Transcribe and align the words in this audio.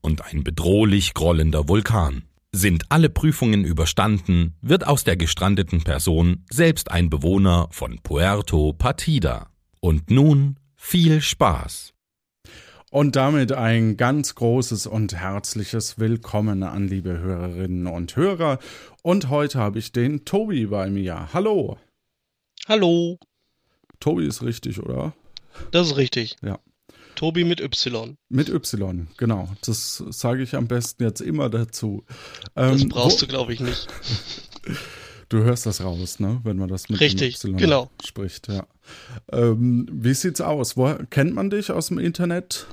und 0.00 0.24
ein 0.24 0.44
bedrohlich 0.44 1.14
grollender 1.14 1.68
Vulkan. 1.68 2.22
Sind 2.52 2.84
alle 2.88 3.10
Prüfungen 3.10 3.64
überstanden, 3.64 4.54
wird 4.62 4.86
aus 4.86 5.04
der 5.04 5.16
gestrandeten 5.16 5.82
Person 5.82 6.44
selbst 6.50 6.90
ein 6.90 7.10
Bewohner 7.10 7.68
von 7.70 7.98
Puerto 8.02 8.72
Partida. 8.72 9.50
Und 9.80 10.10
nun 10.10 10.58
viel 10.76 11.20
Spaß. 11.20 11.92
Und 12.90 13.16
damit 13.16 13.52
ein 13.52 13.98
ganz 13.98 14.34
großes 14.34 14.86
und 14.86 15.14
herzliches 15.14 15.98
Willkommen 15.98 16.62
an 16.62 16.88
liebe 16.88 17.18
Hörerinnen 17.18 17.86
und 17.86 18.16
Hörer. 18.16 18.58
Und 19.02 19.28
heute 19.28 19.58
habe 19.58 19.78
ich 19.78 19.92
den 19.92 20.24
Tobi 20.24 20.66
bei 20.66 20.88
mir. 20.88 21.28
Hallo. 21.34 21.76
Hallo. 22.66 23.18
Tobi 24.00 24.26
ist 24.26 24.42
richtig, 24.42 24.82
oder? 24.82 25.12
Das 25.70 25.88
ist 25.88 25.96
richtig. 25.98 26.36
Ja. 26.42 26.58
Tobi 27.18 27.42
mit 27.42 27.60
Y. 27.60 28.16
Mit 28.28 28.48
Y, 28.48 29.08
genau. 29.16 29.48
Das 29.66 30.04
sage 30.10 30.40
ich 30.44 30.54
am 30.54 30.68
besten 30.68 31.02
jetzt 31.02 31.20
immer 31.20 31.50
dazu. 31.50 32.04
Ähm, 32.54 32.74
das 32.74 32.88
brauchst 32.88 33.20
wo, 33.20 33.26
du, 33.26 33.26
glaube 33.26 33.52
ich, 33.52 33.60
nicht. 33.60 33.88
Du 35.30 35.42
hörst 35.44 35.66
das 35.66 35.84
raus, 35.84 36.20
ne? 36.20 36.40
Wenn 36.44 36.56
man 36.56 36.70
das 36.70 36.88
mit 36.88 37.00
Richtig, 37.00 37.44
Y 37.44 37.58
genau. 37.58 37.90
spricht, 38.02 38.48
ja. 38.48 38.66
Ähm, 39.30 39.86
wie 39.92 40.14
sieht's 40.14 40.40
aus? 40.40 40.74
Wo, 40.78 40.94
kennt 41.10 41.34
man 41.34 41.50
dich 41.50 41.70
aus 41.70 41.88
dem 41.88 41.98
Internet? 41.98 42.66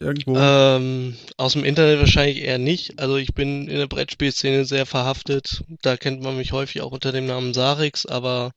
Irgendwo? 0.00 0.36
Ähm, 0.36 1.16
aus 1.38 1.54
dem 1.54 1.64
Internet 1.64 2.00
wahrscheinlich 2.00 2.42
eher 2.42 2.58
nicht. 2.58 2.98
Also 2.98 3.16
ich 3.16 3.32
bin 3.32 3.68
in 3.68 3.78
der 3.78 3.86
Brettspielszene 3.86 4.66
sehr 4.66 4.84
verhaftet. 4.84 5.64
Da 5.80 5.96
kennt 5.96 6.20
man 6.20 6.36
mich 6.36 6.52
häufig 6.52 6.82
auch 6.82 6.92
unter 6.92 7.10
dem 7.10 7.24
Namen 7.24 7.54
Sarix, 7.54 8.04
aber 8.04 8.52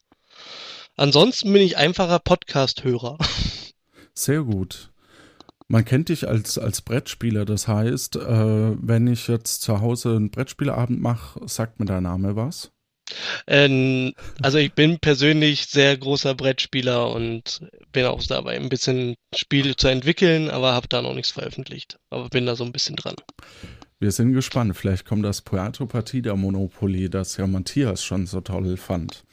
ansonsten 0.98 1.54
bin 1.54 1.62
ich 1.62 1.78
einfacher 1.78 2.20
Podcast-Hörer. 2.20 3.18
Sehr 4.14 4.42
gut. 4.42 4.90
Man 5.70 5.84
kennt 5.84 6.10
dich 6.10 6.28
als, 6.28 6.58
als 6.58 6.82
Brettspieler, 6.82 7.44
das 7.44 7.68
heißt, 7.68 8.16
äh, 8.16 8.22
wenn 8.22 9.08
ich 9.08 9.28
jetzt 9.28 9.62
zu 9.62 9.82
Hause 9.82 10.16
einen 10.16 10.32
Brettspielabend 10.32 11.02
mache, 11.02 11.42
sagt 11.48 11.80
mir 11.80 11.86
dein 11.86 12.04
Name 12.04 12.36
was? 12.38 12.72
Ähm, 13.48 14.14
also 14.42 14.58
ich 14.58 14.74
bin 14.74 15.00
persönlich 15.00 15.66
sehr 15.66 15.98
großer 15.98 16.36
Brettspieler 16.36 17.12
und 17.12 17.62
bin 17.92 18.06
auch 18.06 18.22
dabei 18.24 18.56
ein 18.56 18.70
bisschen 18.70 19.16
Spiele 19.36 19.76
zu 19.76 19.88
entwickeln, 19.88 20.50
aber 20.50 20.74
habe 20.74 20.88
da 20.88 21.02
noch 21.02 21.14
nichts 21.14 21.32
veröffentlicht. 21.32 21.98
Aber 22.10 22.30
bin 22.30 22.46
da 22.46 22.56
so 22.56 22.64
ein 22.64 22.72
bisschen 22.72 22.96
dran. 22.96 23.16
Wir 24.00 24.12
sind 24.12 24.34
gespannt. 24.34 24.76
Vielleicht 24.76 25.06
kommt 25.06 25.26
das 25.26 25.42
Puerto 25.42 25.86
Partida 25.86 26.36
Monopoly, 26.36 27.10
das 27.10 27.38
ja 27.38 27.48
Matthias 27.48 28.04
schon 28.04 28.28
so 28.28 28.42
toll 28.42 28.78
fand. 28.78 29.24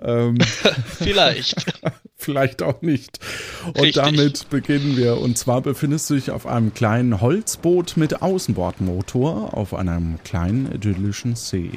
Ähm, 0.00 0.38
Vielleicht. 0.98 1.64
Vielleicht 2.22 2.62
auch 2.62 2.82
nicht. 2.82 3.18
Und 3.66 3.80
Richtig. 3.80 3.94
damit 3.94 4.50
beginnen 4.50 4.96
wir. 4.96 5.20
Und 5.20 5.36
zwar 5.36 5.60
befindest 5.60 6.08
du 6.08 6.14
dich 6.14 6.30
auf 6.30 6.46
einem 6.46 6.72
kleinen 6.72 7.20
Holzboot 7.20 7.96
mit 7.96 8.22
Außenbordmotor 8.22 9.54
auf 9.54 9.74
einem 9.74 10.18
kleinen 10.24 10.70
idyllischen 10.72 11.34
See. 11.34 11.70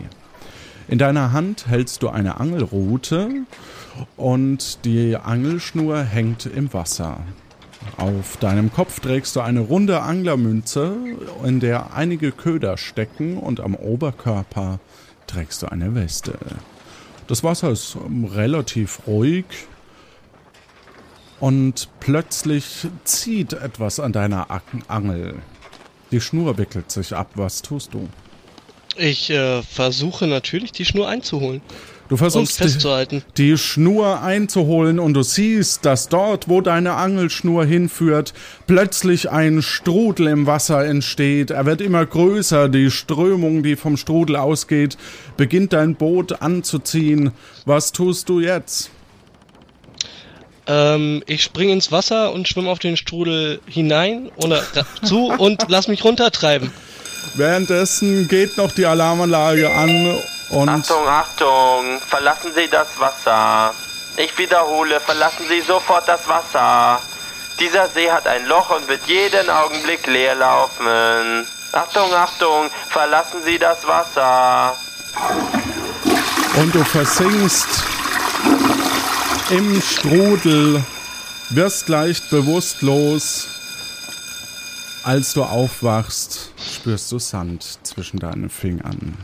In 0.88 1.00
deiner 1.00 1.32
Hand 1.32 1.68
hältst 1.68 2.04
du 2.04 2.10
eine 2.10 2.40
Angelrute 2.40 3.30
und 4.18 4.86
die 4.86 5.16
Angelschnur 5.16 6.04
hängt 6.04 6.46
im 6.46 6.72
Wasser. 6.74 7.22
Auf 7.98 8.38
deinem 8.38 8.72
Kopf 8.72 9.00
trägst 9.00 9.36
du 9.36 9.42
eine 9.42 9.62
runde 9.62 10.02
Anglermünze, 10.02 10.96
in 11.44 11.60
der 11.60 11.96
einige 11.96 12.32
Köder 12.32 12.78
stecken 12.78 13.38
und 13.38 13.60
am 13.60 13.74
Oberkörper 13.74 14.80
trägst 15.26 15.64
du 15.64 15.72
eine 15.72 15.96
Weste. 15.96 16.38
Das 17.28 17.44
Wasser 17.44 17.72
ist 17.72 17.98
relativ 18.36 19.00
ruhig 19.08 19.46
und 21.40 21.90
plötzlich 22.00 22.88
zieht 23.04 23.54
etwas 23.54 24.00
an 24.00 24.14
deiner 24.14 24.48
Angel. 24.88 25.36
Die 26.12 26.22
Schnur 26.22 26.58
wickelt 26.58 26.92
sich 26.92 27.16
ab. 27.16 27.32
Was 27.36 27.62
tust 27.62 27.94
du? 27.94 28.08
Ich 28.98 29.30
äh, 29.30 29.62
versuche 29.62 30.28
natürlich, 30.28 30.72
die 30.72 30.86
Schnur 30.86 31.10
einzuholen. 31.10 31.62
Du 32.08 32.18
versuchst 32.18 32.60
die, 32.60 33.22
die, 33.36 33.58
Schnur 33.58 34.22
einzuholen 34.22 35.00
und 35.00 35.16
du 35.16 35.24
siehst, 35.24 35.86
dass 35.86 36.08
dort, 36.08 36.48
wo 36.48 36.62
deine 36.62 36.94
Angelschnur 36.94 37.66
hinführt, 37.66 38.36
plötzlich 38.68 39.32
ein 39.32 39.64
Strudel 39.64 40.28
im 40.28 40.46
Wasser 40.46 40.86
entsteht. 40.86 41.50
Er 41.50 41.66
wird 41.66 41.82
immer 41.82 42.06
größer. 42.06 42.70
Die 42.70 42.92
Strömung, 42.92 43.64
die 43.64 43.76
vom 43.76 43.98
Strudel 43.98 44.36
ausgeht, 44.36 44.98
beginnt 45.36 45.74
dein 45.74 45.96
Boot 45.96 46.44
anzuziehen. 46.44 47.32
Was 47.66 47.92
tust 47.92 48.30
du 48.30 48.40
jetzt? 48.40 48.92
Ähm, 50.68 51.24
ich 51.28 51.44
springe 51.44 51.74
ins 51.74 51.92
Wasser 51.92 52.32
und 52.34 52.48
schwimme 52.48 52.70
auf 52.70 52.80
den 52.80 52.98
Strudel 52.98 53.60
hinein 53.68 54.32
oder 54.38 54.64
zu 55.04 55.28
und 55.28 55.66
lass 55.68 55.88
mich 55.88 56.04
runtertreiben. 56.04 56.72
Währenddessen 57.36 58.28
geht 58.28 58.58
noch 58.58 58.72
die 58.72 58.86
Alarmanlage 58.86 59.70
an 59.70 60.18
und. 60.50 60.70
Achtung, 60.70 61.08
Achtung! 61.08 62.00
Verlassen 62.08 62.52
Sie 62.56 62.68
das 62.70 62.88
Wasser! 63.00 63.74
Ich 64.18 64.38
wiederhole, 64.38 65.00
verlassen 65.00 65.46
Sie 65.50 65.62
sofort 65.62 66.08
das 66.08 66.28
Wasser! 66.28 67.00
Dieser 67.60 67.88
See 67.90 68.10
hat 68.10 68.28
ein 68.28 68.46
Loch 68.48 68.70
und 68.70 68.88
wird 68.88 69.02
jeden 69.08 69.50
Augenblick 69.50 70.06
leer 70.08 70.36
laufen. 70.36 71.46
Achtung, 71.74 72.14
Achtung! 72.14 72.70
Verlassen 72.90 73.40
Sie 73.46 73.60
das 73.60 73.86
Wasser! 73.86 74.76
Und 76.58 76.74
du 76.74 76.84
versinkst 76.84 77.84
im 79.50 79.82
Strudel, 79.82 80.84
wirst 81.50 81.88
leicht 81.88 82.30
bewusstlos. 82.30 83.48
Als 85.04 85.34
du 85.34 85.44
aufwachst, 85.44 86.52
spürst 86.58 87.12
du 87.12 87.20
Sand 87.20 87.80
zwischen 87.84 88.20
deinen 88.20 88.50
Fingern. 88.50 89.18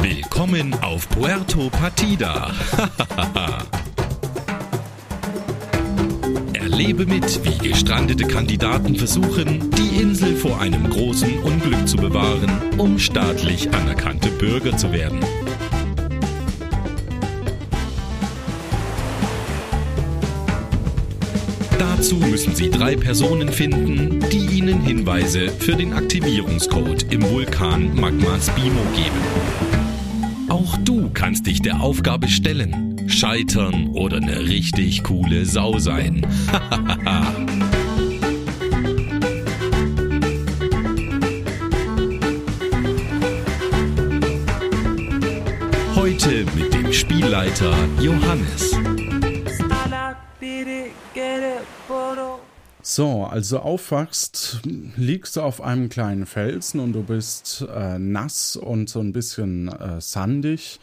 Willkommen 0.00 0.74
auf 0.82 1.08
Puerto 1.08 1.68
Partida. 1.70 2.52
Erlebe 6.78 7.06
mit, 7.06 7.40
wie 7.42 7.70
gestrandete 7.70 8.24
Kandidaten 8.24 8.96
versuchen, 8.96 9.70
die 9.70 9.98
Insel 9.98 10.36
vor 10.36 10.60
einem 10.60 10.90
großen 10.90 11.38
Unglück 11.38 11.88
zu 11.88 11.96
bewahren, 11.96 12.50
um 12.76 12.98
staatlich 12.98 13.72
anerkannte 13.72 14.28
Bürger 14.28 14.76
zu 14.76 14.92
werden. 14.92 15.18
Dazu 21.78 22.16
müssen 22.16 22.54
Sie 22.54 22.68
drei 22.68 22.94
Personen 22.94 23.48
finden, 23.48 24.20
die 24.30 24.58
Ihnen 24.58 24.82
Hinweise 24.82 25.48
für 25.48 25.76
den 25.76 25.94
Aktivierungscode 25.94 27.10
im 27.10 27.22
Vulkan 27.22 27.98
Magma 27.98 28.38
Spimo 28.38 28.82
geben. 28.94 30.50
Auch 30.50 30.76
du 30.84 31.08
kannst 31.14 31.46
dich 31.46 31.62
der 31.62 31.80
Aufgabe 31.80 32.28
stellen, 32.28 32.85
scheitern 33.08 33.88
oder 33.88 34.16
eine 34.18 34.40
richtig 34.40 35.02
coole 35.02 35.44
Sau 35.44 35.78
sein. 35.78 36.26
Heute 45.94 46.44
mit 46.56 46.72
dem 46.74 46.92
Spielleiter 46.92 47.74
Johannes. 48.00 48.76
So, 52.82 53.24
also 53.24 53.58
aufwachst, 53.58 54.60
liegst 54.96 55.36
du 55.36 55.40
auf 55.40 55.60
einem 55.60 55.88
kleinen 55.88 56.24
Felsen 56.24 56.80
und 56.80 56.92
du 56.92 57.02
bist 57.02 57.66
äh, 57.68 57.98
nass 57.98 58.54
und 58.56 58.88
so 58.88 59.00
ein 59.00 59.12
bisschen 59.12 59.68
äh, 59.68 60.00
sandig. 60.00 60.78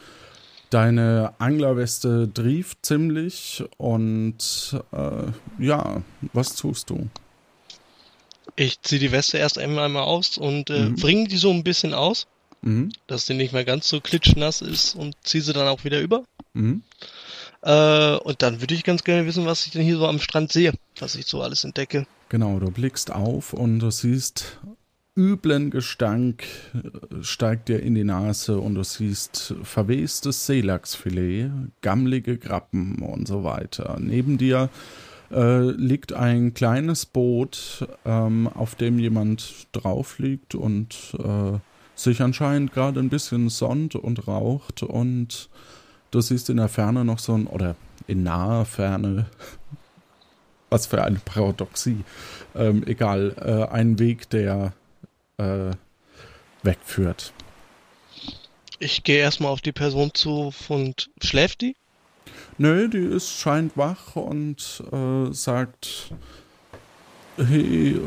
Deine 0.74 1.34
Anglerweste 1.38 2.28
trieft 2.34 2.84
ziemlich 2.84 3.62
und 3.76 4.76
äh, 4.92 5.62
ja, 5.62 6.02
was 6.32 6.56
tust 6.56 6.90
du? 6.90 7.08
Ich 8.56 8.82
ziehe 8.82 9.00
die 9.00 9.12
Weste 9.12 9.38
erst 9.38 9.56
einmal 9.58 10.02
aus 10.02 10.36
und 10.36 10.70
äh, 10.70 10.86
mhm. 10.86 10.96
bringe 10.96 11.28
die 11.28 11.36
so 11.36 11.50
ein 11.50 11.62
bisschen 11.62 11.94
aus 11.94 12.26
mhm. 12.64 12.90
dass 13.06 13.26
die 13.26 13.34
nicht 13.34 13.52
mehr 13.52 13.64
ganz 13.64 13.88
so 13.88 14.00
klitschnass 14.00 14.62
ist 14.62 14.94
und 14.94 15.14
ziehe 15.22 15.42
sie 15.42 15.52
dann 15.52 15.68
auch 15.68 15.84
wieder 15.84 16.00
über. 16.00 16.24
Mhm. 16.54 16.82
Äh, 17.62 18.16
und 18.16 18.42
dann 18.42 18.60
würde 18.60 18.74
ich 18.74 18.84
ganz 18.84 19.04
gerne 19.04 19.26
wissen, 19.26 19.46
was 19.46 19.66
ich 19.66 19.72
denn 19.72 19.82
hier 19.82 19.96
so 19.96 20.06
am 20.06 20.18
Strand 20.18 20.52
sehe, 20.52 20.72
was 20.98 21.14
ich 21.14 21.26
so 21.26 21.42
alles 21.42 21.64
entdecke. 21.64 22.06
Genau, 22.28 22.58
du 22.58 22.70
blickst 22.70 23.12
auf 23.12 23.52
und 23.52 23.78
du 23.78 23.90
siehst 23.90 24.58
üblen 25.16 25.70
Gestank 25.70 26.44
äh, 26.74 27.22
steigt 27.22 27.68
dir 27.68 27.80
in 27.80 27.94
die 27.94 28.04
Nase 28.04 28.58
und 28.58 28.74
du 28.74 28.82
siehst 28.82 29.54
verwestes 29.62 30.46
Seelachsfilet, 30.46 31.50
gammlige 31.82 32.36
Grappen 32.38 33.00
und 33.00 33.28
so 33.28 33.44
weiter. 33.44 33.96
Neben 34.00 34.38
dir 34.38 34.70
äh, 35.30 35.70
liegt 35.70 36.12
ein 36.12 36.54
kleines 36.54 37.06
Boot, 37.06 37.86
ähm, 38.04 38.48
auf 38.48 38.74
dem 38.74 38.98
jemand 38.98 39.68
drauf 39.72 40.18
liegt 40.18 40.54
und 40.54 41.14
äh, 41.18 41.58
sich 41.94 42.20
anscheinend 42.20 42.72
gerade 42.72 43.00
ein 43.00 43.08
bisschen 43.08 43.48
sonnt 43.48 43.94
und 43.94 44.26
raucht 44.26 44.82
und 44.82 45.48
du 46.10 46.20
siehst 46.20 46.50
in 46.50 46.56
der 46.56 46.68
Ferne 46.68 47.04
noch 47.04 47.20
so 47.20 47.34
ein, 47.34 47.46
oder 47.46 47.76
in 48.08 48.24
naher 48.24 48.64
Ferne, 48.64 49.26
was 50.70 50.86
für 50.86 51.04
eine 51.04 51.20
Paradoxie, 51.24 52.04
ähm, 52.56 52.82
egal, 52.86 53.34
äh, 53.40 53.72
ein 53.72 54.00
Weg, 54.00 54.28
der 54.30 54.72
äh, 55.38 55.70
wegführt. 56.62 57.32
Ich 58.78 59.04
gehe 59.04 59.18
erstmal 59.18 59.50
auf 59.52 59.60
die 59.60 59.72
Person 59.72 60.12
zu 60.14 60.52
und 60.68 61.10
schläft 61.22 61.60
die? 61.60 61.76
Nö, 62.58 62.88
die 62.88 62.98
ist 62.98 63.38
scheint 63.38 63.76
wach 63.76 64.16
und 64.16 64.82
äh, 64.92 65.32
sagt, 65.32 66.12
hey, 67.36 68.00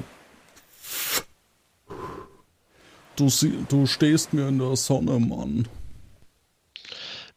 du, 3.16 3.30
du 3.70 3.86
stehst 3.86 4.34
mir 4.34 4.48
in 4.48 4.60
der 4.60 4.76
Sonne, 4.76 5.20
Mann. 5.20 5.68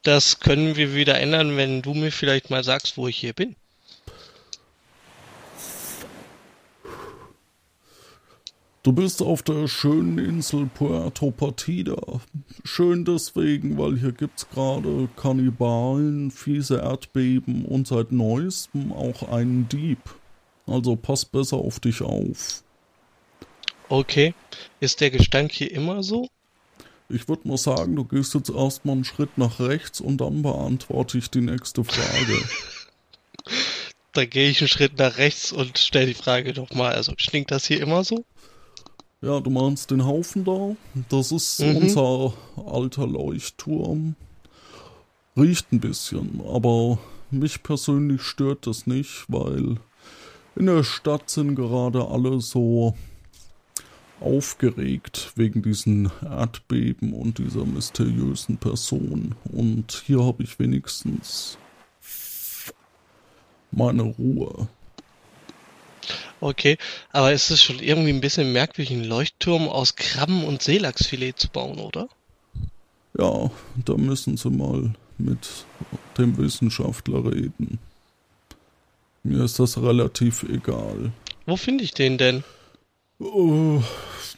Das 0.03 0.41
können 0.41 0.77
wir 0.77 0.95
wieder 0.95 1.19
ändern, 1.19 1.57
wenn 1.57 1.83
du 1.83 1.95
mir 1.95 2.11
vielleicht 2.13 2.49
mal 2.49 2.65
sagst, 2.65 2.97
wo 2.97 3.09
ich 3.09 3.19
hier 3.19 3.35
bin. 3.35 3.57
Du 8.83 8.93
bist 8.93 9.21
auf 9.21 9.43
der 9.43 9.69
schönen 9.69 10.17
Insel 10.17 10.65
Puerto 10.65 11.31
Partida. 11.31 12.01
Schön 12.65 13.05
deswegen, 13.05 13.77
weil 13.77 13.99
hier 13.99 14.13
gibt's 14.13 14.49
gerade 14.49 15.11
Kannibalen, 15.17 16.31
fiese 16.31 16.79
Erdbeben 16.79 17.67
und 17.67 17.87
seit 17.87 18.11
neuestem 18.11 18.91
auch 18.91 19.29
einen 19.31 19.69
Dieb. 19.69 19.99
Also 20.67 20.97
pass 20.97 21.27
besser 21.27 21.59
auf 21.59 21.79
dich 21.81 22.01
auf. 22.01 22.63
Okay. 23.91 24.33
Ist 24.81 25.03
der 25.03 25.11
Gestank 25.11 25.53
hier 25.53 25.71
immer 25.71 26.03
so? 26.03 26.31
Ich 27.11 27.29
würde 27.29 27.49
mal 27.49 27.59
sagen, 27.59 27.97
du 27.97 28.05
gehst 28.05 28.33
jetzt 28.35 28.49
erstmal 28.49 28.95
einen 28.95 29.05
Schritt 29.05 29.37
nach 29.37 29.61
rechts 29.61 30.01
und 30.01 30.23
dann 30.23 30.41
beantworte 30.41 31.19
ich 31.19 31.29
die 31.29 31.43
nächste 31.43 31.85
Frage. 31.85 32.43
dann 34.15 34.31
gehe 34.31 34.49
ich 34.49 34.63
einen 34.63 34.69
Schritt 34.69 34.97
nach 34.97 35.19
rechts 35.19 35.53
und 35.53 35.77
stelle 35.77 36.07
die 36.07 36.15
Frage 36.15 36.55
nochmal. 36.55 36.95
Also 36.95 37.13
stinkt 37.19 37.51
das 37.51 37.67
hier 37.67 37.83
immer 37.83 38.05
so? 38.05 38.25
Ja, 39.23 39.39
du 39.41 39.51
meinst 39.51 39.91
den 39.91 40.07
Haufen 40.07 40.45
da? 40.45 40.75
Das 41.11 41.31
ist 41.31 41.61
mhm. 41.61 41.77
unser 41.77 42.33
alter 42.57 43.07
Leuchtturm. 43.07 44.17
Riecht 45.37 45.73
ein 45.73 45.81
bisschen, 45.81 46.41
aber 46.47 46.99
mich 47.31 47.63
persönlich 47.63 48.23
stört 48.23 48.67
das 48.67 48.87
nicht, 48.87 49.27
weil 49.29 49.77
in 50.57 50.67
der 50.67 50.85
Stadt 50.85 51.29
sind 51.29 51.55
gerade 51.55 52.09
alle 52.09 52.41
so 52.41 52.95
aufgeregt 54.21 55.33
wegen 55.37 55.63
diesen 55.63 56.11
Erdbeben 56.23 57.13
und 57.13 57.39
dieser 57.39 57.67
mysteriösen 57.67 58.57
Person. 58.57 59.35
Und 59.45 60.03
hier 60.07 60.25
habe 60.25 60.43
ich 60.43 60.59
wenigstens 60.59 61.59
meine 63.71 64.03
Ruhe. 64.03 64.69
Okay, 66.41 66.79
aber 67.13 67.33
es 67.33 67.51
ist 67.51 67.63
schon 67.63 67.81
irgendwie 67.81 68.11
ein 68.11 68.23
bisschen 68.23 68.53
merkwürdig, 68.53 68.93
einen 68.93 69.05
Leuchtturm 69.05 69.69
aus 69.69 69.95
Krabben 69.95 70.45
und 70.45 70.63
Seelachsfilet 70.63 71.39
zu 71.39 71.49
bauen, 71.51 71.79
oder? 71.79 72.09
Ja, 73.19 73.51
da 73.85 73.97
müssen 73.97 74.37
Sie 74.39 74.49
mal 74.49 74.95
mit 75.19 75.67
dem 76.17 76.39
Wissenschaftler 76.39 77.25
reden. 77.27 77.79
Mir 79.23 79.45
ist 79.45 79.59
das 79.59 79.77
relativ 79.83 80.45
egal. 80.45 81.13
Wo 81.45 81.57
finde 81.57 81.85
ich 81.85 81.93
den 81.93 82.17
denn? 82.17 82.43
Uh, 83.19 83.83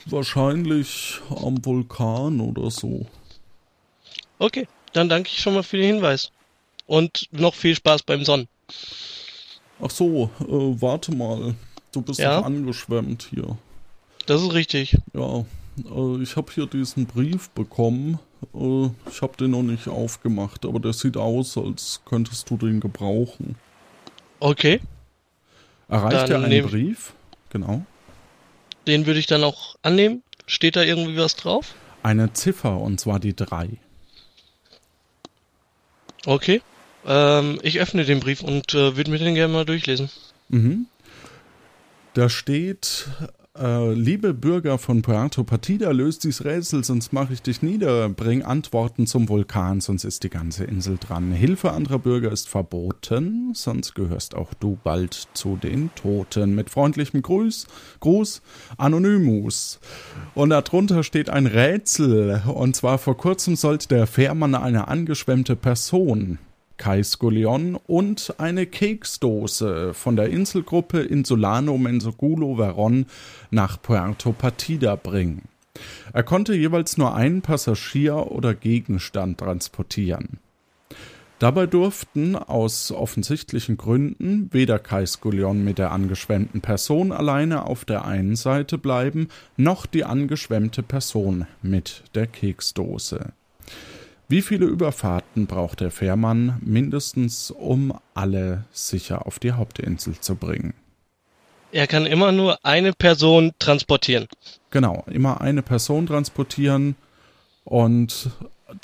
wahrscheinlich 0.06 1.20
am 1.30 1.64
Vulkan 1.64 2.40
oder 2.40 2.68
so. 2.70 3.06
Okay, 4.40 4.66
dann 4.92 5.08
danke 5.08 5.30
ich 5.32 5.40
schon 5.40 5.54
mal 5.54 5.62
für 5.62 5.76
den 5.76 5.86
Hinweis. 5.86 6.32
Und 6.86 7.28
noch 7.30 7.54
viel 7.54 7.76
Spaß 7.76 8.02
beim 8.02 8.24
Sonnen. 8.24 8.48
Ach 9.80 9.90
so, 9.90 10.30
äh, 10.40 10.80
warte 10.80 11.14
mal. 11.14 11.54
Du 11.92 12.02
bist 12.02 12.18
ja? 12.18 12.38
doch 12.38 12.46
angeschwemmt 12.46 13.28
hier. 13.30 13.56
Das 14.26 14.42
ist 14.42 14.52
richtig. 14.52 14.96
Ja, 15.14 15.44
äh, 15.78 16.22
ich 16.22 16.36
habe 16.36 16.50
hier 16.52 16.66
diesen 16.66 17.06
Brief 17.06 17.50
bekommen. 17.50 18.18
Äh, 18.54 18.90
ich 19.10 19.20
habe 19.22 19.36
den 19.38 19.50
noch 19.50 19.62
nicht 19.62 19.88
aufgemacht, 19.88 20.64
aber 20.64 20.80
der 20.80 20.92
sieht 20.92 21.16
aus, 21.16 21.56
als 21.58 22.00
könntest 22.04 22.48
du 22.50 22.56
den 22.56 22.80
gebrauchen. 22.80 23.56
Okay. 24.40 24.80
Erreicht 25.88 26.30
er 26.30 26.42
einen 26.42 26.66
Brief? 26.66 27.12
Genau. 27.50 27.84
Den 28.86 29.06
würde 29.06 29.20
ich 29.20 29.26
dann 29.26 29.44
auch 29.44 29.76
annehmen. 29.82 30.22
Steht 30.46 30.76
da 30.76 30.82
irgendwie 30.82 31.16
was 31.18 31.36
drauf? 31.36 31.74
Eine 32.02 32.32
Ziffer, 32.32 32.80
und 32.80 32.98
zwar 32.98 33.20
die 33.20 33.36
3. 33.36 33.68
Okay. 36.26 36.62
Ähm, 37.06 37.60
ich 37.62 37.80
öffne 37.80 38.04
den 38.04 38.20
Brief 38.20 38.42
und 38.42 38.74
äh, 38.74 38.96
würde 38.96 39.10
mir 39.10 39.18
den 39.18 39.34
gerne 39.34 39.52
mal 39.52 39.64
durchlesen. 39.64 40.08
Mhm. 40.48 40.86
Da 42.14 42.28
steht, 42.28 43.08
äh, 43.58 43.94
liebe 43.94 44.34
Bürger 44.34 44.76
von 44.76 45.00
Puerto 45.00 45.44
Partida, 45.44 45.92
löst 45.92 46.24
dies 46.24 46.44
Rätsel, 46.44 46.84
sonst 46.84 47.14
mache 47.14 47.32
ich 47.32 47.40
dich 47.40 47.62
nieder. 47.62 48.10
Bring 48.10 48.42
Antworten 48.42 49.06
zum 49.06 49.30
Vulkan, 49.30 49.80
sonst 49.80 50.04
ist 50.04 50.22
die 50.22 50.28
ganze 50.28 50.64
Insel 50.64 50.98
dran. 50.98 51.32
Hilfe 51.32 51.72
anderer 51.72 51.98
Bürger 51.98 52.30
ist 52.30 52.50
verboten, 52.50 53.52
sonst 53.54 53.94
gehörst 53.94 54.34
auch 54.34 54.52
du 54.52 54.78
bald 54.84 55.28
zu 55.32 55.56
den 55.56 55.90
Toten. 55.94 56.54
Mit 56.54 56.68
freundlichem 56.68 57.22
Gruß, 57.22 57.66
Gruß, 58.00 58.42
Anonymus. 58.76 59.80
Und 60.34 60.50
darunter 60.50 61.04
steht 61.04 61.30
ein 61.30 61.46
Rätsel. 61.46 62.42
Und 62.46 62.76
zwar 62.76 62.98
vor 62.98 63.16
kurzem 63.16 63.56
sollte 63.56 63.88
der 63.88 64.06
Fährmann 64.06 64.54
eine 64.54 64.88
angeschwemmte 64.88 65.56
Person 65.56 66.38
Kai 66.82 67.04
Skullion 67.04 67.76
und 67.86 68.34
eine 68.38 68.66
Keksdose 68.66 69.94
von 69.94 70.16
der 70.16 70.30
Inselgruppe 70.30 70.98
Insulano 70.98 71.78
Mensogulo 71.78 72.56
Veron 72.56 73.06
nach 73.52 73.80
Puerto 73.80 74.32
Partida 74.32 74.96
bringen. 74.96 75.42
Er 76.12 76.24
konnte 76.24 76.56
jeweils 76.56 76.96
nur 76.96 77.14
einen 77.14 77.40
Passagier 77.40 78.32
oder 78.32 78.54
Gegenstand 78.54 79.38
transportieren. 79.38 80.40
Dabei 81.38 81.66
durften 81.66 82.34
aus 82.34 82.90
offensichtlichen 82.90 83.76
Gründen 83.76 84.48
weder 84.50 84.80
Kai 84.80 85.06
Skullion 85.06 85.62
mit 85.62 85.78
der 85.78 85.92
angeschwemmten 85.92 86.62
Person 86.62 87.12
alleine 87.12 87.64
auf 87.64 87.84
der 87.84 88.04
einen 88.06 88.34
Seite 88.34 88.76
bleiben, 88.76 89.28
noch 89.56 89.86
die 89.86 90.02
angeschwemmte 90.02 90.82
Person 90.82 91.46
mit 91.62 92.02
der 92.16 92.26
Keksdose. 92.26 93.34
Wie 94.32 94.40
viele 94.40 94.64
Überfahrten 94.64 95.46
braucht 95.46 95.80
der 95.80 95.90
Fährmann 95.90 96.56
mindestens, 96.62 97.50
um 97.50 97.92
alle 98.14 98.64
sicher 98.72 99.26
auf 99.26 99.38
die 99.38 99.52
Hauptinsel 99.52 100.18
zu 100.20 100.36
bringen? 100.36 100.72
Er 101.70 101.86
kann 101.86 102.06
immer 102.06 102.32
nur 102.32 102.64
eine 102.64 102.94
Person 102.94 103.52
transportieren. 103.58 104.28
Genau, 104.70 105.04
immer 105.06 105.42
eine 105.42 105.60
Person 105.60 106.06
transportieren 106.06 106.96
und 107.64 108.30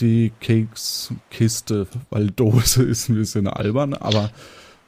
die 0.01 0.33
Kekskiste, 0.39 1.87
weil 2.11 2.27
Dose 2.31 2.83
ist 2.83 3.09
ein 3.09 3.15
bisschen 3.15 3.49
albern, 3.49 3.95
aber 3.95 4.31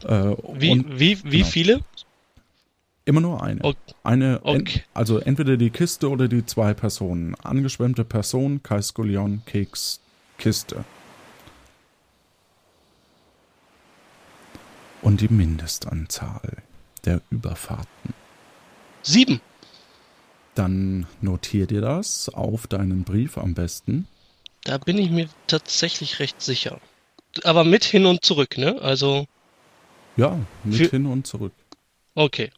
äh, 0.05 0.37
wie, 0.59 0.73
und, 0.73 1.01
wie, 1.01 1.25
wie 1.25 1.39
genau. 1.39 1.47
viele? 1.47 1.81
Immer 3.07 3.23
nur 3.23 3.43
eine. 3.43 3.65
Okay. 3.65 3.95
Eine, 4.03 4.41
okay. 4.43 4.83
Also 4.93 5.21
entweder 5.21 5.57
die 5.57 5.71
Kiste 5.71 6.11
oder 6.11 6.29
die 6.29 6.45
zwei 6.45 6.75
Personen. 6.75 7.35
Angeschwemmte 7.37 8.05
Person, 8.05 8.63
Kaiskulion, 8.63 9.41
Keks, 9.47 10.01
Kiste. 10.41 10.85
Und 15.03 15.21
die 15.21 15.29
Mindestanzahl 15.29 16.63
der 17.05 17.21
Überfahrten. 17.31 18.15
Sieben. 19.03 19.41
Dann 20.55 21.07
notier 21.21 21.67
dir 21.67 21.81
das 21.81 22.29
auf 22.31 22.67
deinen 22.67 23.05
Brief 23.05 23.39
am 23.39 23.55
besten. 23.55 24.09
Da 24.65 24.79
bin 24.79 24.99
ich 24.99 25.11
mir 25.11 25.29
tatsächlich 25.47 26.19
recht 26.19 26.41
sicher. 26.43 26.81
Aber 27.45 27.65
mit 27.65 27.85
hin 27.85 28.07
und 28.07 28.25
zurück, 28.25 28.59
ne? 28.59 28.81
Also. 28.81 29.27
Ja, 30.17 30.39
mit 30.65 30.91
hin 30.91 31.07
und 31.07 31.27
zurück. 31.27 31.53
Okay. 32.15 32.51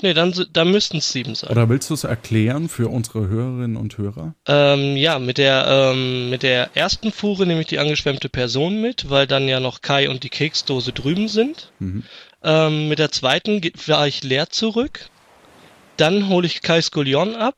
Nee, 0.00 0.14
dann, 0.14 0.32
dann 0.52 0.70
müssten 0.70 0.98
es 0.98 1.10
sieben 1.10 1.34
sein. 1.34 1.50
Oder 1.50 1.68
willst 1.68 1.90
du 1.90 1.94
es 1.94 2.04
erklären 2.04 2.68
für 2.68 2.88
unsere 2.88 3.26
Hörerinnen 3.26 3.76
und 3.76 3.98
Hörer? 3.98 4.34
Ähm, 4.46 4.96
ja, 4.96 5.18
mit 5.18 5.38
der, 5.38 5.66
ähm, 5.68 6.30
mit 6.30 6.44
der 6.44 6.70
ersten 6.76 7.10
Fuhre 7.10 7.46
nehme 7.46 7.62
ich 7.62 7.66
die 7.66 7.80
angeschwemmte 7.80 8.28
Person 8.28 8.80
mit, 8.80 9.10
weil 9.10 9.26
dann 9.26 9.48
ja 9.48 9.58
noch 9.58 9.80
Kai 9.80 10.08
und 10.08 10.22
die 10.22 10.28
Keksdose 10.28 10.92
drüben 10.92 11.26
sind. 11.26 11.72
Mhm. 11.80 12.04
Ähm, 12.44 12.88
mit 12.88 13.00
der 13.00 13.10
zweiten 13.10 13.60
fahre 13.74 14.06
ich 14.06 14.22
leer 14.22 14.50
zurück. 14.50 15.10
Dann 15.96 16.28
hole 16.28 16.46
ich 16.46 16.62
Kai 16.62 16.80
Skullion 16.80 17.34
ab. 17.34 17.56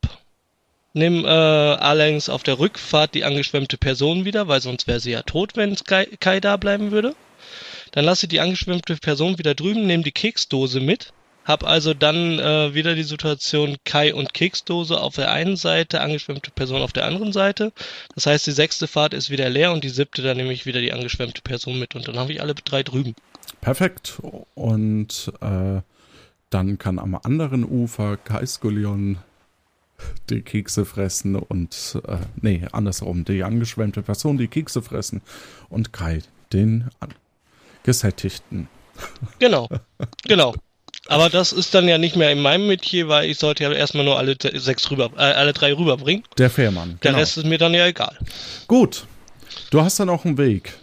Nimm 0.94 1.26
äh, 1.26 1.28
allerdings 1.28 2.30
auf 2.30 2.42
der 2.42 2.59
Rückfahrt 2.59 3.14
die 3.14 3.25
angeschwemmte 3.25 3.76
Person 3.76 4.25
wieder, 4.25 4.49
weil 4.49 4.62
sonst 4.62 4.87
wäre 4.87 4.99
sie 4.99 5.11
ja 5.11 5.23
tot, 5.23 5.56
wenn 5.56 5.76
Kai, 5.76 6.06
Kai 6.18 6.40
da 6.40 6.56
bleiben 6.56 6.90
würde. 6.90 7.14
Dann 7.92 8.06
lasse 8.06 8.25
ich 8.25 8.30
die 8.30 8.40
angeschwemmte 8.40 8.97
Person 8.97 9.37
wieder 9.37 9.54
drüben, 9.54 9.87
nehme 9.87 10.04
die 10.04 10.11
Keksdose 10.11 10.80
mit 10.80 11.12
hab 11.44 11.64
also 11.64 11.94
dann 11.94 12.38
äh, 12.38 12.75
wieder 12.75 12.94
die 12.94 13.02
Situation 13.02 13.76
Kai 13.85 14.14
und 14.14 14.35
Keksdose 14.35 15.00
auf 15.00 15.16
der 15.16 15.30
einen 15.32 15.56
Seite, 15.56 16.00
angeschwemmte 16.00 16.50
Person 16.50 16.82
auf 16.82 16.92
der 16.92 17.06
anderen 17.06 17.32
Seite. 17.32 17.73
Das 18.14 18.26
heißt, 18.26 18.47
die 18.47 18.52
sechste 18.52 18.87
Fahrt 18.87 19.14
ist 19.14 19.30
wieder 19.30 19.49
leer 19.49 19.73
und 19.73 19.82
die 19.82 19.88
siebte 19.88 20.23
dann 20.23 20.37
nehme 20.37 20.52
ich 20.52 20.66
wieder 20.66 20.80
die 20.80 20.92
angeschwemmte 20.92 21.42
Person 21.42 21.78
mit 21.78 21.94
und 21.94 22.06
dann 22.06 22.18
habe 22.18 22.32
ich 22.32 22.40
alle 22.40 22.54
drei 22.54 22.82
drüben. 22.82 23.14
Perfekt. 23.61 24.20
Und 24.54 25.32
äh, 25.40 25.80
dann 26.50 26.78
kann 26.78 26.99
am 26.99 27.14
anderen 27.14 27.64
Ufer 27.64 28.16
Kai 28.16 28.44
Skullion 28.47 29.18
die 30.30 30.42
Kekse 30.42 30.85
fressen 30.85 31.37
und 31.37 31.99
äh, 32.06 32.16
nee, 32.40 32.66
andersrum, 32.73 33.25
die 33.25 33.42
angeschwemmte 33.42 34.02
Person 34.02 34.38
die 34.38 34.49
Kekse 34.49 34.82
fressen 34.82 35.20
und 35.68 35.92
Kai 35.92 36.23
den 36.52 36.90
gesättigten. 37.82 38.68
Genau, 39.38 39.68
genau. 40.25 40.54
Aber 41.11 41.29
das 41.29 41.52
ist 41.52 41.75
dann 41.75 41.88
ja 41.88 41.99
nicht 41.99 42.14
mehr 42.14 42.31
in 42.31 42.40
meinem 42.40 42.69
Metier, 42.69 43.09
weil 43.09 43.29
ich 43.29 43.38
sollte 43.38 43.64
ja 43.64 43.73
erstmal 43.73 44.05
nur 44.05 44.17
alle 44.17 44.37
sechs 44.55 44.88
rüber, 44.93 45.11
äh, 45.17 45.23
alle 45.23 45.52
drei 45.52 45.73
rüberbringen. 45.73 46.23
Der 46.38 46.50
Fährmann. 46.50 46.99
Der 47.02 47.11
genau. 47.11 47.19
Rest 47.19 47.37
ist 47.37 47.47
mir 47.47 47.59
dann 47.59 47.75
ja 47.75 47.85
egal. 47.85 48.17
Gut. 48.69 49.07
Du 49.71 49.81
hast 49.81 49.99
dann 49.99 50.09
auch 50.09 50.25
einen 50.25 50.38
Weg. 50.38 50.75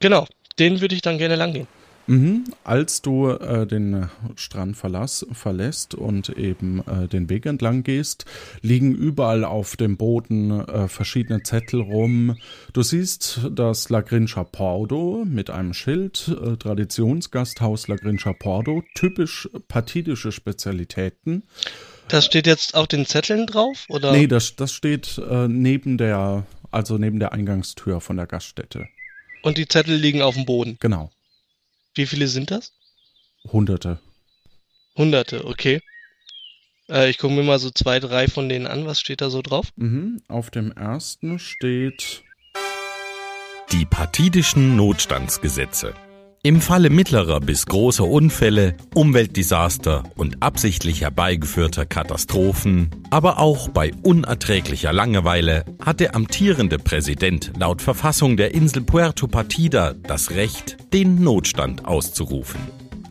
Genau. 0.00 0.26
Den 0.58 0.80
würde 0.80 0.96
ich 0.96 1.02
dann 1.02 1.18
gerne 1.18 1.36
lang 1.36 1.52
gehen. 1.52 1.68
Mhm. 2.06 2.44
Als 2.64 3.02
du 3.02 3.28
äh, 3.28 3.66
den 3.66 4.08
Strand 4.36 4.76
verlass, 4.76 5.26
verlässt 5.32 5.94
und 5.94 6.28
eben 6.30 6.82
äh, 6.86 7.08
den 7.08 7.28
Weg 7.28 7.46
entlang 7.46 7.82
gehst, 7.82 8.24
liegen 8.62 8.94
überall 8.94 9.44
auf 9.44 9.76
dem 9.76 9.96
Boden 9.96 10.50
äh, 10.50 10.88
verschiedene 10.88 11.42
Zettel 11.42 11.80
rum. 11.80 12.36
Du 12.72 12.82
siehst 12.82 13.40
das 13.50 13.88
Lagrinscher 13.88 14.44
Pordo 14.44 15.24
mit 15.26 15.50
einem 15.50 15.74
Schild, 15.74 16.28
äh, 16.28 16.56
Traditionsgasthaus 16.56 17.88
Lagrinscher 17.88 18.34
Pordo, 18.34 18.82
typisch 18.94 19.48
partidische 19.68 20.30
Spezialitäten. 20.32 21.42
Das 22.08 22.24
steht 22.24 22.46
jetzt 22.46 22.76
auf 22.76 22.86
den 22.86 23.04
Zetteln 23.06 23.46
drauf, 23.46 23.86
oder? 23.88 24.12
Nee, 24.12 24.28
das, 24.28 24.54
das 24.54 24.72
steht 24.72 25.18
äh, 25.18 25.48
neben 25.48 25.98
der, 25.98 26.46
also 26.70 26.98
neben 26.98 27.18
der 27.18 27.32
Eingangstür 27.32 28.00
von 28.00 28.16
der 28.16 28.26
Gaststätte. 28.26 28.86
Und 29.42 29.58
die 29.58 29.66
Zettel 29.66 29.96
liegen 29.96 30.22
auf 30.22 30.34
dem 30.34 30.44
Boden? 30.44 30.76
Genau. 30.80 31.10
Wie 31.96 32.06
viele 32.06 32.28
sind 32.28 32.50
das? 32.50 32.72
Hunderte. 33.50 33.98
Hunderte, 34.96 35.46
okay. 35.46 35.80
Äh, 36.90 37.08
ich 37.08 37.18
gucke 37.18 37.32
mir 37.34 37.42
mal 37.42 37.58
so 37.58 37.70
zwei, 37.70 38.00
drei 38.00 38.28
von 38.28 38.48
denen 38.48 38.66
an. 38.66 38.86
Was 38.86 39.00
steht 39.00 39.22
da 39.22 39.30
so 39.30 39.40
drauf? 39.40 39.68
Mhm. 39.76 40.22
Auf 40.28 40.50
dem 40.50 40.72
ersten 40.72 41.38
steht 41.38 42.22
die 43.72 43.86
partidischen 43.86 44.76
Notstandsgesetze. 44.76 45.94
Im 46.46 46.60
Falle 46.60 46.90
mittlerer 46.90 47.40
bis 47.40 47.66
großer 47.66 48.04
Unfälle, 48.04 48.76
Umweltdesaster 48.94 50.04
und 50.14 50.44
absichtlich 50.44 51.00
herbeigeführter 51.00 51.86
Katastrophen, 51.86 52.88
aber 53.10 53.40
auch 53.40 53.68
bei 53.68 53.90
unerträglicher 54.04 54.92
Langeweile, 54.92 55.64
hat 55.84 55.98
der 55.98 56.14
amtierende 56.14 56.78
Präsident 56.78 57.50
laut 57.58 57.82
Verfassung 57.82 58.36
der 58.36 58.54
Insel 58.54 58.82
Puerto 58.82 59.26
Partida 59.26 59.94
das 59.94 60.30
Recht, 60.30 60.76
den 60.92 61.20
Notstand 61.20 61.84
auszurufen. 61.84 62.60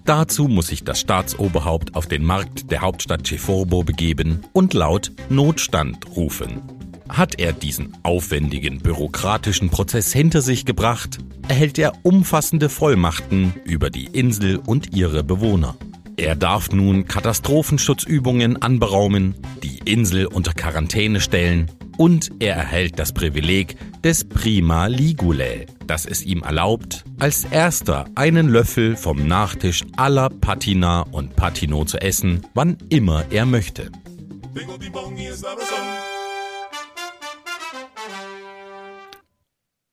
Dazu 0.05 0.47
muss 0.47 0.67
sich 0.67 0.85
das 0.85 1.01
Staatsoberhaupt 1.01 1.93
auf 1.93 2.07
den 2.07 2.23
Markt 2.23 2.71
der 2.71 2.79
Hauptstadt 2.79 3.27
Ceforbo 3.27 3.83
begeben 3.83 4.45
und 4.53 4.73
laut 4.73 5.11
Notstand 5.27 6.15
rufen. 6.15 6.74
Hat 7.09 7.39
er 7.39 7.53
diesen 7.53 7.95
aufwendigen 8.03 8.79
bürokratischen 8.79 9.69
Prozess 9.69 10.11
hinter 10.11 10.41
sich 10.41 10.65
gebracht, 10.65 11.19
erhält 11.47 11.77
er 11.77 11.93
umfassende 12.03 12.69
Vollmachten 12.69 13.53
über 13.63 13.89
die 13.89 14.05
Insel 14.05 14.57
und 14.57 14.95
ihre 14.95 15.23
Bewohner. 15.23 15.75
Er 16.17 16.35
darf 16.35 16.71
nun 16.71 17.05
Katastrophenschutzübungen 17.07 18.61
anberaumen, 18.61 19.35
die 19.63 19.79
Insel 19.79 20.25
unter 20.25 20.53
Quarantäne 20.53 21.19
stellen 21.19 21.69
und 21.97 22.31
er 22.39 22.55
erhält 22.55 22.99
das 22.99 23.13
Privileg 23.13 23.75
des 24.01 24.23
Prima 24.23 24.87
Ligulae, 24.87 25.65
das 25.87 26.05
es 26.05 26.23
ihm 26.23 26.41
erlaubt, 26.43 27.03
als 27.19 27.45
erster 27.45 28.05
einen 28.15 28.49
Löffel 28.49 28.95
vom 28.95 29.27
Nachtisch 29.27 29.83
aller 29.97 30.29
Patina 30.29 31.01
und 31.01 31.35
Patino 31.35 31.85
zu 31.85 32.01
essen, 32.01 32.45
wann 32.53 32.77
immer 32.89 33.25
er 33.29 33.45
möchte. 33.45 33.91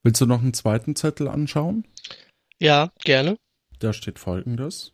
Willst 0.04 0.20
du 0.20 0.26
noch 0.26 0.42
einen 0.42 0.54
zweiten 0.54 0.96
Zettel 0.96 1.28
anschauen? 1.28 1.84
Ja, 2.58 2.90
gerne. 3.04 3.36
Da 3.78 3.92
steht 3.92 4.18
folgendes. 4.18 4.92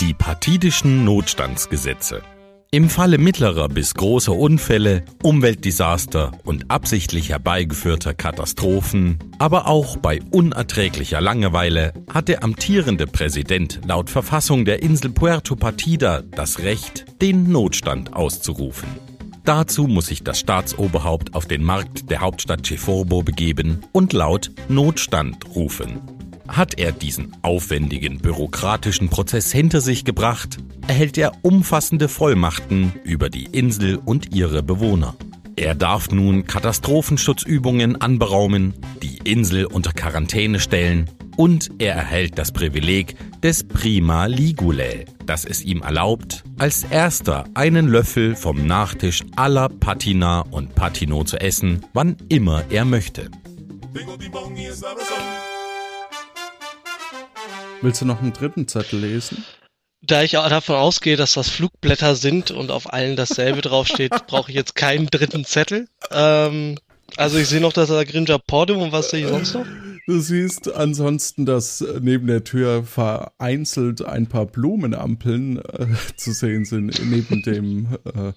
Die 0.00 0.14
partidischen 0.14 1.04
Notstandsgesetze. 1.04 2.22
Im 2.70 2.88
Falle 2.88 3.18
mittlerer 3.18 3.68
bis 3.68 3.94
großer 3.94 4.32
Unfälle, 4.32 5.04
Umweltdesaster 5.22 6.32
und 6.44 6.70
absichtlich 6.70 7.28
herbeigeführter 7.28 8.14
Katastrophen, 8.14 9.18
aber 9.38 9.66
auch 9.66 9.98
bei 9.98 10.20
unerträglicher 10.30 11.20
Langeweile 11.20 11.92
hat 12.10 12.28
der 12.28 12.42
amtierende 12.42 13.06
Präsident 13.06 13.80
laut 13.86 14.08
Verfassung 14.08 14.64
der 14.64 14.82
Insel 14.82 15.10
Puerto 15.10 15.54
Partida 15.54 16.22
das 16.22 16.60
Recht, 16.60 17.04
den 17.20 17.50
Notstand 17.52 18.14
auszurufen. 18.14 18.88
Dazu 19.44 19.88
muss 19.88 20.06
sich 20.06 20.22
das 20.22 20.38
Staatsoberhaupt 20.38 21.34
auf 21.34 21.46
den 21.46 21.64
Markt 21.64 22.10
der 22.10 22.20
Hauptstadt 22.20 22.64
Ceforbo 22.64 23.22
begeben 23.22 23.80
und 23.90 24.12
laut 24.12 24.52
Notstand 24.68 25.54
rufen. 25.54 26.00
Hat 26.46 26.78
er 26.78 26.92
diesen 26.92 27.36
aufwendigen 27.42 28.18
bürokratischen 28.18 29.08
Prozess 29.08 29.50
hinter 29.50 29.80
sich 29.80 30.04
gebracht, 30.04 30.58
erhält 30.86 31.18
er 31.18 31.32
umfassende 31.42 32.08
Vollmachten 32.08 32.92
über 33.04 33.30
die 33.30 33.46
Insel 33.46 33.96
und 33.96 34.34
ihre 34.34 34.62
Bewohner. 34.62 35.16
Er 35.56 35.74
darf 35.74 36.10
nun 36.10 36.46
Katastrophenschutzübungen 36.46 38.00
anberaumen, 38.00 38.74
die 39.02 39.18
Insel 39.24 39.66
unter 39.66 39.92
Quarantäne 39.92 40.60
stellen 40.60 41.10
und 41.36 41.70
er 41.78 41.94
erhält 41.94 42.38
das 42.38 42.52
Privileg 42.52 43.16
des 43.40 43.64
Prima 43.66 44.26
Ligulae, 44.26 45.06
das 45.26 45.44
es 45.44 45.62
ihm 45.62 45.82
erlaubt, 45.82 46.44
als 46.58 46.84
erster 46.84 47.44
einen 47.54 47.88
Löffel 47.88 48.36
vom 48.36 48.66
Nachtisch 48.66 49.22
aller 49.36 49.68
Patina 49.68 50.40
und 50.50 50.74
Patino 50.74 51.24
zu 51.24 51.40
essen, 51.40 51.84
wann 51.92 52.16
immer 52.28 52.64
er 52.70 52.84
möchte. 52.84 53.30
Willst 57.80 58.00
du 58.00 58.04
noch 58.04 58.20
einen 58.20 58.32
dritten 58.32 58.68
Zettel 58.68 59.00
lesen? 59.00 59.44
Da 60.04 60.22
ich 60.22 60.36
auch 60.36 60.48
davon 60.48 60.76
ausgehe, 60.76 61.16
dass 61.16 61.34
das 61.34 61.48
Flugblätter 61.48 62.16
sind 62.16 62.50
und 62.50 62.70
auf 62.70 62.92
allen 62.92 63.16
dasselbe 63.16 63.60
draufsteht, 63.60 64.12
brauche 64.26 64.50
ich 64.50 64.56
jetzt 64.56 64.74
keinen 64.74 65.06
dritten 65.06 65.44
Zettel. 65.44 65.88
Ähm, 66.10 66.78
also 67.16 67.38
ich 67.38 67.48
sehe 67.48 67.60
noch 67.60 67.72
das 67.72 67.88
Grinja 67.88 68.38
Portum 68.38 68.78
und 68.78 68.92
was 68.92 69.10
sehe 69.10 69.24
ich 69.24 69.28
sonst 69.28 69.54
noch? 69.54 69.66
Du 70.06 70.18
siehst 70.18 70.72
ansonsten, 70.72 71.46
dass 71.46 71.84
neben 72.00 72.26
der 72.26 72.42
Tür 72.42 72.82
vereinzelt 72.82 74.04
ein 74.04 74.26
paar 74.26 74.46
Blumenampeln 74.46 75.58
äh, 75.58 75.86
zu 76.16 76.32
sehen 76.32 76.64
sind, 76.64 77.00
neben 77.08 77.42
dem, 77.42 77.86
äh, 78.04 78.32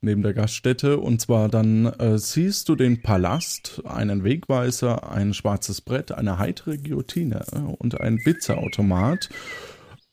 neben 0.00 0.22
der 0.22 0.32
Gaststätte. 0.32 0.98
Und 0.98 1.20
zwar 1.20 1.48
dann 1.48 1.86
äh, 1.86 2.18
siehst 2.18 2.68
du 2.68 2.76
den 2.76 3.02
Palast, 3.02 3.82
einen 3.84 4.22
Wegweiser, 4.22 5.10
ein 5.10 5.34
schwarzes 5.34 5.80
Brett, 5.80 6.12
eine 6.12 6.38
heitere 6.38 6.78
Guillotine 6.78 7.44
äh, 7.52 7.58
und 7.58 8.00
ein 8.00 8.18
Pizzaautomat. 8.22 9.28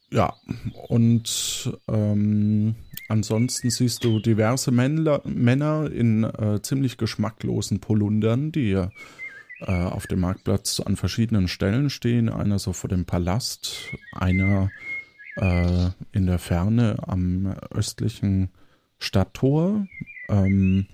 Ja, 0.09 0.33
und 0.87 1.71
ähm, 1.87 2.75
ansonsten 3.09 3.69
siehst 3.69 4.03
du 4.03 4.19
diverse 4.19 4.71
Männer, 4.71 5.21
Männer 5.23 5.91
in 5.91 6.23
äh, 6.23 6.61
ziemlich 6.63 6.97
geschmacklosen 6.97 7.79
Polundern, 7.79 8.51
die 8.51 8.71
äh, 8.71 8.89
auf 9.67 10.07
dem 10.07 10.19
Marktplatz 10.19 10.79
an 10.79 10.95
verschiedenen 10.95 11.47
Stellen 11.47 11.89
stehen. 11.89 12.29
Einer 12.29 12.59
so 12.59 12.73
vor 12.73 12.89
dem 12.89 13.05
Palast, 13.05 13.89
einer 14.13 14.71
äh, 15.35 15.89
in 16.11 16.25
der 16.25 16.39
Ferne 16.39 16.97
am 17.07 17.47
östlichen 17.71 18.49
Stadttor. 18.99 19.85
Ähm, 20.29 20.87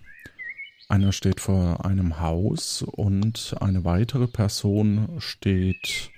einer 0.87 1.11
steht 1.11 1.39
vor 1.39 1.85
einem 1.85 2.19
Haus 2.19 2.81
und 2.81 3.55
eine 3.59 3.85
weitere 3.85 4.27
Person 4.27 5.09
steht 5.19 6.09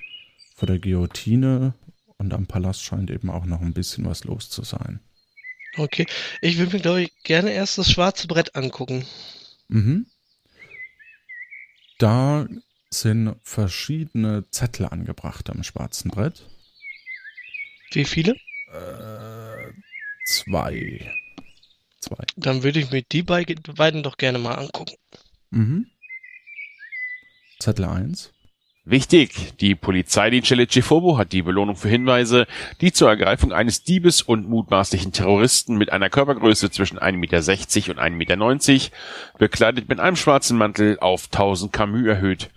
vor 0.56 0.68
der 0.68 0.80
Guillotine 0.80 1.74
Und 2.18 2.34
am 2.34 2.46
Palast 2.46 2.84
scheint 2.84 3.10
eben 3.10 3.30
auch 3.30 3.46
noch 3.46 3.62
ein 3.62 3.74
bisschen 3.74 4.06
was 4.06 4.24
los 4.24 4.50
zu 4.50 4.64
sein. 4.64 5.00
Okay. 5.76 6.06
Ich 6.42 6.58
würde 6.58 6.76
mir, 6.76 6.82
glaube 6.82 7.02
ich, 7.02 7.12
gerne 7.24 7.52
erst 7.52 7.78
das 7.78 7.92
schwarze 7.92 8.28
Brett 8.28 8.56
angucken. 8.56 9.06
Mhm. 9.70 10.06
Da 12.02 12.48
sind 12.90 13.36
verschiedene 13.44 14.50
Zettel 14.50 14.88
angebracht 14.88 15.52
am 15.52 15.62
schwarzen 15.62 16.10
Brett. 16.10 16.48
Wie 17.92 18.06
viele? 18.06 18.32
Äh, 18.72 19.72
zwei. 20.26 21.14
Zwei. 22.00 22.24
Dann 22.38 22.64
würde 22.64 22.80
ich 22.80 22.90
mir 22.90 23.04
die 23.04 23.22
beiden 23.22 24.02
doch 24.02 24.18
gerne 24.18 24.40
mal 24.40 24.56
angucken. 24.56 24.96
Mhm. 25.52 25.92
Zettel 27.60 27.86
1. 27.86 28.34
Wichtig, 28.84 29.56
die 29.60 29.76
Polizeidienststelle 29.76 30.68
Cefobo 30.68 31.20
hat 31.20 31.34
die 31.34 31.44
Belohnung 31.44 31.76
für 31.76 31.88
Hinweise, 31.88 32.48
die 32.82 32.92
zur 32.92 33.10
Ergreifung 33.10 33.54
eines 33.54 33.84
Diebes 33.84 34.24
und 34.24 34.50
mutmaßlichen 34.50 35.12
Terroristen 35.12 35.78
mit 35.78 35.92
einer 35.92 36.10
Körpergröße 36.10 36.72
zwischen 36.72 36.98
1,60 36.98 37.16
Meter 37.16 37.92
und 37.92 38.00
1,90 38.00 38.74
Meter, 38.74 38.96
bekleidet 39.38 39.88
mit 39.88 40.00
einem 40.00 40.16
schwarzen 40.16 40.58
Mantel, 40.58 40.98
auf 41.00 41.26
1000 41.26 41.72
Camus 41.72 42.08
erhöht. 42.08 42.50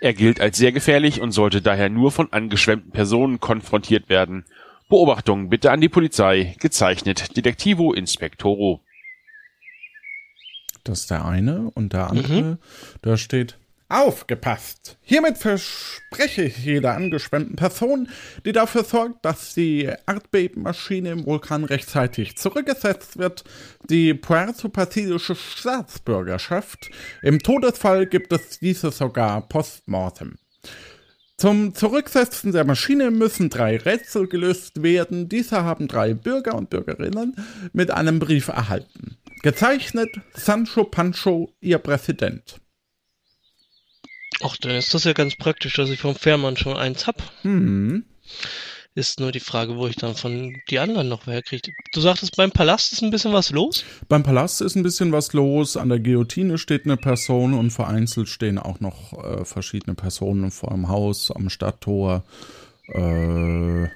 Er 0.00 0.14
gilt 0.14 0.40
als 0.40 0.56
sehr 0.56 0.72
gefährlich 0.72 1.20
und 1.20 1.32
sollte 1.32 1.60
daher 1.60 1.90
nur 1.90 2.10
von 2.10 2.32
angeschwemmten 2.32 2.92
Personen 2.92 3.38
konfrontiert 3.38 4.08
werden. 4.08 4.46
Beobachtung 4.88 5.50
bitte 5.50 5.72
an 5.72 5.82
die 5.82 5.90
Polizei, 5.90 6.56
gezeichnet 6.58 7.36
Detektivo 7.36 7.92
Inspectoro. 7.92 8.80
Das 10.84 11.00
ist 11.00 11.10
der 11.10 11.26
eine 11.26 11.70
und 11.74 11.92
der 11.92 12.08
andere, 12.08 12.42
mhm. 12.42 12.58
da 13.02 13.18
steht 13.18 13.58
Aufgepasst! 13.88 14.98
Hiermit 15.00 15.38
verspreche 15.38 16.42
ich 16.42 16.58
jeder 16.58 16.96
angeschwemmten 16.96 17.54
Person, 17.54 18.08
die 18.44 18.50
dafür 18.50 18.82
sorgt, 18.82 19.24
dass 19.24 19.54
die 19.54 19.84
Erdbebenmaschine 19.84 21.12
im 21.12 21.24
Vulkan 21.24 21.64
rechtzeitig 21.64 22.36
zurückgesetzt 22.36 23.16
wird, 23.16 23.44
die 23.88 24.12
puerto-pazifische 24.12 25.36
Staatsbürgerschaft. 25.36 26.90
Im 27.22 27.38
Todesfall 27.38 28.06
gibt 28.06 28.32
es 28.32 28.58
diese 28.58 28.90
sogar 28.90 29.48
postmortem. 29.48 30.34
Zum 31.36 31.72
Zurücksetzen 31.72 32.50
der 32.50 32.64
Maschine 32.64 33.12
müssen 33.12 33.50
drei 33.50 33.76
Rätsel 33.76 34.26
gelöst 34.26 34.82
werden. 34.82 35.28
Diese 35.28 35.62
haben 35.62 35.86
drei 35.86 36.14
Bürger 36.14 36.56
und 36.56 36.70
Bürgerinnen 36.70 37.36
mit 37.72 37.92
einem 37.92 38.18
Brief 38.18 38.48
erhalten. 38.48 39.16
Gezeichnet 39.42 40.10
Sancho 40.34 40.82
Pancho, 40.82 41.52
ihr 41.60 41.78
Präsident. 41.78 42.58
Ach, 44.42 44.56
dann 44.58 44.72
ist 44.72 44.92
das 44.94 45.04
ja 45.04 45.12
ganz 45.12 45.36
praktisch, 45.36 45.74
dass 45.74 45.90
ich 45.90 46.00
vom 46.00 46.14
Fährmann 46.14 46.56
schon 46.56 46.76
eins 46.76 47.06
hab. 47.06 47.22
Hm. 47.42 48.04
Ist 48.94 49.20
nur 49.20 49.30
die 49.30 49.40
Frage, 49.40 49.76
wo 49.76 49.86
ich 49.86 49.96
dann 49.96 50.14
von 50.14 50.56
die 50.70 50.78
anderen 50.78 51.08
noch 51.10 51.26
herkriege. 51.26 51.70
Du 51.92 52.00
sagtest, 52.00 52.34
beim 52.36 52.50
Palast 52.50 52.92
ist 52.92 53.02
ein 53.02 53.10
bisschen 53.10 53.32
was 53.34 53.50
los? 53.50 53.84
Beim 54.08 54.22
Palast 54.22 54.62
ist 54.62 54.74
ein 54.74 54.82
bisschen 54.82 55.12
was 55.12 55.34
los. 55.34 55.76
An 55.76 55.90
der 55.90 56.00
Guillotine 56.00 56.56
steht 56.56 56.86
eine 56.86 56.96
Person 56.96 57.52
und 57.52 57.72
vereinzelt 57.72 58.28
stehen 58.28 58.58
auch 58.58 58.80
noch 58.80 59.12
äh, 59.22 59.44
verschiedene 59.44 59.94
Personen 59.94 60.50
vor 60.50 60.70
dem 60.70 60.88
Haus, 60.88 61.30
am 61.30 61.50
Stadttor. 61.50 62.24
Äh, 62.88 63.88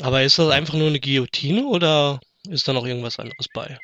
Aber 0.00 0.22
ist 0.22 0.38
das 0.38 0.50
einfach 0.50 0.74
nur 0.74 0.88
eine 0.88 1.00
Guillotine 1.00 1.66
oder 1.66 2.20
ist 2.48 2.66
da 2.68 2.72
noch 2.72 2.86
irgendwas 2.86 3.18
anderes 3.18 3.48
bei? 3.52 3.78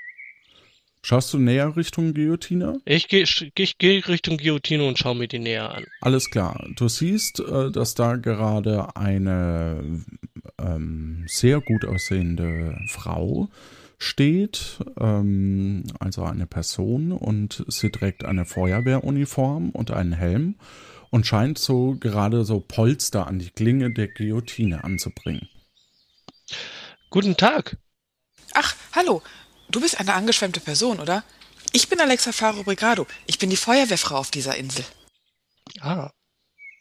Schaust 1.07 1.33
du 1.33 1.39
näher 1.39 1.77
Richtung 1.77 2.15
Guillotine? 2.15 2.81
Ich 2.85 3.07
gehe 3.07 3.23
ich 3.23 3.79
geh 3.79 3.99
Richtung 4.01 4.39
Guillotine 4.39 4.83
und 4.83 4.99
schaue 4.99 5.15
mir 5.15 5.29
die 5.29 5.39
näher 5.39 5.73
an. 5.73 5.87
Alles 6.01 6.31
klar. 6.31 6.67
Du 6.75 6.89
siehst, 6.89 7.39
äh, 7.39 7.71
dass 7.71 7.95
da 7.95 8.17
gerade 8.17 8.97
eine 8.97 10.03
ähm, 10.59 11.25
sehr 11.29 11.61
gut 11.61 11.85
aussehende 11.85 12.77
Frau 12.89 13.49
steht, 13.99 14.79
ähm, 14.99 15.85
also 16.01 16.25
eine 16.25 16.49
Person, 16.49 17.13
und 17.13 17.65
sie 17.69 17.93
trägt 17.93 18.25
eine 18.25 18.45
Feuerwehruniform 18.45 19.71
und 19.71 19.93
einen 19.93 20.13
Helm 20.13 20.57
und 21.11 21.25
scheint 21.25 21.59
so 21.59 21.95
gerade 22.01 22.45
so 22.45 22.59
Polster 22.59 23.29
an 23.29 23.39
die 23.39 23.51
Klinge 23.51 23.93
der 23.93 24.09
Guillotine 24.09 24.83
anzubringen. 24.83 25.49
Guten 27.11 27.37
Tag. 27.37 27.77
Ach, 28.55 28.75
hallo. 28.93 29.23
Du 29.71 29.81
bist 29.81 29.99
eine 29.99 30.15
angeschwemmte 30.15 30.61
Person, 30.61 31.01
oder? 31.01 31.25
Ich 31.73 31.89
bin 31.89 32.01
Alexa 32.01 32.33
Faro 32.33 32.63
Brigado. 32.63 33.07
Ich 33.27 33.39
bin 33.39 33.51
die 33.51 33.57
Feuerwehrfrau 33.57 34.17
auf 34.17 34.31
dieser 34.31 34.57
Insel. 34.57 34.85
Ah. 35.81 36.11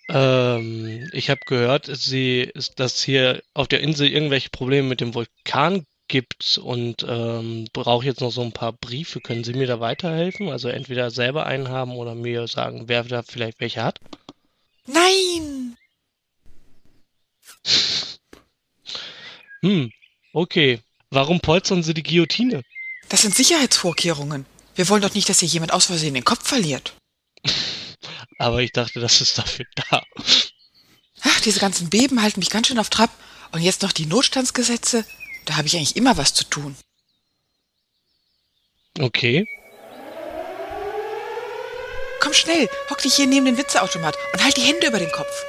Ähm, 0.08 1.10
ich 1.12 1.30
habe 1.30 1.41
gehört, 1.48 1.89
sie, 1.91 2.52
dass 2.76 3.04
hier 3.04 3.41
auf 3.54 3.67
der 3.67 3.82
Insel 3.82 4.08
irgendwelche 4.08 4.50
Probleme 4.50 4.88
mit 4.88 5.02
dem 5.02 5.15
Vulkan 5.15 5.86
gibt 6.08 6.60
und 6.60 7.04
ähm, 7.08 7.67
brauche 7.74 8.06
jetzt 8.06 8.21
noch 8.21 8.32
so 8.32 8.43
ein 8.43 8.52
paar 8.52 8.74
Briefe. 8.74 9.19
Können 9.19 9.43
Sie 9.43 9.54
mir 9.54 9.65
da 9.65 9.80
weiterhelfen? 9.80 10.50
Also 10.50 10.69
entweder 10.69 11.10
selber 11.10 11.48
einen 11.48 11.69
haben 11.69 11.95
oder 11.95 12.13
mir 12.13 12.48
sagen, 12.48 12.88
wer 12.88 13.04
da 13.04 13.24
vielleicht 13.24 13.60
welche 13.60 13.84
hat? 13.84 14.00
Nein! 14.86 15.76
Hm, 19.62 19.91
okay. 20.34 20.80
Warum 21.10 21.39
polstern 21.39 21.82
Sie 21.82 21.95
die 21.95 22.04
Guillotine? 22.04 22.62
Das 23.15 23.21
sind 23.21 23.34
Sicherheitsvorkehrungen. 23.34 24.45
Wir 24.75 24.89
wollen 24.89 25.01
doch 25.01 25.13
nicht, 25.13 25.30
dass 25.30 25.39
hier 25.39 25.47
jemand 25.47 25.71
aus 25.71 25.86
Versehen 25.86 26.15
den 26.15 26.25
Kopf 26.25 26.45
verliert. 26.49 26.91
Aber 28.39 28.60
ich 28.60 28.73
dachte, 28.73 28.99
das 28.99 29.21
ist 29.21 29.38
dafür 29.38 29.65
da. 29.89 30.04
Ach, 31.21 31.39
diese 31.39 31.62
ganzen 31.62 31.89
Beben 31.89 32.21
halten 32.21 32.41
mich 32.41 32.49
ganz 32.49 32.67
schön 32.67 32.78
auf 32.78 32.89
Trab. 32.89 33.10
Und 33.54 33.62
jetzt 33.62 33.84
noch 33.84 33.93
die 33.93 34.06
Notstandsgesetze. 34.06 35.06
Da 35.45 35.56
habe 35.56 35.65
ich 35.65 35.78
eigentlich 35.78 35.95
immer 35.95 36.17
was 36.17 36.34
zu 36.34 36.43
tun. 36.43 36.75
Okay. 38.99 39.47
Komm 42.19 42.34
schnell, 42.34 42.69
hock 42.89 42.97
dich 42.97 43.15
hier 43.15 43.28
neben 43.28 43.45
den 43.45 43.58
Witzeautomat 43.58 44.17
und 44.34 44.43
halt 44.43 44.58
die 44.58 44.62
Hände 44.63 44.88
über 44.88 44.99
den 44.99 45.13
Kopf. 45.13 45.45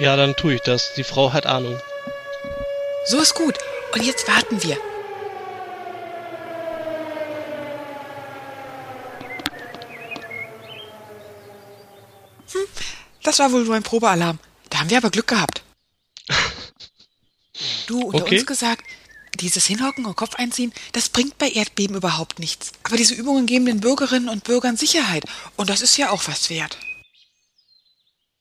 Ja, 0.00 0.16
dann 0.16 0.34
tue 0.34 0.56
ich 0.56 0.62
das. 0.62 0.94
Die 0.94 1.04
Frau 1.04 1.32
hat 1.32 1.46
Ahnung. 1.46 1.80
So 3.06 3.20
ist 3.20 3.36
gut. 3.36 3.56
Und 3.92 4.02
jetzt 4.02 4.26
warten 4.26 4.60
wir. 4.64 4.76
Hm, 12.54 12.66
das 13.34 13.40
war 13.40 13.52
wohl 13.52 13.64
nur 13.64 13.74
ein 13.74 13.82
Probealarm. 13.82 14.38
Da 14.70 14.78
haben 14.78 14.90
wir 14.90 14.96
aber 14.96 15.10
Glück 15.10 15.26
gehabt. 15.26 15.62
Du, 17.86 18.00
unter 18.00 18.24
okay. 18.24 18.38
uns 18.38 18.46
gesagt, 18.46 18.84
dieses 19.38 19.66
Hinhocken 19.66 20.06
und 20.06 20.16
Kopf 20.16 20.34
einziehen, 20.34 20.72
das 20.92 21.08
bringt 21.08 21.38
bei 21.38 21.48
Erdbeben 21.48 21.96
überhaupt 21.96 22.40
nichts. 22.40 22.72
Aber 22.82 22.96
diese 22.96 23.14
Übungen 23.14 23.46
geben 23.46 23.66
den 23.66 23.80
Bürgerinnen 23.80 24.28
und 24.28 24.42
Bürgern 24.42 24.76
Sicherheit. 24.76 25.24
Und 25.56 25.70
das 25.70 25.80
ist 25.80 25.96
ja 25.96 26.10
auch 26.10 26.26
was 26.26 26.50
wert. 26.50 26.78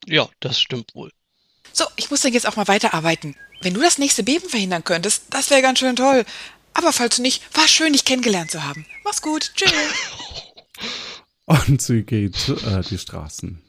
Ja, 0.08 0.27
das 0.39 0.60
stimmt 0.60 0.95
wohl. 0.95 1.12
So, 1.73 1.86
ich 1.95 2.10
muss 2.10 2.21
dann 2.21 2.34
jetzt 2.34 2.47
auch 2.47 2.56
mal 2.56 2.67
weiterarbeiten. 2.67 3.36
Wenn 3.62 3.75
du 3.75 3.82
das 3.82 3.99
nächste 3.99 4.23
Beben 4.23 4.49
verhindern 4.49 4.84
könntest, 4.84 5.25
das 5.29 5.51
wäre 5.51 5.62
ganz 5.62 5.79
schön 5.79 5.95
toll. 5.95 6.25
Aber 6.73 6.91
falls 6.91 7.19
nicht, 7.19 7.43
war 7.56 7.67
schön, 7.67 7.93
dich 7.93 8.06
kennengelernt 8.06 8.49
zu 8.51 8.63
haben. 8.63 8.86
Mach's 9.03 9.21
gut. 9.21 9.51
Tschüss. 9.56 9.71
Und 11.45 11.82
sie 11.82 12.01
geht 12.03 12.49
äh, 12.49 12.82
die 12.82 12.97
Straßen. 12.97 13.62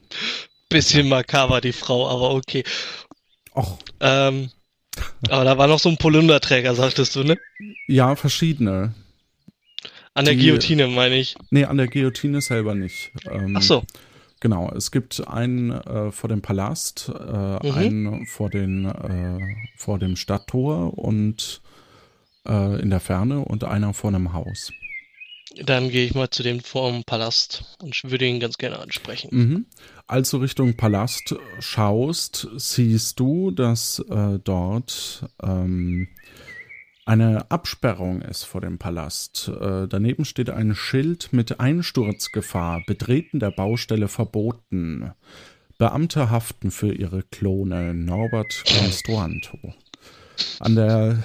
Bisschen 0.69 1.09
makaber, 1.09 1.61
die 1.61 1.73
Frau, 1.73 2.09
aber 2.09 2.35
okay. 2.35 2.65
Och. 3.55 3.79
Ähm, 4.01 4.51
aber 5.29 5.45
da 5.45 5.59
war 5.59 5.67
noch 5.67 5.79
so 5.79 5.89
ein 5.89 5.97
Polunderträger, 5.97 6.75
sagtest 6.75 7.17
du, 7.17 7.25
ne? 7.25 7.39
Ja, 7.87 8.17
verschiedene. 8.17 8.95
An 10.15 10.25
der 10.25 10.35
die, 10.35 10.41
Guillotine, 10.41 10.87
meine 10.89 11.17
ich. 11.17 11.37
Nee, 11.51 11.65
an 11.65 11.77
der 11.77 11.89
Guillotine 11.89 12.41
selber 12.41 12.75
nicht. 12.75 13.13
Ähm, 13.31 13.57
Ach 13.57 13.63
so. 13.63 13.85
Genau, 14.41 14.71
es 14.77 14.91
gibt 14.91 15.27
einen 15.27 15.71
äh, 15.71 16.13
vor 16.13 16.29
dem 16.29 16.43
Palast, 16.43 17.09
äh, 17.09 17.67
mhm. 17.67 17.75
einen 17.75 18.27
vor, 18.27 18.51
den, 18.51 18.85
äh, 18.85 19.39
vor 19.77 19.99
dem 19.99 20.17
Stadttor 20.17 20.99
und 20.99 21.63
äh, 22.47 22.81
in 22.81 22.91
der 22.91 23.01
Ferne 23.01 23.41
und 23.41 23.65
einer 23.65 23.95
vor 23.95 24.11
einem 24.11 24.33
Haus. 24.33 24.71
Dann 25.63 25.89
gehe 25.91 26.05
ich 26.05 26.15
mal 26.15 26.31
zu 26.31 26.43
dem 26.43 26.61
vor 26.61 26.91
dem 26.91 27.05
Palast 27.05 27.77
und 27.81 28.01
würde 28.05 28.27
ihn 28.27 28.41
ganz 28.41 28.59
gerne 28.59 28.79
ansprechen. 28.79 29.29
Mhm. 29.33 29.67
Als 30.07 30.31
du 30.31 30.39
Richtung 30.39 30.77
Palast 30.77 31.35
schaust, 31.61 32.49
siehst 32.57 33.21
du, 33.21 33.51
dass 33.51 34.01
äh, 34.11 34.39
dort 34.43 35.27
ähm, 35.43 36.09
eine 37.07 37.51
Absperrung 37.51 38.23
ist 38.23 38.45
vor 38.45 38.61
dem 38.61 38.79
Palast. 38.79 39.49
Äh, 39.49 39.87
daneben 39.89 40.25
steht 40.25 40.51
ein 40.51 40.75
Schild 40.75 41.33
mit 41.33 41.61
Einsturzgefahr, 41.61 42.83
Betreten 42.87 43.41
der 43.41 43.51
Baustelle 43.51 44.09
verboten. 44.09 45.13
Beamte 45.77 46.31
haften 46.31 46.71
für 46.71 46.93
ihre 46.95 47.23
Klone 47.23 47.95
Norbert 47.95 48.65
Construanto. 48.67 49.59
An 50.61 50.77
der 50.77 51.23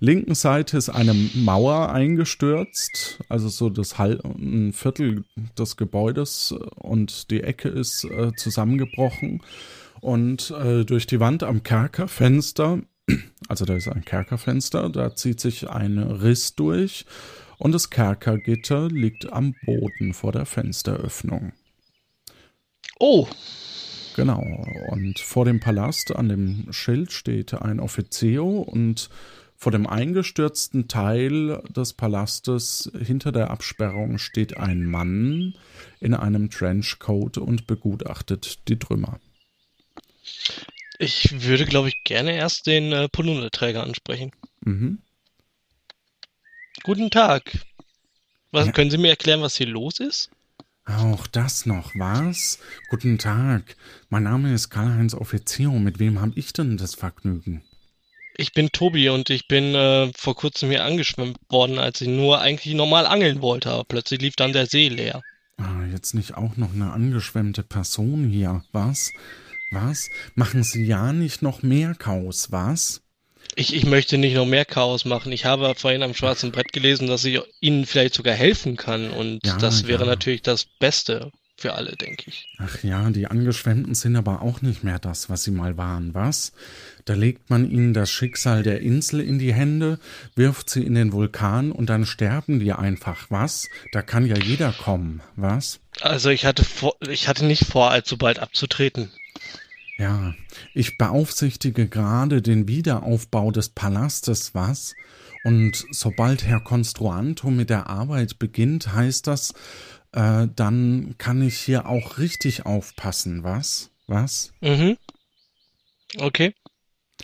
linken 0.00 0.34
Seite 0.34 0.76
ist 0.76 0.88
eine 0.88 1.14
Mauer 1.34 1.90
eingestürzt, 1.90 3.18
also 3.28 3.48
so 3.48 3.68
das 3.70 3.98
Hal 3.98 4.20
ein 4.24 4.72
Viertel 4.72 5.24
des 5.58 5.76
Gebäudes 5.76 6.54
und 6.76 7.30
die 7.30 7.42
Ecke 7.42 7.68
ist 7.68 8.04
äh, 8.04 8.32
zusammengebrochen. 8.36 9.42
Und 10.00 10.50
äh, 10.52 10.84
durch 10.84 11.06
die 11.06 11.20
Wand 11.20 11.42
am 11.42 11.62
Kerkerfenster, 11.62 12.80
also 13.48 13.64
da 13.64 13.74
ist 13.74 13.88
ein 13.88 14.04
Kerkerfenster, 14.04 14.88
da 14.90 15.14
zieht 15.14 15.40
sich 15.40 15.68
ein 15.68 15.98
Riss 15.98 16.54
durch 16.54 17.04
und 17.58 17.72
das 17.72 17.90
Kerkergitter 17.90 18.88
liegt 18.88 19.32
am 19.32 19.54
Boden 19.66 20.14
vor 20.14 20.32
der 20.32 20.46
Fensteröffnung. 20.46 21.52
Oh. 23.00 23.26
Genau. 24.14 24.42
Und 24.90 25.20
vor 25.20 25.44
dem 25.44 25.60
Palast 25.60 26.14
an 26.14 26.28
dem 26.28 26.72
Schild 26.72 27.12
steht 27.12 27.54
ein 27.54 27.78
Offizio 27.78 28.60
und 28.60 29.10
vor 29.58 29.72
dem 29.72 29.88
eingestürzten 29.88 30.86
Teil 30.86 31.60
des 31.68 31.92
Palastes 31.92 32.92
hinter 32.96 33.32
der 33.32 33.50
Absperrung 33.50 34.18
steht 34.18 34.56
ein 34.56 34.84
Mann 34.84 35.54
in 35.98 36.14
einem 36.14 36.48
Trenchcoat 36.48 37.38
und 37.38 37.66
begutachtet 37.66 38.68
die 38.68 38.78
Trümmer. 38.78 39.18
Ich 41.00 41.42
würde, 41.42 41.64
glaube 41.64 41.88
ich, 41.88 42.04
gerne 42.04 42.36
erst 42.36 42.68
den 42.68 42.92
äh, 42.92 43.08
Polunderträger 43.08 43.82
ansprechen. 43.82 44.30
Mhm. 44.60 45.02
Guten 46.84 47.10
Tag. 47.10 47.58
Was, 48.52 48.66
Ja. 48.66 48.72
Können 48.72 48.92
Sie 48.92 48.98
mir 48.98 49.10
erklären, 49.10 49.42
was 49.42 49.56
hier 49.56 49.66
los 49.66 49.98
ist? 49.98 50.30
Auch 50.84 51.26
das 51.26 51.66
noch, 51.66 51.92
was? 51.96 52.60
Guten 52.90 53.18
Tag. 53.18 53.76
Mein 54.08 54.22
Name 54.22 54.54
ist 54.54 54.70
Karl-Heinz 54.70 55.14
Offizio. 55.14 55.72
Mit 55.72 55.98
wem 55.98 56.20
habe 56.20 56.32
ich 56.36 56.52
denn 56.52 56.76
das 56.76 56.94
Vergnügen? 56.94 57.62
Ich 58.40 58.52
bin 58.52 58.70
Tobi 58.70 59.08
und 59.08 59.30
ich 59.30 59.48
bin 59.48 59.74
äh, 59.74 60.12
vor 60.14 60.36
kurzem 60.36 60.70
hier 60.70 60.84
angeschwemmt 60.84 61.38
worden, 61.50 61.78
als 61.78 62.00
ich 62.00 62.08
nur 62.08 62.40
eigentlich 62.40 62.72
normal 62.72 63.04
angeln 63.04 63.42
wollte, 63.42 63.70
aber 63.70 63.84
plötzlich 63.84 64.20
lief 64.22 64.36
dann 64.36 64.52
der 64.52 64.66
See 64.66 64.88
leer. 64.88 65.22
Ah, 65.56 65.84
jetzt 65.92 66.14
nicht 66.14 66.36
auch 66.36 66.56
noch 66.56 66.72
eine 66.72 66.92
angeschwemmte 66.92 67.64
Person 67.64 68.28
hier, 68.28 68.62
was? 68.70 69.12
Was? 69.72 70.08
Machen 70.36 70.62
Sie 70.62 70.84
ja 70.84 71.12
nicht 71.12 71.42
noch 71.42 71.62
mehr 71.62 71.94
Chaos, 71.96 72.52
was? 72.52 73.02
Ich, 73.56 73.74
ich 73.74 73.84
möchte 73.84 74.18
nicht 74.18 74.34
noch 74.34 74.46
mehr 74.46 74.64
Chaos 74.64 75.04
machen. 75.04 75.32
Ich 75.32 75.44
habe 75.44 75.74
vorhin 75.74 76.04
am 76.04 76.14
schwarzen 76.14 76.52
Brett 76.52 76.72
gelesen, 76.72 77.08
dass 77.08 77.24
ich 77.24 77.40
Ihnen 77.60 77.86
vielleicht 77.86 78.14
sogar 78.14 78.34
helfen 78.34 78.76
kann 78.76 79.10
und 79.10 79.44
Ja, 79.44 79.56
das 79.58 79.88
wäre 79.88 80.04
ja. 80.04 80.10
natürlich 80.10 80.42
das 80.42 80.64
Beste 80.64 81.32
für 81.58 81.74
alle, 81.74 81.96
denke 81.96 82.24
ich. 82.26 82.48
Ach 82.58 82.82
ja, 82.84 83.10
die 83.10 83.26
Angeschwemmten 83.26 83.94
sind 83.94 84.14
aber 84.14 84.42
auch 84.42 84.62
nicht 84.62 84.84
mehr 84.84 84.98
das, 84.98 85.28
was 85.28 85.42
sie 85.42 85.50
mal 85.50 85.76
waren, 85.76 86.14
was? 86.14 86.52
Da 87.04 87.14
legt 87.14 87.50
man 87.50 87.68
ihnen 87.68 87.94
das 87.94 88.10
Schicksal 88.10 88.62
der 88.62 88.80
Insel 88.80 89.20
in 89.20 89.38
die 89.38 89.52
Hände, 89.52 89.98
wirft 90.36 90.70
sie 90.70 90.84
in 90.84 90.94
den 90.94 91.12
Vulkan 91.12 91.72
und 91.72 91.90
dann 91.90 92.06
sterben 92.06 92.60
die 92.60 92.72
einfach, 92.72 93.26
was? 93.28 93.68
Da 93.92 94.02
kann 94.02 94.24
ja 94.24 94.36
jeder 94.36 94.72
kommen, 94.72 95.20
was? 95.34 95.80
Also 96.00 96.30
ich 96.30 96.44
hatte 96.44 96.64
vor, 96.64 96.94
ich 97.08 97.26
hatte 97.26 97.44
nicht 97.44 97.66
vor, 97.66 97.90
allzu 97.90 98.16
bald 98.16 98.38
abzutreten. 98.38 99.10
Ja, 99.98 100.34
ich 100.74 100.96
beaufsichtige 100.96 101.88
gerade 101.88 102.40
den 102.40 102.68
Wiederaufbau 102.68 103.50
des 103.50 103.70
Palastes, 103.70 104.54
was? 104.54 104.94
Und 105.44 105.84
sobald 105.90 106.44
Herr 106.44 106.60
Construanto 106.60 107.50
mit 107.50 107.70
der 107.70 107.88
Arbeit 107.88 108.38
beginnt, 108.38 108.92
heißt 108.92 109.26
das, 109.26 109.54
äh, 110.12 110.46
dann 110.54 111.14
kann 111.18 111.42
ich 111.42 111.58
hier 111.58 111.86
auch 111.86 112.18
richtig 112.18 112.66
aufpassen, 112.66 113.44
was? 113.44 113.90
Was? 114.06 114.52
Mhm. 114.60 114.96
Okay. 116.16 116.54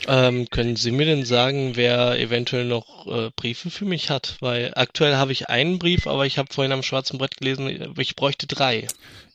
Ähm, 0.07 0.49
können 0.51 0.77
Sie 0.77 0.91
mir 0.91 1.07
denn 1.07 1.25
sagen, 1.25 1.77
wer 1.77 2.19
eventuell 2.19 2.65
noch 2.65 3.07
äh, 3.07 3.31
Briefe 3.37 3.71
für 3.71 3.85
mich 3.85 4.11
hat? 4.11 4.37
Weil 4.41 4.73
aktuell 4.75 5.15
habe 5.17 5.33
ich 5.33 5.49
einen 5.49 5.79
Brief, 5.79 6.07
aber 6.07 6.27
ich 6.27 6.37
habe 6.37 6.53
vorhin 6.53 6.73
am 6.73 6.83
schwarzen 6.83 7.17
Brett 7.17 7.37
gelesen, 7.37 7.95
ich 7.97 8.17
bräuchte 8.17 8.47
drei. 8.47 8.87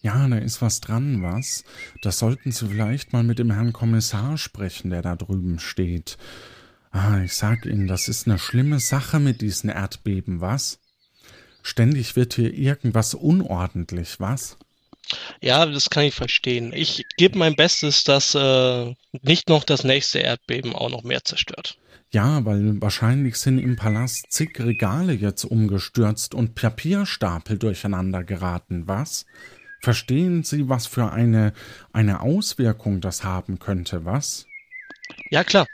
Ja, 0.02 0.28
da 0.28 0.38
ist 0.38 0.62
was 0.62 0.82
dran, 0.82 1.24
was? 1.24 1.64
Das 2.02 2.20
sollten 2.20 2.52
Sie 2.52 2.68
vielleicht 2.68 3.14
mal 3.14 3.24
mit 3.24 3.40
dem 3.40 3.52
Herrn 3.52 3.74
Kommissar 3.74 4.38
sprechen, 4.38 4.92
der 4.92 5.02
da 5.02 5.16
drüben 5.16 5.60
steht. 5.60 6.18
Ah, 6.92 7.22
ich 7.24 7.36
sag 7.36 7.66
Ihnen, 7.66 7.88
das 7.88 8.08
ist 8.08 8.28
eine 8.28 8.38
schlimme 8.38 8.80
Sache 8.80 9.20
mit 9.20 9.42
diesen 9.42 9.70
Erdbeben, 9.70 10.42
was? 10.42 10.80
Ständig 11.62 12.15
wird 12.15 12.34
hier 12.34 12.54
irgendwas 12.54 13.13
unordentlich, 13.13 14.19
was? 14.19 14.58
Ja, 15.41 15.65
das 15.65 15.89
kann 15.89 16.04
ich 16.04 16.13
verstehen. 16.13 16.72
Ich 16.74 17.06
gebe 17.17 17.38
mein 17.38 17.56
Bestes, 17.56 18.04
dass 18.04 18.36
äh, 18.36 18.93
nicht 19.22 19.50
noch 19.50 19.63
das 19.63 19.84
nächste 19.84 20.19
Erdbeben 20.19 20.74
auch 20.74 20.89
noch 20.89 21.04
mehr 21.04 21.24
zerstört. 21.24 21.78
Ja, 22.12 22.43
weil 22.45 22.82
wahrscheinlich 22.82 23.38
sind 23.38 23.60
im 23.60 23.76
Palast 23.76 24.32
zig 24.32 24.60
Regale 24.60 25.13
jetzt 25.13 25.45
umgestürzt 25.45 26.34
und 26.34 26.56
Papierstapel 26.56 27.58
durcheinander 27.58 28.24
geraten, 28.24 28.88
was? 28.88 29.26
Verstehen 29.82 30.43
Sie, 30.43 30.67
was 30.67 30.88
für 30.88 31.12
eine, 31.12 31.54
eine 31.93 32.22
Auswirkung 32.22 33.00
das 33.00 33.24
haben 33.24 33.60
könnte, 33.60 34.06
was? 34.06 34.48
Ja, 35.30 35.43
klar. 35.43 35.67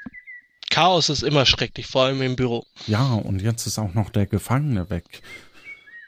Chaos 0.70 1.10
ist 1.10 1.24
immer 1.24 1.46
schrecklich, 1.46 1.88
vor 1.88 2.04
allem 2.04 2.22
im 2.22 2.36
Büro. 2.36 2.66
Ja, 2.88 3.14
und 3.14 3.42
jetzt 3.42 3.66
ist 3.66 3.80
auch 3.80 3.94
noch 3.94 4.10
der 4.10 4.26
Gefangene 4.26 4.90
weg. 4.90 5.22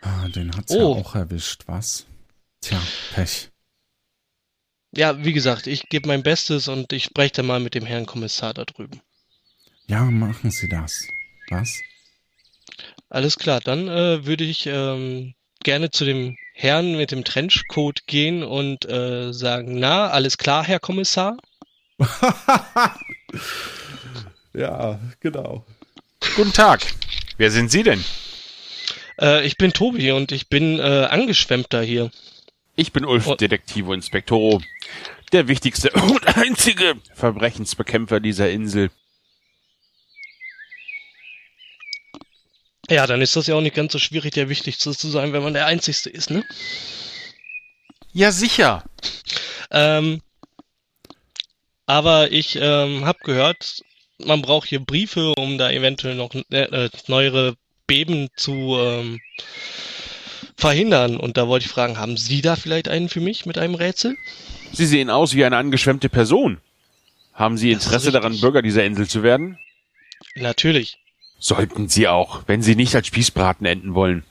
Ah, 0.02 0.28
den 0.30 0.56
hat's 0.56 0.74
ja 0.74 0.80
Oh. 0.84 0.96
auch 0.96 1.16
erwischt, 1.16 1.64
was? 1.68 2.06
Tja, 2.62 2.82
Pech. 3.14 3.50
Ja, 4.96 5.24
wie 5.24 5.34
gesagt, 5.34 5.68
ich 5.68 5.90
gebe 5.90 6.08
mein 6.08 6.24
Bestes 6.24 6.68
und 6.68 6.94
ich 6.94 7.04
spreche 7.06 7.34
dann 7.34 7.46
mal 7.48 7.60
mit 7.60 7.76
dem 7.76 7.86
Herrn 7.86 8.06
Kommissar 8.06 8.54
da 8.54 8.64
drüben. 8.66 9.02
Ja, 9.88 10.04
machen 10.04 10.50
Sie 10.52 10.68
das. 10.70 11.08
Was? 11.50 11.80
Alles 13.10 13.38
klar, 13.38 13.60
dann 13.62 13.88
äh, 13.88 14.26
würde 14.26 14.44
ich 14.44 14.66
ähm, 14.66 15.34
gerne 15.64 15.92
zu 15.92 16.04
dem 16.06 16.38
Herrn 16.54 16.96
mit 16.98 17.12
dem 17.12 17.24
Trenchcoat 17.24 18.06
gehen 18.08 18.44
und 18.44 18.86
äh, 18.90 19.32
sagen, 19.34 19.80
na, 19.80 20.10
alles 20.10 20.38
klar, 20.38 20.64
Herr 20.64 20.80
Kommissar? 20.80 21.38
Ja, 24.54 25.00
genau. 25.20 25.66
Guten 26.36 26.52
Tag. 26.54 26.82
Wer 27.38 27.52
sind 27.52 27.70
Sie 27.70 27.84
denn? 27.84 28.04
Äh, 29.20 29.46
ich 29.46 29.58
bin 29.58 29.74
Tobi 29.74 30.12
und 30.12 30.32
ich 30.32 30.50
bin 30.50 30.80
äh, 30.80 31.08
Angeschwemmter 31.10 31.82
hier. 31.82 32.12
Ich 32.76 32.92
bin 32.92 33.06
Ulf 33.06 33.28
Oh. 33.28 33.36
Detektivo 33.36 33.94
Inspektoro, 33.94 34.62
der 35.32 35.48
wichtigste 35.48 35.92
und 35.94 36.38
einzige 36.38 36.96
Verbrechensbekämpfer 37.16 38.20
dieser 38.20 38.50
Insel. 38.50 38.92
Ja, 42.90 43.06
dann 43.06 43.22
ist 43.22 43.36
das 43.36 43.48
ja 43.48 43.56
auch 43.56 43.62
nicht 43.62 43.76
ganz 43.76 43.92
so 43.92 44.00
schwierig, 44.00 44.34
der 44.34 44.48
Wichtigste 44.48 44.96
zu 44.96 45.10
sein, 45.10 45.34
wenn 45.34 45.44
man 45.44 45.54
der 45.54 45.66
Einzigste 45.66 46.10
ist, 46.10 46.30
ne? 46.30 46.46
Ja, 48.14 48.32
sicher. 48.32 48.84
Ähm, 49.72 50.22
aber 51.86 52.32
ich 52.32 52.56
ähm, 52.56 53.06
habe 53.06 53.20
gehört, 53.24 53.84
man 54.20 54.42
braucht 54.42 54.70
hier 54.70 54.80
Briefe, 54.80 55.34
um 55.38 55.58
da 55.58 55.70
eventuell 55.70 56.16
noch 56.16 56.34
äh, 56.34 56.42
äh, 56.86 56.90
neuere 57.08 57.58
Beben 57.88 58.28
zu 58.36 58.78
ähm, 58.78 59.20
verhindern. 60.58 61.18
Und 61.18 61.38
da 61.38 61.48
wollte 61.48 61.66
ich 61.66 61.72
fragen, 61.72 61.98
haben 61.98 62.18
Sie 62.18 62.42
da 62.42 62.56
vielleicht 62.56 62.90
einen 62.90 63.10
für 63.10 63.22
mich 63.22 63.46
mit 63.46 63.58
einem 63.58 63.76
Rätsel? 63.76 64.16
Sie 64.74 64.86
sehen 64.86 65.10
aus 65.10 65.34
wie 65.34 65.46
eine 65.46 65.58
angeschwemmte 65.58 66.10
Person. 66.10 66.58
Haben 67.34 67.58
Sie 67.58 67.72
Interesse 67.72 68.12
daran, 68.12 68.40
Bürger 68.40 68.62
dieser 68.62 68.84
Insel 68.84 69.08
zu 69.08 69.24
werden? 69.24 69.58
Natürlich. 70.36 71.00
Sollten 71.40 71.88
Sie 71.88 72.08
auch, 72.08 72.44
wenn 72.48 72.62
Sie 72.62 72.76
nicht 72.76 72.96
als 72.96 73.08
Spießbraten 73.08 73.66
enden 73.66 73.94
wollen. 73.94 74.24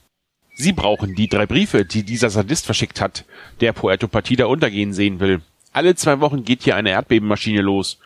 Sie 0.57 0.73
brauchen 0.73 1.15
die 1.15 1.29
drei 1.29 1.47
Briefe, 1.47 1.85
die 1.85 2.03
dieser 2.03 2.31
Sadist 2.31 2.67
verschickt 2.67 3.01
hat, 3.01 3.25
der 3.61 3.73
Puerto 3.73 4.09
Partida 4.09 4.47
untergehen 4.47 4.93
sehen 4.93 5.21
will. 5.21 5.41
Alle 5.73 5.95
zwei 5.95 6.21
Wochen 6.21 6.45
geht 6.45 6.65
hier 6.65 6.77
eine 6.77 6.91
Erdbebenmaschine 6.91 7.61
los. 7.61 7.99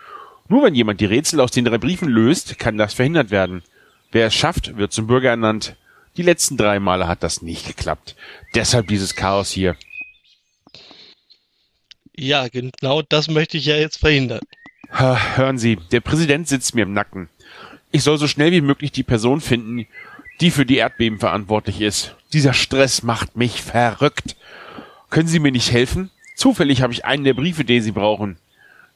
Nur 0.48 0.64
wenn 0.64 0.74
jemand 0.74 1.00
die 1.00 1.06
Rätsel 1.06 1.40
aus 1.40 1.52
den 1.52 1.64
drei 1.64 1.78
Briefen 1.78 2.08
löst, 2.08 2.58
kann 2.58 2.76
das 2.76 2.92
verhindert 2.92 3.30
werden. 3.30 3.62
Wer 4.12 4.26
es 4.26 4.34
schafft, 4.34 4.76
wird 4.76 4.92
zum 4.92 5.06
Bürger 5.06 5.30
ernannt. 5.30 5.76
Die 6.16 6.22
letzten 6.22 6.56
drei 6.56 6.80
Male 6.80 7.06
hat 7.06 7.22
das 7.22 7.42
nicht 7.42 7.66
geklappt. 7.66 8.16
Deshalb 8.54 8.88
dieses 8.88 9.14
Chaos 9.14 9.50
hier. 9.50 9.76
Ja, 12.16 12.48
genau 12.48 13.02
das 13.02 13.28
möchte 13.28 13.56
ich 13.56 13.66
ja 13.66 13.76
jetzt 13.76 13.98
verhindern. 13.98 14.40
Hören 14.90 15.58
Sie, 15.58 15.76
der 15.92 16.00
Präsident 16.00 16.48
sitzt 16.48 16.74
mir 16.74 16.82
im 16.82 16.92
Nacken. 16.92 17.28
Ich 17.92 18.02
soll 18.02 18.18
so 18.18 18.26
schnell 18.26 18.50
wie 18.52 18.60
möglich 18.60 18.92
die 18.92 19.04
Person 19.04 19.40
finden, 19.40 19.86
die 20.40 20.50
für 20.50 20.66
die 20.66 20.76
Erdbeben 20.76 21.18
verantwortlich 21.18 21.80
ist. 21.80 22.16
Dieser 22.32 22.52
Stress 22.52 23.02
macht 23.02 23.36
mich 23.36 23.62
verrückt. 23.62 24.36
Können 25.08 25.28
Sie 25.28 25.38
mir 25.38 25.52
nicht 25.52 25.70
helfen? 25.72 26.10
Zufällig 26.34 26.82
habe 26.82 26.92
ich 26.92 27.04
einen 27.04 27.24
der 27.24 27.34
Briefe, 27.34 27.64
den 27.64 27.82
Sie 27.82 27.92
brauchen. 27.92 28.38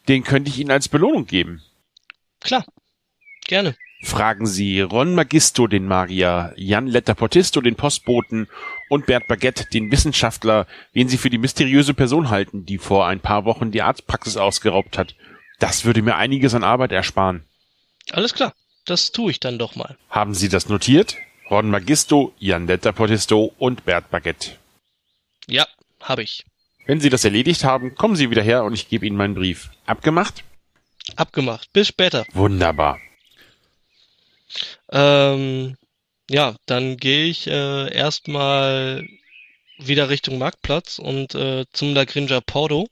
Den 0.09 0.25
könnte 0.25 0.51
ich 0.51 0.59
Ihnen 0.59 0.71
als 0.71 0.89
Belohnung 0.89 1.27
geben. 1.27 1.63
Klar. 2.41 2.65
Gerne. 3.47 3.77
Fragen 4.05 4.47
Sie 4.47 4.83
Ron 4.83 5.15
Magisto, 5.15 5.67
den 5.67 5.87
Magier, 5.87 6.53
Jan 6.57 6.87
Letterportisto, 6.87 7.63
den 7.63 7.75
Postboten 7.75 8.49
und 8.91 9.07
Bert 9.07 9.27
Baguette, 9.29 9.65
den 9.73 9.91
Wissenschaftler, 9.91 10.67
wen 10.93 11.09
Sie 11.09 11.17
für 11.17 11.31
die 11.31 11.39
mysteriöse 11.39 11.95
Person 11.95 12.29
halten, 12.29 12.67
die 12.67 12.77
vor 12.77 13.07
ein 13.07 13.21
paar 13.21 13.47
Wochen 13.47 13.71
die 13.71 13.81
Arztpraxis 13.81 14.37
ausgeraubt 14.37 14.99
hat. 14.99 15.15
Das 15.59 15.87
würde 15.87 16.03
mir 16.03 16.17
einiges 16.17 16.55
an 16.55 16.65
Arbeit 16.65 16.93
ersparen. 16.93 17.45
Alles 18.11 18.35
klar. 18.35 18.53
Das 18.85 19.11
tue 19.11 19.31
ich 19.31 19.41
dann 19.41 19.59
doch 19.59 19.75
mal. 19.75 19.97
Haben 20.11 20.35
Sie 20.35 20.51
das 20.51 20.69
notiert? 20.69 21.17
Ron 21.51 21.71
Magisto, 21.71 22.35
Jan 22.39 22.67
Letterportisto 22.67 23.55
und 23.59 23.87
Bert 23.87 24.11
Baguette. 24.11 24.51
Ja, 25.47 25.67
habe 26.03 26.23
ich. 26.23 26.45
Wenn 26.85 27.01
Sie 27.01 27.09
das 27.09 27.25
erledigt 27.25 27.65
haben, 27.65 27.95
kommen 27.95 28.17
Sie 28.17 28.29
wieder 28.29 28.43
her 28.43 28.65
und 28.65 28.75
ich 28.75 28.91
gebe 28.91 29.07
Ihnen 29.07 29.17
meinen 29.17 29.35
Brief. 29.35 29.71
Abgemacht? 29.87 30.45
Abgemacht. 31.17 31.73
Bis 31.73 31.89
später. 31.89 32.27
Wunderbar. 32.35 32.99
Ähm, 34.91 35.77
ja, 36.31 36.57
dann 36.67 36.97
gehe 36.97 37.27
ich 37.27 37.47
äh, 37.47 37.93
erstmal 37.95 39.07
wieder 39.79 40.09
Richtung 40.09 40.39
Marktplatz 40.39 40.99
und 40.99 41.35
äh, 41.35 41.65
zum 41.73 41.95
Lagrinja 41.95 42.41
Porto, 42.41 42.89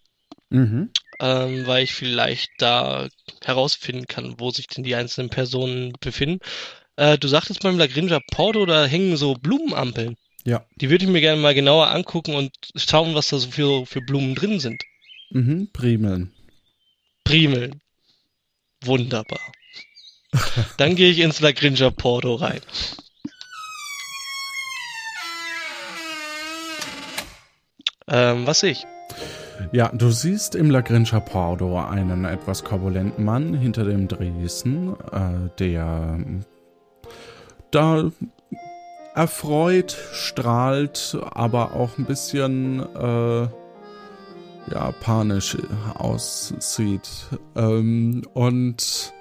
Mhm. 0.51 0.91
ähm, 1.21 1.67
weil 1.67 1.85
ich 1.85 1.95
vielleicht 1.95 2.51
da 2.59 3.09
herausfinden 3.43 4.07
kann, 4.07 4.39
wo 4.39 4.51
sich 4.51 4.67
denn 4.67 4.85
die 4.85 4.95
einzelnen 4.95 5.31
Personen 5.31 5.93
befinden. 6.01 6.41
Äh, 6.97 7.17
du 7.17 7.29
sagtest 7.29 7.63
beim 7.63 7.79
Lagrinja 7.79 8.21
Porto, 8.31 8.67
da 8.67 8.85
hängen 8.85 9.17
so 9.17 9.35
Blumenampeln. 9.35 10.17
Ja. 10.45 10.67
Die 10.77 10.91
würde 10.91 11.05
ich 11.05 11.11
mir 11.11 11.21
gerne 11.21 11.41
mal 11.41 11.55
genauer 11.55 11.89
angucken 11.89 12.35
und 12.35 12.53
schauen, 12.75 13.15
was 13.15 13.29
da 13.29 13.39
so 13.39 13.51
für, 13.51 13.87
für 13.87 14.03
Blumen 14.03 14.35
drin 14.35 14.61
sind. 14.61 14.83
Mhm. 15.31 15.69
Primeln. 15.73 16.33
Primeln. 17.25 17.81
Wunderbar. 18.85 19.53
Dann 20.77 20.97
gehe 20.97 21.11
ich 21.11 21.19
ins 21.21 21.41
Lagrinja 21.41 21.91
Porto 21.91 22.35
rein. 22.35 22.61
Ähm, 28.09 28.47
was 28.47 28.61
sehe 28.61 28.73
ich? 28.73 28.87
Ja, 29.71 29.89
du 29.89 30.11
siehst 30.11 30.55
im 30.55 30.71
Lagrincha 30.71 31.21
Porto 31.21 31.79
einen 31.79 32.25
etwas 32.25 32.65
korpulenten 32.65 33.25
Mann 33.25 33.55
hinter 33.55 33.85
dem 33.85 34.09
Dresen, 34.09 34.95
äh, 35.13 35.49
der 35.59 36.19
da 37.71 38.11
erfreut 39.15 39.97
strahlt, 40.13 41.17
aber 41.31 41.75
auch 41.75 41.97
ein 41.97 42.05
bisschen 42.05 42.81
äh, 42.95 43.43
ja, 44.71 44.93
panisch 45.01 45.57
aussieht. 45.95 47.09
Ähm, 47.57 48.23
und 48.35 49.13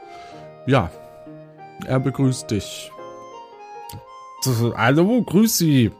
ja, 0.65 0.91
er 1.85 1.99
begrüßt 1.99 2.49
dich. 2.51 2.91
Hallo, 4.75 5.21
grüß 5.21 5.57
Sie. 5.59 5.91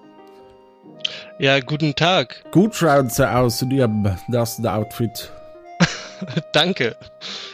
Ja, 1.40 1.60
guten 1.60 1.96
Tag. 1.96 2.44
Gut 2.52 2.76
schauen 2.76 3.10
Sie 3.10 3.28
aus 3.30 3.62
in 3.62 3.72
Ihrem 3.72 4.16
ersten 4.32 4.66
Outfit. 4.68 5.32
Danke. 6.54 6.96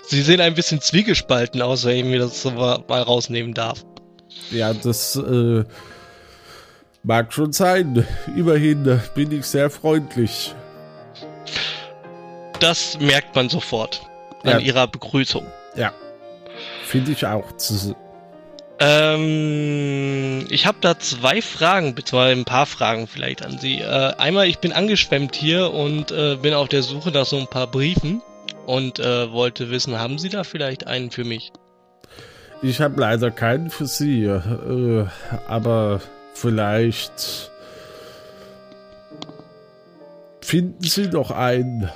Sie 0.08 0.22
sehen 0.22 0.42
ein 0.42 0.54
bisschen 0.54 0.82
zwiegespalten 0.82 1.62
aus, 1.62 1.86
wenn 1.86 1.98
ich 1.98 2.06
mir 2.06 2.20
das 2.20 2.42
so 2.42 2.52
mal 2.52 2.82
rausnehmen 2.90 3.54
darf. 3.54 3.84
Ja, 4.52 4.74
das 4.74 5.16
äh, 5.18 5.64
mag 7.04 7.34
schon 7.34 7.52
sein. 7.54 8.06
Immerhin 8.36 9.02
bin 9.16 9.32
ich 9.32 9.46
sehr 9.46 9.70
freundlich. 9.70 10.54
Das 12.60 12.98
merkt 13.00 13.36
man 13.36 13.50
sofort 13.50 14.02
an 14.44 14.52
Ja. 14.52 14.60
Ihrer 14.60 14.88
Begrüßung. 14.88 15.46
Ja, 15.76 15.92
finde 16.84 17.12
ich 17.12 17.26
auch. 17.26 17.56
Z- 17.58 17.96
Ähm, 18.80 20.46
ich 20.50 20.68
habe 20.68 20.78
da 20.82 21.00
zwei 21.00 21.42
Fragen, 21.42 21.96
beziehungsweise 21.96 22.40
ein 22.40 22.46
paar 22.46 22.66
Fragen 22.66 23.08
vielleicht 23.08 23.44
an 23.44 23.58
Sie. 23.58 23.80
Äh, 23.80 24.14
einmal, 24.18 24.48
ich 24.48 24.60
bin 24.60 24.72
angeschwemmt 24.72 25.36
hier 25.36 25.74
und 25.74 26.12
äh, 26.12 26.36
bin 26.36 26.54
auf 26.54 26.68
der 26.68 26.84
Suche 26.84 27.12
nach 27.12 27.26
so 27.26 27.38
ein 27.38 27.48
paar 27.48 27.68
Briefen 27.68 28.22
und 28.68 29.00
äh, 29.00 29.32
wollte 29.32 29.72
wissen, 29.72 30.00
haben 30.00 30.20
Sie 30.20 30.30
da 30.30 30.44
vielleicht 30.44 30.86
einen 30.86 31.10
für 31.10 31.24
mich? 31.24 31.52
Ich 32.62 32.82
habe 32.82 33.00
leider 33.00 33.32
keinen 33.32 33.70
für 33.70 33.88
Sie, 33.88 34.24
äh, 34.24 35.06
aber 35.48 36.02
vielleicht 36.34 37.52
finden 40.42 40.84
Sie 40.84 41.10
doch 41.10 41.32
einen. 41.32 41.90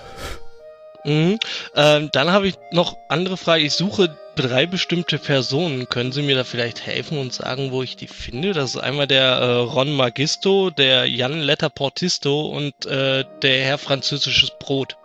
Mhm. 1.03 1.39
Ähm, 1.75 2.09
dann 2.11 2.31
habe 2.31 2.47
ich 2.47 2.55
noch 2.71 2.95
andere 3.09 3.37
Frage. 3.37 3.63
Ich 3.63 3.73
suche 3.73 4.15
drei 4.35 4.65
bestimmte 4.65 5.17
Personen. 5.17 5.87
Können 5.89 6.11
Sie 6.11 6.21
mir 6.21 6.35
da 6.35 6.43
vielleicht 6.43 6.85
helfen 6.85 7.17
und 7.17 7.33
sagen, 7.33 7.71
wo 7.71 7.83
ich 7.83 7.95
die 7.95 8.07
finde? 8.07 8.53
Das 8.53 8.75
ist 8.75 8.81
einmal 8.81 9.07
der 9.07 9.23
äh, 9.23 9.55
Ron 9.57 9.93
Magisto, 9.93 10.69
der 10.69 11.05
Jan 11.05 11.39
Letterportisto 11.39 12.47
und 12.47 12.85
äh, 12.85 13.23
der 13.41 13.63
Herr 13.63 13.77
Französisches 13.77 14.51
Brot. 14.59 14.97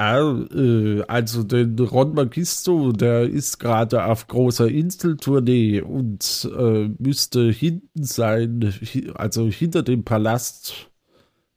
Ah, 0.00 0.20
äh, 0.54 1.02
also 1.08 1.42
den 1.42 1.76
Ron 1.76 2.14
Magisto, 2.14 2.92
der 2.92 3.22
ist 3.22 3.58
gerade 3.58 4.04
auf 4.04 4.28
großer 4.28 4.68
Inseltournee 4.68 5.80
und 5.80 6.48
äh, 6.56 6.88
müsste 6.98 7.50
hinten 7.50 8.04
sein, 8.04 8.72
also 9.14 9.48
hinter 9.48 9.82
dem 9.82 10.04
Palast 10.04 10.88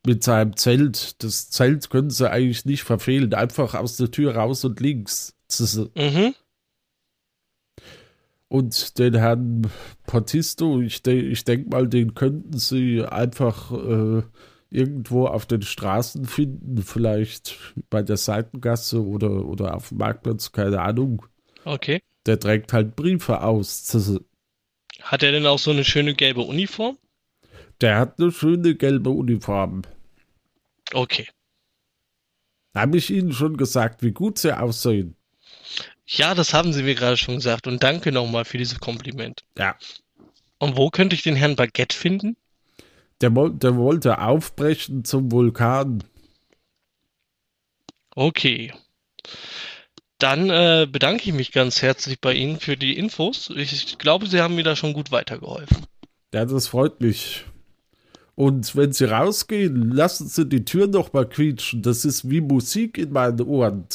mit 0.05 0.23
seinem 0.23 0.55
Zelt. 0.55 1.23
Das 1.23 1.51
Zelt 1.51 1.91
können 1.91 2.09
sie 2.09 2.31
eigentlich 2.31 2.65
nicht 2.65 2.83
verfehlen. 2.83 3.33
Einfach 3.35 3.75
aus 3.75 3.97
der 3.97 4.09
Tür 4.09 4.35
raus 4.35 4.65
und 4.65 4.79
links. 4.79 5.35
Z- 5.51 5.91
Mhm. 5.95 6.33
Und 8.47 8.99
den 8.99 9.15
Herrn 9.15 9.71
Portisto, 10.05 10.81
ich, 10.81 11.01
de 11.03 11.19
ich 11.21 11.45
denke 11.45 11.69
mal, 11.69 11.87
den 11.87 12.15
könnten 12.15 12.57
sie 12.57 13.01
einfach 13.05 13.71
äh, 13.71 14.23
irgendwo 14.69 15.27
auf 15.27 15.45
den 15.45 15.61
Straßen 15.61 16.25
finden, 16.25 16.81
vielleicht 16.83 17.57
bei 17.89 18.01
der 18.03 18.17
Seitengasse 18.17 19.05
oder, 19.05 19.45
oder 19.45 19.75
auf 19.75 19.89
dem 19.89 19.99
Marktplatz, 19.99 20.51
keine 20.51 20.81
Ahnung. 20.81 21.25
Okay. 21.63 22.01
Der 22.25 22.39
trägt 22.39 22.73
halt 22.73 22.95
Briefe 22.97 23.41
aus. 23.41 23.93
Hat 25.01 25.23
er 25.23 25.31
denn 25.31 25.45
auch 25.45 25.59
so 25.59 25.71
eine 25.71 25.85
schöne 25.85 26.13
gelbe 26.13 26.41
Uniform? 26.41 26.97
Der 27.79 27.99
hat 27.99 28.19
eine 28.19 28.31
schöne 28.31 28.75
gelbe 28.75 29.11
Uniform. 29.11 29.83
Okay. 30.93 31.27
Habe 32.75 32.97
ich 32.97 33.09
Ihnen 33.09 33.31
schon 33.31 33.55
gesagt, 33.57 34.03
wie 34.03 34.11
gut 34.11 34.37
sie 34.37 34.57
aussehen? 34.57 35.15
Ja, 36.07 36.35
das 36.35 36.53
haben 36.53 36.73
Sie 36.73 36.83
mir 36.83 36.95
gerade 36.95 37.17
schon 37.17 37.35
gesagt 37.35 37.67
und 37.67 37.83
danke 37.83 38.11
nochmal 38.11 38.45
für 38.45 38.57
dieses 38.57 38.79
Kompliment. 38.79 39.43
Ja. 39.57 39.75
Und 40.59 40.77
wo 40.77 40.89
könnte 40.89 41.15
ich 41.15 41.23
den 41.23 41.35
Herrn 41.35 41.55
Baguette 41.55 41.95
finden? 41.95 42.35
Der, 43.21 43.29
der 43.29 43.75
wollte 43.75 44.19
aufbrechen 44.19 45.05
zum 45.05 45.31
Vulkan. 45.31 46.03
Okay. 48.15 48.73
Dann 50.17 50.49
äh, 50.49 50.87
bedanke 50.91 51.23
ich 51.29 51.33
mich 51.33 51.51
ganz 51.51 51.81
herzlich 51.81 52.19
bei 52.19 52.33
Ihnen 52.33 52.59
für 52.59 52.77
die 52.77 52.97
Infos. 52.97 53.51
Ich 53.55 53.97
glaube, 53.97 54.27
Sie 54.27 54.41
haben 54.41 54.55
mir 54.55 54.63
da 54.63 54.75
schon 54.75 54.93
gut 54.93 55.11
weitergeholfen. 55.11 55.85
Ja, 56.33 56.45
das 56.45 56.67
freut 56.67 57.01
mich. 57.01 57.45
Und 58.35 58.75
wenn 58.75 58.91
Sie 58.91 59.05
rausgehen, 59.05 59.91
lassen 59.91 60.27
Sie 60.27 60.47
die 60.47 60.65
Tür 60.65 60.87
noch 60.87 61.13
mal 61.13 61.27
quietschen. 61.27 61.81
Das 61.81 62.05
ist 62.05 62.29
wie 62.29 62.41
Musik 62.41 62.97
in 62.97 63.11
meinen 63.11 63.41
Ohren. 63.41 63.85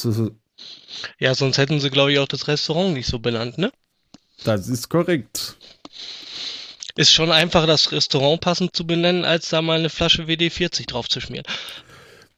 Ja, 1.19 1.35
sonst 1.35 1.57
hätten 1.57 1.79
Sie, 1.79 1.89
glaube 1.89 2.11
ich, 2.11 2.19
auch 2.19 2.27
das 2.27 2.47
Restaurant 2.47 2.93
nicht 2.93 3.07
so 3.07 3.19
benannt, 3.19 3.57
ne? 3.57 3.71
Das 4.43 4.67
ist 4.67 4.89
korrekt. 4.89 5.57
Ist 6.95 7.11
schon 7.11 7.31
einfacher, 7.31 7.67
das 7.67 7.91
Restaurant 7.91 8.41
passend 8.41 8.75
zu 8.75 8.85
benennen, 8.87 9.23
als 9.23 9.49
da 9.49 9.61
mal 9.61 9.77
eine 9.77 9.89
Flasche 9.89 10.23
WD-40 10.23 10.87
drauf 10.87 11.07
zu 11.09 11.21
schmieren. 11.21 11.45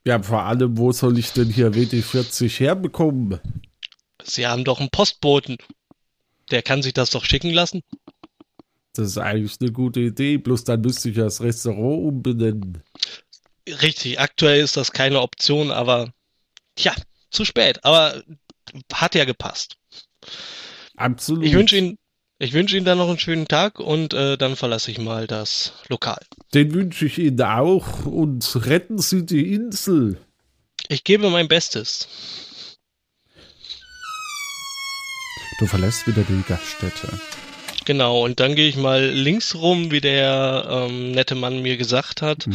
Ja, 0.05 0.21
vor 0.21 0.43
allem, 0.43 0.77
wo 0.77 0.91
soll 0.91 1.17
ich 1.17 1.32
denn 1.32 1.49
hier 1.49 1.73
WD-40 1.73 2.60
herbekommen? 2.60 3.39
Sie 4.23 4.47
haben 4.47 4.63
doch 4.63 4.79
einen 4.79 4.89
Postboten. 4.89 5.58
Der 6.51 6.62
kann 6.62 6.82
sich 6.82 6.93
das 6.93 7.12
doch 7.12 7.25
schicken 7.25 7.51
lassen. 7.51 7.84
Das 8.93 9.08
ist 9.08 9.17
eigentlich 9.17 9.55
eine 9.62 9.71
gute 9.71 10.01
Idee, 10.01 10.38
bloß 10.38 10.63
dann 10.65 10.82
müsste 10.82 11.10
ich 11.10 11.15
das 11.15 11.41
Restaurant 11.41 12.05
umbenennen. 12.05 12.84
Richtig, 13.67 14.19
aktuell 14.19 14.62
ist 14.62 14.77
das 14.77 14.91
keine 14.91 15.21
Option, 15.21 15.71
aber 15.71 16.12
tja, 16.75 16.93
zu 17.30 17.46
spät. 17.46 17.84
Aber 17.84 18.22
hat 18.94 19.15
ja 19.15 19.26
gepasst. 19.26 19.76
Absolut. 20.96 21.46
Ich 21.46 21.54
wünsche 21.54 21.78
Ihnen, 21.78 21.98
ich 22.39 22.54
wünsche 22.54 22.78
Ihnen 22.78 22.86
dann 22.86 22.98
noch 22.98 23.10
einen 23.10 23.20
schönen 23.20 23.48
Tag 23.48 23.80
und 23.80 24.13
äh, 24.13 24.38
dann 24.38 24.56
verlasse 24.56 24.92
ich 24.92 25.00
mal 25.00 25.28
das 25.28 25.74
Lokal. 25.88 26.22
Den 26.54 26.74
wünsche 26.74 27.06
ich 27.06 27.18
Ihnen 27.18 27.42
auch 27.42 28.06
und 28.06 28.65
retten 28.65 29.00
Sie 29.00 29.26
die 29.26 29.54
Insel. 29.54 30.18
Ich 30.88 31.04
gebe 31.04 31.30
mein 31.30 31.48
Bestes. 31.48 32.08
Du 35.60 35.68
verlässt 35.68 36.08
wieder 36.08 36.24
die 36.24 36.44
Gaststätte. 36.48 37.10
Genau, 37.86 38.24
und 38.24 38.39
dann 38.39 38.56
gehe 38.56 38.70
ich 38.70 38.78
mal 38.78 39.04
links 39.04 39.56
rum, 39.56 39.92
wie 39.92 40.00
der 40.00 40.68
ähm, 40.70 41.12
nette 41.12 41.36
Mann 41.36 41.62
mir 41.62 41.76
gesagt 41.76 42.22
hat, 42.22 42.48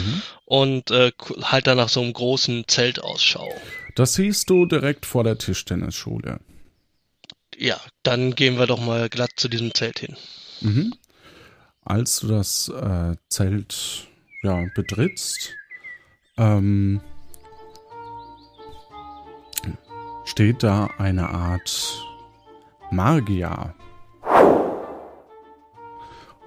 und 0.44 0.90
äh, 0.90 1.12
halt 1.42 1.66
da 1.66 1.74
nach 1.74 1.88
so 1.88 2.00
einem 2.00 2.12
großen 2.12 2.64
Zelt 2.68 3.02
Ausschau. 3.02 3.52
Das 3.94 4.14
siehst 4.14 4.50
du 4.50 4.66
direkt 4.66 5.06
vor 5.06 5.24
der 5.24 5.38
Tischtennisschule. 5.38 6.40
Ja, 7.56 7.80
dann 8.02 8.34
gehen 8.34 8.58
wir 8.58 8.66
doch 8.66 8.80
mal 8.80 9.08
glatt 9.08 9.30
zu 9.36 9.48
diesem 9.48 9.72
Zelt 9.74 10.00
hin. 10.00 10.16
Mhm. 10.60 10.94
Als 11.84 12.20
du 12.20 12.28
das 12.28 12.68
äh, 12.68 13.14
Zelt 13.28 14.08
ja, 14.42 14.64
betrittst, 14.74 15.50
ähm, 16.36 17.00
steht 20.24 20.62
da 20.62 20.90
eine 20.98 21.28
Art 21.28 22.02
Magier. 22.90 23.74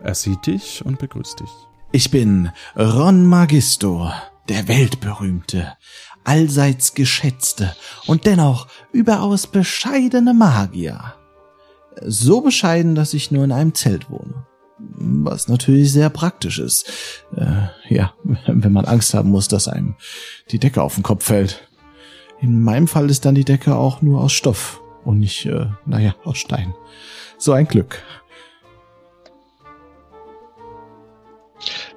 Er 0.02 0.16
sieht 0.16 0.46
dich 0.46 0.84
und 0.86 1.00
begrüßt 1.00 1.40
dich. 1.40 1.50
Ich 1.92 2.12
bin 2.12 2.52
Ron 2.76 3.26
Magisto. 3.26 4.12
der 4.50 4.68
weltberühmte, 4.68 5.78
allseits 6.28 6.94
geschätzte 6.94 7.76
und 8.06 8.26
dennoch 8.26 8.68
überaus 8.92 9.48
bescheidene 9.48 10.34
Magier. 10.34 11.16
So 12.02 12.42
bescheiden, 12.42 12.96
dass 12.96 13.14
ich 13.14 13.32
nur 13.32 13.46
in 13.46 13.52
einem 13.52 13.74
Zelt 13.74 14.10
wohne. 14.10 14.46
Was 14.78 15.48
natürlich 15.48 15.92
sehr 15.92 16.10
praktisch 16.10 16.60
ist. 16.60 16.92
Äh, 17.36 17.68
ja, 17.90 18.14
wenn 18.48 18.74
man 18.74 18.86
Angst 18.86 19.14
haben 19.14 19.30
muss, 19.30 19.48
dass 19.48 19.68
einem 19.68 19.96
die 20.52 20.60
Decke 20.60 20.84
auf 20.84 20.96
den 20.96 21.04
Kopf 21.04 21.24
fällt. 21.24 21.68
In 22.40 22.62
meinem 22.62 22.88
Fall 22.88 23.10
ist 23.10 23.26
dann 23.26 23.34
die 23.34 23.46
Decke 23.46 23.76
auch 23.76 24.02
nur 24.02 24.22
aus 24.22 24.34
Stoff 24.34 24.82
und 25.06 25.20
nicht, 25.20 25.46
äh, 25.46 25.68
naja, 25.86 26.14
aus 26.24 26.38
Stein. 26.38 26.76
So 27.38 27.54
ein 27.54 27.68
Glück. 27.68 28.04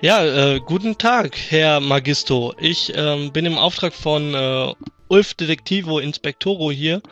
Ja, 0.00 0.24
äh, 0.24 0.60
guten 0.60 0.96
Tag, 0.96 1.36
Herr 1.50 1.80
Magisto. 1.80 2.54
Ich 2.58 2.92
ähm, 2.94 3.32
bin 3.32 3.44
im 3.46 3.58
Auftrag 3.58 3.92
von 3.92 4.34
äh, 4.34 4.74
Ulf 5.08 5.34
Detektivo 5.34 5.98
Inspektoro 5.98 6.70
hier 6.70 7.02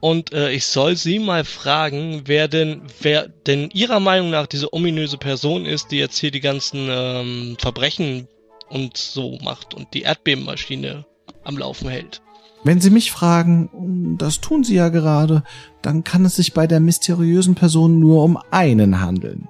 und 0.00 0.34
äh, 0.34 0.50
ich 0.50 0.66
soll 0.66 0.96
Sie 0.96 1.18
mal 1.18 1.44
fragen, 1.44 2.22
wer 2.26 2.46
denn, 2.48 2.82
wer 3.00 3.28
denn 3.28 3.70
Ihrer 3.70 4.00
Meinung 4.00 4.28
nach 4.28 4.46
diese 4.46 4.74
ominöse 4.74 5.16
Person 5.16 5.64
ist, 5.64 5.90
die 5.90 5.98
jetzt 5.98 6.18
hier 6.18 6.30
die 6.30 6.40
ganzen 6.40 6.88
ähm, 6.90 7.56
Verbrechen 7.58 8.28
und 8.68 8.98
so 8.98 9.38
macht 9.42 9.72
und 9.72 9.94
die 9.94 10.02
Erdbebenmaschine 10.02 11.06
am 11.44 11.56
Laufen 11.56 11.88
hält. 11.88 12.20
Wenn 12.64 12.80
Sie 12.80 12.90
mich 12.90 13.12
fragen, 13.12 14.16
das 14.18 14.40
tun 14.40 14.64
Sie 14.64 14.74
ja 14.74 14.90
gerade, 14.90 15.42
dann 15.80 16.04
kann 16.04 16.24
es 16.24 16.36
sich 16.36 16.52
bei 16.52 16.66
der 16.66 16.80
mysteriösen 16.80 17.54
Person 17.54 17.98
nur 17.98 18.24
um 18.24 18.38
einen 18.50 19.00
handeln. 19.00 19.48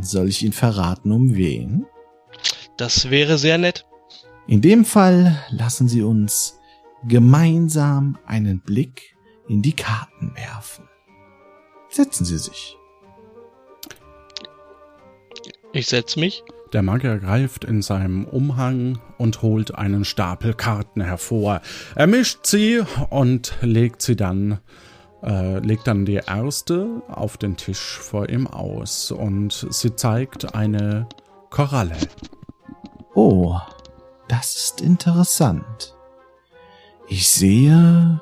Soll 0.00 0.28
ich 0.28 0.42
Ihnen 0.42 0.52
verraten, 0.52 1.12
um 1.12 1.34
wen? 1.34 1.86
Das 2.76 3.10
wäre 3.10 3.38
sehr 3.38 3.58
nett. 3.58 3.86
In 4.46 4.60
dem 4.60 4.84
Fall 4.84 5.36
lassen 5.50 5.88
Sie 5.88 6.02
uns 6.02 6.58
gemeinsam 7.06 8.18
einen 8.26 8.60
Blick 8.60 9.16
in 9.48 9.62
die 9.62 9.72
Karten 9.74 10.34
werfen. 10.34 10.88
Setzen 11.88 12.24
Sie 12.24 12.38
sich. 12.38 12.76
Ich 15.72 15.86
setz 15.86 16.16
mich. 16.16 16.42
Der 16.72 16.82
Magier 16.82 17.18
greift 17.18 17.64
in 17.64 17.80
seinem 17.80 18.24
Umhang 18.24 18.98
und 19.18 19.42
holt 19.42 19.74
einen 19.74 20.04
Stapel 20.04 20.54
Karten 20.54 21.00
hervor. 21.00 21.60
Er 21.94 22.06
mischt 22.06 22.44
sie 22.44 22.82
und 23.10 23.54
legt 23.60 24.02
sie 24.02 24.16
dann, 24.16 24.58
äh, 25.26 25.58
legt 25.58 25.86
dann 25.86 26.06
die 26.06 26.20
erste 26.26 27.02
auf 27.08 27.36
den 27.36 27.56
Tisch 27.56 27.98
vor 27.98 28.28
ihm 28.28 28.46
aus 28.46 29.10
und 29.10 29.66
sie 29.70 29.94
zeigt 29.96 30.54
eine 30.54 31.08
Koralle. 31.50 31.96
Oh, 33.14 33.58
das 34.28 34.56
ist 34.56 34.80
interessant. 34.80 35.94
Ich 37.08 37.28
sehe, 37.28 38.20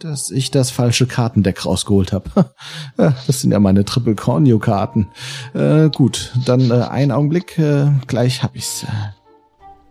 dass 0.00 0.30
ich 0.30 0.50
das 0.50 0.70
falsche 0.70 1.06
Kartendeck 1.06 1.64
rausgeholt 1.64 2.12
habe. 2.12 2.50
das 2.96 3.40
sind 3.40 3.52
ja 3.52 3.60
meine 3.60 3.84
Triple 3.84 4.14
Corneo 4.14 4.58
Karten. 4.58 5.08
Äh, 5.54 5.88
gut, 5.90 6.32
dann 6.44 6.70
äh, 6.70 6.82
einen 6.82 7.12
Augenblick, 7.12 7.58
äh, 7.58 7.90
gleich 8.06 8.42
hab 8.42 8.54
ich's. 8.54 8.84
Äh, 8.84 8.86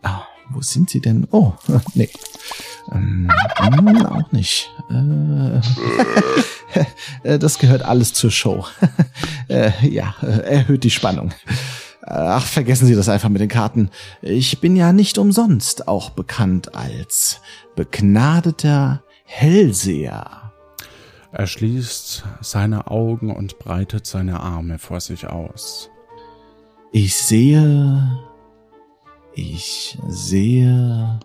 oh, 0.06 0.33
wo 0.50 0.62
sind 0.62 0.90
sie 0.90 1.00
denn? 1.00 1.28
Oh, 1.32 1.54
nee. 1.94 2.10
Ähm, 2.92 3.30
hm, 3.58 4.06
auch 4.06 4.32
nicht. 4.32 4.72
Äh, 4.90 5.62
äh, 7.24 7.40
das 7.40 7.60
gehört 7.60 7.84
alles 7.84 8.14
zur 8.14 8.32
Show. 8.32 8.66
äh, 9.48 9.72
ja, 9.88 10.16
äh, 10.22 10.56
erhöht 10.56 10.84
die 10.84 10.90
Spannung. 10.90 11.34
Ach, 12.06 12.46
vergessen 12.46 12.86
Sie 12.86 12.96
das 12.96 13.08
einfach 13.08 13.30
mit 13.30 13.42
den 13.42 13.48
Karten. 13.48 13.90
Ich 14.22 14.60
bin 14.60 14.76
ja 14.76 14.92
nicht 14.92 15.18
umsonst 15.18 15.88
auch 15.88 16.10
bekannt 16.10 16.76
als 16.76 17.40
begnadeter 17.78 19.04
Hellseher. 19.24 20.52
Er 21.32 21.48
schließt 21.48 22.26
seine 22.42 22.92
Augen 22.92 23.34
und 23.34 23.58
breitet 23.58 24.06
seine 24.06 24.42
Arme 24.42 24.80
vor 24.80 25.00
sich 25.00 25.28
aus. 25.28 25.90
Ich 26.92 27.16
sehe. 27.16 28.33
Ich 29.36 29.98
sehe. 30.08 31.20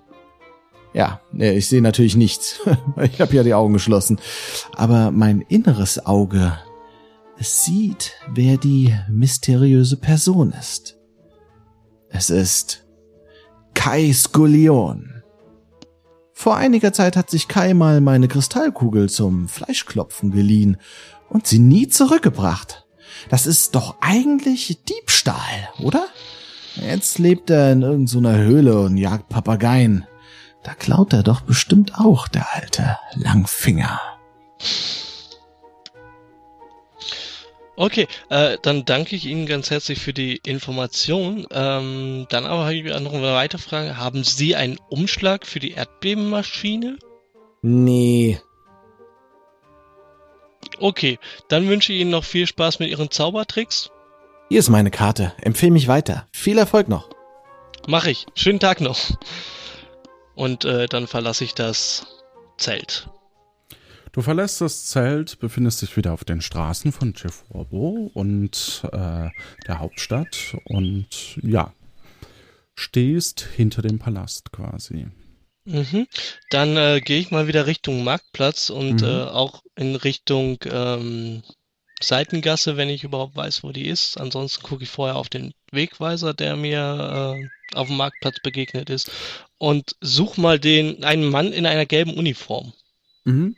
Ja, 0.95 1.21
ich 1.33 1.69
sehe 1.69 1.83
natürlich 1.83 2.17
nichts. 2.17 2.61
Ich 3.03 3.21
habe 3.21 3.35
ja 3.35 3.43
die 3.43 3.55
Augen 3.55 3.75
geschlossen. 3.75 4.19
Aber 4.75 5.11
mein 5.11 5.43
inneres 5.43 6.05
Auge 6.07 6.59
sieht, 7.39 8.15
wer 8.33 8.57
die 8.57 8.95
mysteriöse 9.09 9.97
Person 9.97 10.53
ist. 10.53 10.99
Es 12.09 12.31
ist 12.31 12.87
Kai 13.75 14.13
Skullion. 14.13 15.23
Vor 16.33 16.57
einiger 16.57 16.93
Zeit 16.93 17.17
hat 17.17 17.31
sich 17.31 17.49
Kai 17.49 17.75
mal 17.75 18.01
meine 18.01 18.29
Kristallkugel 18.29 19.09
zum 19.09 19.49
Fleischklopfen 19.49 20.31
geliehen 20.31 20.79
und 21.29 21.47
sie 21.47 21.59
nie 21.59 21.89
zurückgebracht. 21.89 22.87
Das 23.29 23.47
ist 23.47 23.75
doch 23.75 23.97
eigentlich 24.01 24.85
Diebstahl, 24.85 25.69
oder? 25.83 26.07
Jetzt 26.81 27.19
lebt 27.19 27.51
er 27.51 27.73
in 27.73 27.83
irgendeiner 27.83 28.37
Höhle 28.37 28.81
und 28.81 28.97
jagt 28.97 29.29
Papageien. 29.29 30.07
Da 30.63 30.75
klaut 30.75 31.13
er 31.13 31.23
doch 31.23 31.41
bestimmt 31.41 31.93
auch, 31.99 32.29
der 32.29 32.55
alte 32.55 32.99
Langfinger. 33.15 34.01
Okay, 37.77 38.09
äh, 38.29 38.59
dann 38.61 38.85
danke 38.85 39.15
ich 39.15 39.25
Ihnen 39.27 39.47
ganz 39.47 39.71
herzlich 39.71 40.01
für 40.01 40.13
die 40.13 40.41
Information. 40.45 41.47
Ähm, 41.53 42.27
dann 42.29 42.45
aber 42.45 42.63
habe 42.63 42.75
ich 42.75 42.85
noch 42.85 43.13
eine 43.13 43.33
weitere 43.35 43.61
Frage. 43.61 43.97
Haben 43.97 44.25
Sie 44.25 44.57
einen 44.57 44.79
Umschlag 44.89 45.47
für 45.47 45.61
die 45.61 45.73
Erdbebenmaschine? 45.73 46.99
Nee. 47.63 48.41
Okay, 50.81 51.19
dann 51.49 51.69
wünsche 51.69 51.93
ich 51.93 52.01
Ihnen 52.01 52.11
noch 52.11 52.25
viel 52.25 52.49
Spaß 52.49 52.81
mit 52.81 52.91
Ihren 52.91 53.13
Zaubertricks. 53.13 53.91
Hier 54.51 54.61
ist 54.61 54.71
meine 54.71 54.91
Karte. 54.91 55.35
Empfehle 55.43 55.73
mich 55.73 55.89
weiter. 55.89 56.27
Viel 56.33 56.57
Erfolg 56.57 56.89
noch. 56.89 57.11
Mach 57.87 58.07
ich. 58.07 58.25
Schönen 58.35 58.61
Tag 58.61 58.81
noch. 58.81 58.99
Und 60.35 60.65
äh, 60.65 60.87
dann 60.87 61.07
verlasse 61.07 61.45
ich 61.45 61.55
das 61.55 62.07
Zelt. 62.57 63.11
Du 64.13 64.23
verlässt 64.23 64.63
das 64.63 64.87
Zelt, 64.87 65.39
befindest 65.39 65.83
dich 65.83 65.95
wieder 65.99 66.15
auf 66.15 66.25
den 66.25 66.41
Straßen 66.41 66.93
von 66.93 67.15
Cheforbo 67.15 68.11
und 68.15 68.85
äh, 68.91 69.29
der 69.67 69.79
Hauptstadt 69.81 70.57
und 70.65 71.39
ja, 71.43 71.75
stehst 72.75 73.47
hinter 73.55 73.83
dem 73.83 73.99
Palast 73.99 74.51
quasi. 74.51 75.09
Mhm. 75.67 76.07
Dann 76.49 76.77
äh, 76.79 77.03
gehe 77.05 77.21
ich 77.21 77.31
mal 77.31 77.49
wieder 77.49 77.67
Richtung 77.67 78.03
Marktplatz 78.03 78.71
und 78.71 79.03
mhm. 79.03 79.09
äh, 79.09 79.25
auch 79.25 79.63
in 79.77 79.95
Richtung 79.95 80.59
ähm, 80.65 81.43
Seitengasse, 82.01 82.77
wenn 82.77 82.89
ich 82.89 83.05
überhaupt 83.05 83.37
weiß, 83.37 83.63
wo 83.63 83.73
die 83.73 83.87
ist. 83.87 84.21
Ansonsten 84.21 84.63
gucke 84.63 84.85
ich 84.85 84.91
vorher 84.91 85.17
auf 85.17 85.29
den 85.29 85.53
Wegweiser, 85.73 86.35
der 86.35 86.57
mir 86.57 87.37
äh, 87.37 87.77
auf 87.77 87.89
dem 87.89 87.97
Marktplatz 87.97 88.41
begegnet 88.43 88.91
ist 88.91 89.11
und 89.59 89.97
such 90.01 90.37
mal 90.37 90.59
den 90.59 91.05
einen 91.05 91.29
Mann 91.29 91.53
in 91.53 91.67
einer 91.67 91.87
gelben 91.87 92.15
Uniform. 92.15 92.73
Mhm. 93.25 93.57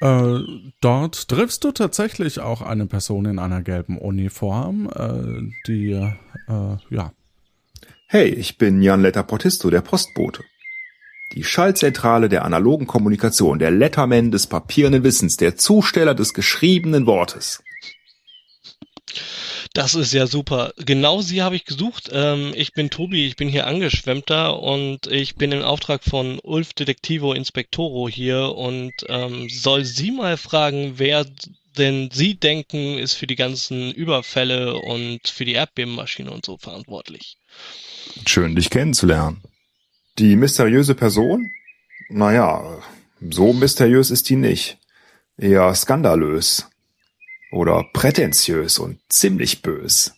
Äh, 0.00 0.40
dort 0.80 1.28
triffst 1.28 1.64
du 1.64 1.72
tatsächlich 1.72 2.40
auch 2.40 2.60
eine 2.60 2.86
Person 2.86 3.24
in 3.26 3.38
einer 3.38 3.62
gelben 3.62 3.98
Uniform, 3.98 4.90
äh, 4.94 5.52
die, 5.66 5.92
äh, 5.92 6.76
ja. 6.90 7.12
Hey, 8.08 8.28
ich 8.28 8.58
bin 8.58 8.82
Jan 8.82 9.02
Letter 9.02 9.22
Portisto, 9.22 9.70
der 9.70 9.80
Postbote. 9.80 10.44
Die 11.32 11.44
Schaltzentrale 11.44 12.28
der 12.28 12.44
analogen 12.44 12.86
Kommunikation, 12.86 13.58
der 13.58 13.70
Letterman 13.70 14.30
des 14.30 14.46
papierenden 14.46 15.04
Wissens, 15.04 15.36
der 15.36 15.56
Zusteller 15.56 16.14
des 16.14 16.34
geschriebenen 16.34 17.06
Wortes. 17.06 17.62
Das 19.76 19.94
ist 19.94 20.14
ja 20.14 20.26
super. 20.26 20.72
Genau 20.78 21.20
sie 21.20 21.42
habe 21.42 21.54
ich 21.54 21.66
gesucht. 21.66 22.08
Ähm, 22.10 22.52
ich 22.56 22.72
bin 22.72 22.88
Tobi, 22.88 23.26
ich 23.26 23.36
bin 23.36 23.48
hier 23.48 23.66
Angeschwemmter 23.66 24.62
und 24.62 25.06
ich 25.08 25.34
bin 25.34 25.52
im 25.52 25.60
Auftrag 25.60 26.02
von 26.02 26.38
Ulf 26.42 26.72
Detektivo 26.72 27.34
Inspektoro 27.34 28.08
hier 28.08 28.54
und 28.56 28.92
ähm, 29.08 29.50
soll 29.50 29.84
sie 29.84 30.12
mal 30.12 30.38
fragen, 30.38 30.94
wer 30.96 31.26
denn 31.76 32.08
sie 32.10 32.36
denken, 32.36 32.96
ist 32.96 33.12
für 33.12 33.26
die 33.26 33.36
ganzen 33.36 33.92
Überfälle 33.92 34.80
und 34.80 35.28
für 35.28 35.44
die 35.44 35.52
Erdbebenmaschine 35.52 36.30
und 36.30 36.46
so 36.46 36.56
verantwortlich. 36.56 37.36
Schön, 38.26 38.56
dich 38.56 38.70
kennenzulernen. 38.70 39.42
Die 40.18 40.34
mysteriöse 40.34 40.94
Person? 40.94 41.52
Naja, 42.08 42.78
so 43.20 43.52
mysteriös 43.52 44.10
ist 44.10 44.30
die 44.30 44.36
nicht. 44.36 44.78
Eher 45.36 45.74
skandalös. 45.74 46.70
Oder 47.52 47.84
prätentiös 47.92 48.78
und 48.78 48.98
ziemlich 49.10 49.60
bös. 49.60 50.14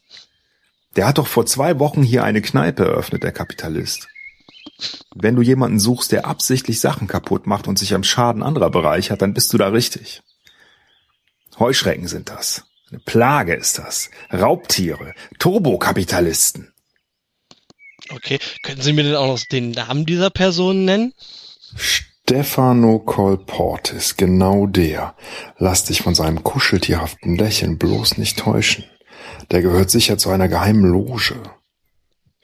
Der 0.95 1.09
hat 1.09 1.19
doch 1.19 1.27
vor 1.27 1.47
zwei 1.47 1.81
Wochen 1.81 2.05
hier 2.05 2.23
eine 2.23 2.43
Kneipe 2.43 2.85
eröffnet, 2.85 3.25
der 3.25 3.33
Kapitalist. 3.33 4.07
Wenn 5.17 5.35
du 5.35 5.43
jemanden 5.43 5.81
suchst, 5.81 6.13
der 6.13 6.27
absichtlich 6.27 6.79
Sachen 6.79 7.09
kaputt 7.09 7.49
macht 7.49 7.67
und 7.67 7.77
sich 7.77 7.93
am 7.93 8.05
Schaden 8.05 8.45
anderer 8.45 8.71
bereichert, 8.71 9.21
dann 9.21 9.35
bist 9.35 9.53
du 9.53 9.59
da 9.59 9.69
richtig. 9.69 10.23
Heuschrecken 11.59 12.07
sind 12.07 12.31
das. 12.31 12.65
Eine 12.91 13.01
Plage 13.01 13.55
ist 13.55 13.81
das. 13.81 14.11
Raubtiere. 14.33 15.15
Turbokapitalisten. 15.41 16.73
Okay, 18.11 18.39
können 18.63 18.81
Sie 18.81 18.93
mir 18.93 19.05
denn 19.05 19.17
auch 19.17 19.27
noch 19.27 19.41
den 19.45 19.71
Namen 19.73 20.07
dieser 20.07 20.31
Person 20.31 20.85
nennen? 20.85 21.13
Stefano 21.77 22.99
Colportis, 22.99 24.17
genau 24.17 24.67
der. 24.67 25.15
Lass 25.59 25.85
dich 25.85 26.03
von 26.03 26.15
seinem 26.15 26.43
kuscheltierhaften 26.43 27.37
Lächeln 27.37 27.79
bloß 27.79 28.19
nicht 28.19 28.39
täuschen. 28.39 28.85
Der 29.51 29.63
gehört 29.63 29.91
sicher 29.91 30.19
zu 30.19 30.31
einer 30.31 30.49
geheimen 30.49 30.85
Loge. 30.85 31.43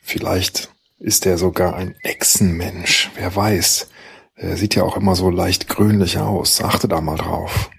Vielleicht 0.01 0.71
ist 0.99 1.27
er 1.27 1.39
sogar 1.39 1.77
ein 1.77 1.95
Echsenmensch, 2.03 3.11
wer 3.15 3.35
weiß. 3.35 3.89
Er 4.37 4.57
sieht 4.57 4.75
ja 4.75 4.83
auch 4.83 4.97
immer 4.97 5.15
so 5.15 5.31
leicht 5.31 5.69
grünlich 5.69 6.19
aus. 6.19 6.61
Achte 6.61 6.89
da 6.89 7.01
mal 7.01 7.17
drauf. 7.17 7.71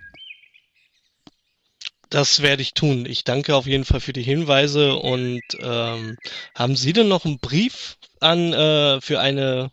Das 2.16 2.42
werde 2.42 2.62
ich 2.62 2.74
tun. 2.74 3.06
Ich 3.06 3.26
danke 3.26 3.58
auf 3.58 3.68
jeden 3.68 3.84
Fall 3.84 4.00
für 4.00 4.14
die 4.14 4.24
Hinweise 4.24 4.96
und 4.96 5.42
ähm, 5.60 6.16
haben 6.56 6.78
Sie 6.78 6.94
denn 6.94 7.10
noch 7.10 7.26
einen 7.26 7.40
Brief 7.40 7.98
an 8.22 8.54
äh, 8.54 9.02
für 9.02 9.20
eine 9.20 9.70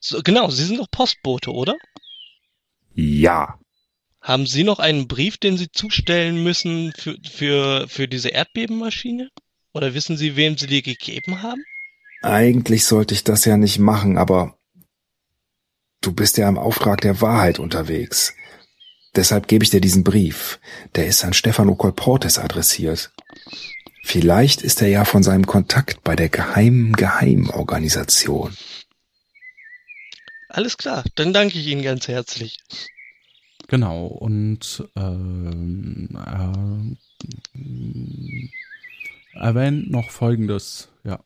so, 0.00 0.22
genau, 0.22 0.48
Sie 0.48 0.64
sind 0.64 0.78
doch 0.78 0.90
Postbote, 0.90 1.52
oder? 1.52 1.76
Ja. 2.94 3.58
Haben 4.22 4.46
Sie 4.46 4.64
noch 4.64 4.78
einen 4.78 5.08
Brief, 5.08 5.36
den 5.36 5.58
Sie 5.58 5.70
zustellen 5.70 6.42
müssen 6.42 6.94
für, 6.96 7.18
für, 7.22 7.86
für 7.86 8.08
diese 8.08 8.30
Erdbebenmaschine? 8.30 9.28
Oder 9.74 9.92
wissen 9.92 10.16
Sie, 10.16 10.36
wem 10.36 10.56
Sie 10.56 10.68
die 10.68 10.80
gegeben 10.80 11.42
haben? 11.42 11.62
Eigentlich 12.22 12.86
sollte 12.86 13.12
ich 13.12 13.24
das 13.24 13.44
ja 13.44 13.58
nicht 13.58 13.78
machen, 13.78 14.16
aber 14.16 14.56
du 16.00 16.14
bist 16.14 16.38
ja 16.38 16.48
im 16.48 16.56
Auftrag 16.56 17.02
der 17.02 17.20
Wahrheit 17.20 17.58
unterwegs. 17.58 18.34
Deshalb 19.16 19.48
gebe 19.48 19.64
ich 19.64 19.70
dir 19.70 19.80
diesen 19.80 20.04
Brief. 20.04 20.58
Der 20.94 21.06
ist 21.06 21.24
an 21.24 21.32
Stefano 21.32 21.74
Colportes 21.74 22.38
adressiert. 22.38 23.12
Vielleicht 24.02 24.62
ist 24.62 24.82
er 24.82 24.88
ja 24.88 25.04
von 25.04 25.22
seinem 25.22 25.46
Kontakt 25.46 26.04
bei 26.04 26.14
der 26.16 26.28
geheimen 26.28 26.92
Geheimorganisation. 26.92 28.54
Alles 30.48 30.76
klar, 30.76 31.04
dann 31.14 31.32
danke 31.32 31.58
ich 31.58 31.66
Ihnen 31.66 31.82
ganz 31.82 32.06
herzlich. 32.06 32.58
Genau, 33.66 34.06
und 34.06 34.84
ähm, 34.94 36.10
äh, 39.34 39.38
erwähnt 39.38 39.90
noch 39.90 40.10
Folgendes, 40.10 40.88
ja. 41.02 41.18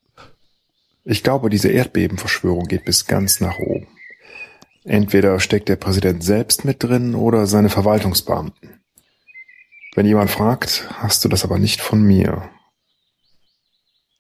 Ich 1.05 1.23
glaube, 1.23 1.51
diese 1.51 1.69
Erdbebenverschwörung 1.69 2.69
geht 2.69 2.85
bis 2.85 3.07
ganz 3.07 3.41
nach 3.41 3.59
oben. 3.59 3.89
Entweder 4.89 5.39
steckt 5.39 5.69
der 5.69 5.77
Präsident 5.77 6.25
selbst 6.25 6.65
mit 6.65 6.83
drin 6.83 7.15
oder 7.15 7.47
seine 7.47 7.69
Verwaltungsbeamten. 7.69 8.81
Wenn 9.95 10.07
jemand 10.07 10.31
fragt, 10.31 10.89
hast 10.95 11.23
du 11.23 11.29
das 11.29 11.45
aber 11.45 11.59
nicht 11.59 11.83
von 11.83 12.03
mir. 12.03 12.49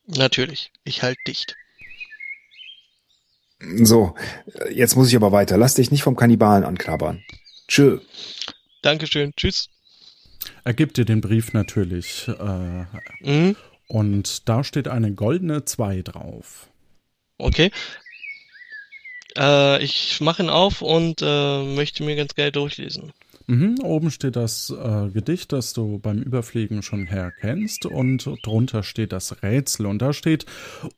Natürlich, 0.06 0.70
ich 0.84 1.02
halt 1.02 1.16
dicht. 1.26 1.56
So, 3.82 4.14
jetzt 4.70 4.94
muss 4.94 5.08
ich 5.08 5.16
aber 5.16 5.32
weiter. 5.32 5.56
Lass 5.56 5.74
dich 5.74 5.90
nicht 5.90 6.02
vom 6.02 6.16
Kannibalen 6.16 6.64
anknabbern. 6.64 7.24
Tschö. 7.66 8.00
Dankeschön, 8.82 9.32
tschüss. 9.36 9.70
Er 10.64 10.74
gibt 10.74 10.98
dir 10.98 11.06
den 11.06 11.22
Brief 11.22 11.54
natürlich. 11.54 12.28
Äh, 12.28 12.84
Mhm. 13.20 13.56
Und 13.86 14.50
da 14.50 14.62
steht 14.64 14.86
eine 14.86 15.12
goldene 15.14 15.64
2 15.64 16.02
drauf. 16.02 16.68
Okay. 17.38 17.70
Äh, 19.38 19.82
ich 19.82 20.20
mache 20.20 20.42
ihn 20.42 20.50
auf 20.50 20.82
und 20.82 21.22
äh, 21.22 21.62
möchte 21.62 22.02
mir 22.02 22.16
ganz 22.16 22.34
gerne 22.34 22.52
durchlesen. 22.52 23.12
Mhm, 23.46 23.76
oben 23.82 24.10
steht 24.10 24.36
das 24.36 24.68
äh, 24.68 25.08
Gedicht, 25.08 25.52
das 25.52 25.72
du 25.72 25.98
beim 25.98 26.18
Überfliegen 26.18 26.82
schon 26.82 27.06
herkennst, 27.06 27.86
und 27.86 28.28
drunter 28.42 28.82
steht 28.82 29.12
das 29.12 29.42
Rätsel. 29.42 29.86
Und 29.86 30.02
da 30.02 30.12
steht: 30.12 30.44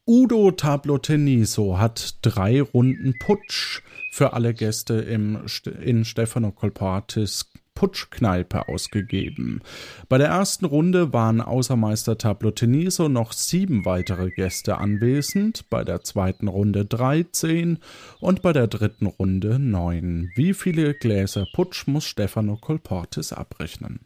Udo 0.05 0.51
Tabloteniso 0.51 1.79
hat 1.79 2.17
drei 2.23 2.61
Runden 2.61 3.17
Putsch 3.21 3.83
für 4.11 4.33
alle 4.33 4.53
Gäste 4.53 4.95
im, 4.95 5.47
in 5.81 6.05
Stefano 6.05 6.51
Colportis 6.51 7.47
Putschkneipe 7.81 8.69
ausgegeben. 8.69 9.63
Bei 10.11 10.19
der 10.19 10.29
ersten 10.29 10.67
Runde 10.67 11.15
waren 11.15 11.41
außer 11.41 11.77
Meister 11.77 12.19
Tabloteniso 12.19 13.09
noch 13.09 13.33
sieben 13.33 13.87
weitere 13.87 14.29
Gäste 14.31 14.77
anwesend, 14.77 15.71
bei 15.71 15.83
der 15.83 16.03
zweiten 16.03 16.49
Runde 16.49 16.85
13 16.85 17.79
und 18.21 18.43
bei 18.43 18.53
der 18.53 18.67
dritten 18.67 19.07
Runde 19.07 19.59
neun. 19.59 20.31
Wie 20.35 20.53
viele 20.53 20.93
Gläser 20.93 21.47
Putsch 21.55 21.87
muss 21.87 22.05
Stefano 22.05 22.59
Colportis 22.59 23.33
abrechnen? 23.33 24.01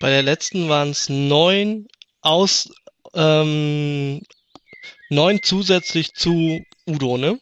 Bei 0.00 0.08
der 0.08 0.22
letzten 0.22 0.70
waren 0.70 0.88
es 0.88 1.10
neun 1.10 1.88
aus 2.22 2.70
ähm, 3.12 4.22
neun 5.10 5.42
zusätzlich 5.42 6.14
zu 6.14 6.62
Udo, 6.86 7.18
ne? 7.18 7.38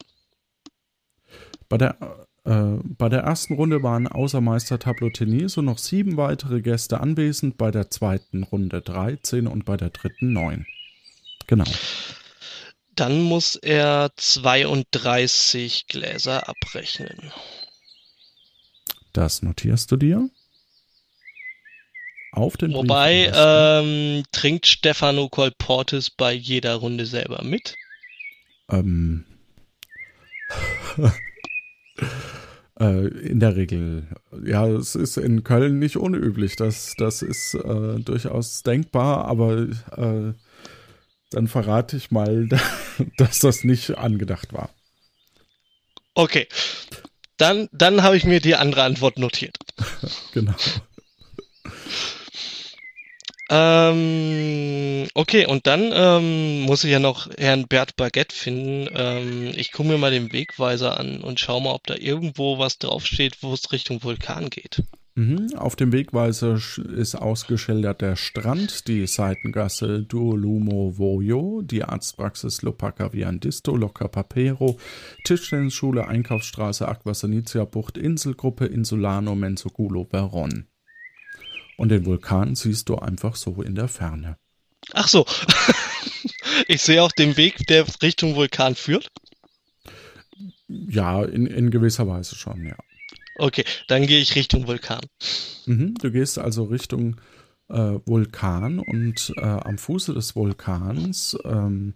Bei 1.68 1.78
der, 1.78 2.21
äh, 2.44 2.78
bei 2.82 3.08
der 3.08 3.20
ersten 3.20 3.54
Runde 3.54 3.82
waren 3.82 4.08
außer 4.08 4.40
Meister 4.40 4.78
Tabloteniso 4.78 5.62
noch 5.62 5.78
sieben 5.78 6.16
weitere 6.16 6.60
Gäste 6.60 7.00
anwesend, 7.00 7.56
bei 7.56 7.70
der 7.70 7.90
zweiten 7.90 8.42
Runde 8.42 8.80
13 8.80 9.46
und 9.46 9.64
bei 9.64 9.76
der 9.76 9.90
dritten 9.90 10.32
neun. 10.32 10.66
Genau. 11.46 11.64
Dann 12.94 13.22
muss 13.22 13.54
er 13.56 14.10
32 14.16 15.86
Gläser 15.86 16.48
abrechnen. 16.48 17.32
Das 19.12 19.42
notierst 19.42 19.90
du 19.92 19.96
dir. 19.96 20.28
Auf 22.32 22.56
den 22.56 22.72
Wobei, 22.72 23.30
ähm, 23.34 24.24
trinkt 24.32 24.66
Stefano 24.66 25.28
Colportis 25.28 26.10
bei 26.10 26.32
jeder 26.32 26.76
Runde 26.76 27.04
selber 27.04 27.42
mit? 27.44 27.76
Ähm, 28.70 29.26
äh, 32.80 33.06
in 33.08 33.40
der 33.40 33.56
Regel, 33.56 34.06
ja, 34.44 34.66
es 34.66 34.94
ist 34.94 35.16
in 35.16 35.44
Köln 35.44 35.78
nicht 35.78 35.96
unüblich. 35.96 36.56
Das, 36.56 36.94
das 36.96 37.22
ist 37.22 37.54
äh, 37.54 38.00
durchaus 38.00 38.62
denkbar, 38.62 39.26
aber 39.26 39.68
äh, 39.96 40.32
dann 41.30 41.48
verrate 41.48 41.96
ich 41.96 42.10
mal, 42.10 42.48
dass 43.16 43.38
das 43.38 43.64
nicht 43.64 43.96
angedacht 43.98 44.52
war. 44.52 44.70
Okay. 46.14 46.46
Dann, 47.38 47.68
dann 47.72 48.02
habe 48.02 48.16
ich 48.16 48.24
mir 48.24 48.40
die 48.40 48.54
andere 48.54 48.82
Antwort 48.82 49.18
notiert. 49.18 49.56
Genau. 50.32 50.54
Ähm, 53.50 55.08
okay, 55.14 55.46
und 55.46 55.66
dann 55.66 55.90
ähm, 55.92 56.62
muss 56.62 56.84
ich 56.84 56.90
ja 56.90 56.98
noch 56.98 57.28
Herrn 57.36 57.66
Bert 57.66 57.96
Baguette 57.96 58.34
finden. 58.34 58.88
Ähm, 58.94 59.52
ich 59.56 59.72
gucke 59.72 59.88
mir 59.88 59.98
mal 59.98 60.10
den 60.10 60.32
Wegweiser 60.32 60.98
an 60.98 61.20
und 61.20 61.40
schau 61.40 61.60
mal, 61.60 61.72
ob 61.72 61.86
da 61.86 61.94
irgendwo 61.96 62.58
was 62.58 62.78
draufsteht, 62.78 63.38
wo 63.42 63.52
es 63.52 63.72
Richtung 63.72 64.02
Vulkan 64.02 64.48
geht. 64.48 64.82
Mhm. 65.14 65.52
Auf 65.56 65.76
dem 65.76 65.92
Wegweiser 65.92 66.58
ist 66.96 67.14
ausgeschildert 67.14 68.00
der 68.00 68.16
Strand, 68.16 68.88
die 68.88 69.06
Seitengasse 69.06 70.02
Duolumo 70.02 70.94
Vojo, 70.96 71.60
die 71.62 71.84
Arztpraxis 71.84 72.62
Lopaka 72.62 73.12
Viandisto, 73.12 73.76
Locca 73.76 74.08
Papero, 74.08 74.78
Tischtennisschule, 75.24 76.08
Einkaufsstraße, 76.08 76.88
Aquasanitia 76.88 77.66
Bucht, 77.66 77.98
Inselgruppe, 77.98 78.64
Insulano, 78.64 79.34
Menzogulo, 79.34 80.06
Veron. 80.10 80.66
Und 81.76 81.88
den 81.88 82.04
Vulkan 82.04 82.54
siehst 82.54 82.88
du 82.88 82.96
einfach 82.96 83.36
so 83.36 83.62
in 83.62 83.74
der 83.74 83.88
Ferne. 83.88 84.36
Ach 84.92 85.08
so. 85.08 85.26
ich 86.68 86.82
sehe 86.82 87.02
auch 87.02 87.12
den 87.12 87.36
Weg, 87.36 87.66
der 87.66 87.86
Richtung 88.02 88.34
Vulkan 88.36 88.74
führt. 88.74 89.08
Ja, 90.68 91.22
in, 91.24 91.46
in 91.46 91.70
gewisser 91.70 92.06
Weise 92.06 92.36
schon, 92.36 92.64
ja. 92.64 92.76
Okay, 93.36 93.64
dann 93.88 94.06
gehe 94.06 94.20
ich 94.20 94.34
Richtung 94.34 94.66
Vulkan. 94.66 95.00
Mhm, 95.66 95.94
du 95.94 96.10
gehst 96.10 96.38
also 96.38 96.64
Richtung 96.64 97.16
äh, 97.68 97.98
Vulkan 98.04 98.78
und 98.78 99.32
äh, 99.36 99.40
am 99.40 99.78
Fuße 99.78 100.12
des 100.12 100.36
Vulkans 100.36 101.36
ähm, 101.44 101.94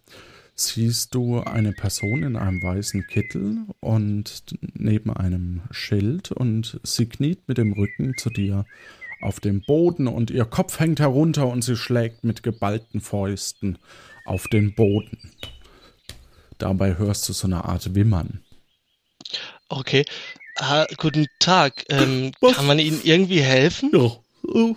siehst 0.55 1.15
du 1.15 1.41
eine 1.41 1.73
Person 1.73 2.23
in 2.23 2.37
einem 2.37 2.63
weißen 2.63 3.07
Kittel 3.07 3.67
und 3.81 4.45
neben 4.75 5.13
einem 5.13 5.63
Schild 5.71 6.33
und 6.33 6.81
sie 6.83 7.07
kniet 7.07 7.47
mit 7.47 7.59
dem 7.59 7.75
Rücken 7.75 8.17
zu 8.17 8.31
dir 8.31 8.65
auf 9.21 9.41
dem 9.41 9.63
Boden 9.63 10.09
und 10.09 10.31
ihr 10.31 10.45
Kopf 10.45 10.79
hängt 10.79 11.01
herunter 11.01 11.47
und 11.47 11.63
sie 11.63 11.77
schlägt 11.77 12.25
mit 12.25 12.43
geballten 12.43 13.01
Fäusten 13.01 13.79
auf 14.25 14.49
den 14.49 14.75
Boden. 14.75 15.33
Dabei 16.59 16.97
hörst 16.97 17.29
du 17.29 17.33
so 17.33 17.47
eine 17.47 17.65
Art 17.65 17.95
Wimmern. 17.95 18.43
Okay. 19.69 20.05
Ah, 20.59 20.87
guten 20.97 21.27
Tag. 21.39 21.85
Ähm, 21.91 22.33
kann 22.41 22.67
man 22.67 22.79
Ihnen 22.79 23.01
irgendwie 23.03 23.43
helfen? 23.43 23.91
Ja. 23.93 24.11
Oh, 24.49 24.77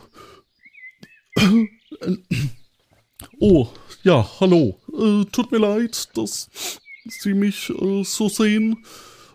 oh 3.39 3.67
ja, 4.03 4.29
hallo. 4.39 4.79
Äh, 4.93 5.25
tut 5.31 5.51
mir 5.51 5.59
leid, 5.59 6.09
dass 6.17 6.49
Sie 7.07 7.33
mich 7.33 7.69
äh, 7.69 8.03
so 8.03 8.29
sehen. 8.29 8.85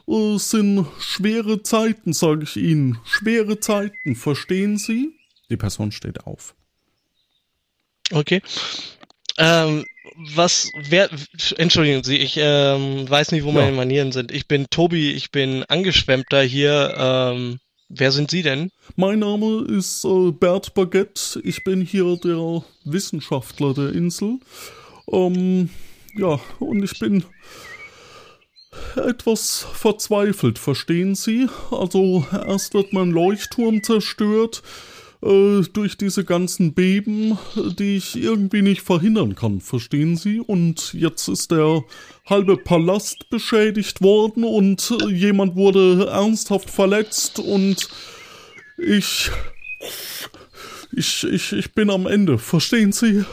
Äh, 0.08 0.38
sind 0.38 0.86
schwere 1.00 1.62
Zeiten, 1.62 2.12
sage 2.12 2.44
ich 2.44 2.56
Ihnen. 2.56 2.98
Schwere 3.04 3.60
Zeiten, 3.60 4.14
verstehen 4.16 4.76
Sie? 4.78 5.14
Die 5.50 5.56
Person 5.56 5.92
steht 5.92 6.26
auf. 6.26 6.54
Okay. 8.12 8.42
Ähm, 9.38 9.84
was, 10.34 10.70
wer, 10.88 11.10
entschuldigen 11.56 12.04
Sie, 12.04 12.18
ich 12.18 12.36
ähm, 12.38 13.08
weiß 13.08 13.32
nicht, 13.32 13.44
wo 13.44 13.48
Ja. 13.48 13.54
meine 13.54 13.72
Manieren 13.72 14.12
sind. 14.12 14.30
Ich 14.30 14.46
bin 14.46 14.66
Tobi, 14.70 15.10
ich 15.12 15.30
bin 15.32 15.64
Angeschwemmter 15.64 16.42
hier. 16.42 16.94
Ähm, 16.96 17.58
wer 17.88 18.12
sind 18.12 18.30
Sie 18.30 18.42
denn? 18.42 18.70
Mein 18.96 19.18
Name 19.20 19.64
ist 19.68 20.04
äh, 20.04 20.30
Bert 20.30 20.74
Baguette. 20.74 21.40
Ich 21.42 21.64
bin 21.64 21.80
hier 21.80 22.16
der 22.22 22.62
Wissenschaftler 22.84 23.74
der 23.74 23.92
Insel. 23.92 24.38
Ähm, 25.10 25.70
ja, 26.16 26.38
und 26.60 26.82
ich 26.84 26.98
bin 26.98 27.24
etwas 28.96 29.66
verzweifelt, 29.72 30.58
verstehen 30.58 31.14
Sie? 31.14 31.48
Also 31.70 32.26
erst 32.32 32.74
wird 32.74 32.92
mein 32.92 33.10
Leuchtturm 33.10 33.82
zerstört 33.82 34.62
äh, 35.24 35.62
durch 35.72 35.96
diese 35.96 36.24
ganzen 36.24 36.74
Beben, 36.74 37.38
die 37.78 37.96
ich 37.96 38.16
irgendwie 38.16 38.62
nicht 38.62 38.82
verhindern 38.82 39.34
kann, 39.34 39.60
verstehen 39.60 40.16
Sie? 40.16 40.40
Und 40.40 40.92
jetzt 40.92 41.28
ist 41.28 41.50
der 41.50 41.82
halbe 42.26 42.56
Palast 42.56 43.30
beschädigt 43.30 44.02
worden 44.02 44.44
und 44.44 44.92
äh, 45.02 45.10
jemand 45.10 45.56
wurde 45.56 46.08
ernsthaft 46.08 46.70
verletzt 46.70 47.38
und 47.38 47.88
ich, 48.76 49.30
ich, 50.92 51.24
ich, 51.24 51.52
ich 51.52 51.72
bin 51.72 51.90
am 51.90 52.06
Ende, 52.06 52.38
verstehen 52.38 52.92
Sie? 52.92 53.24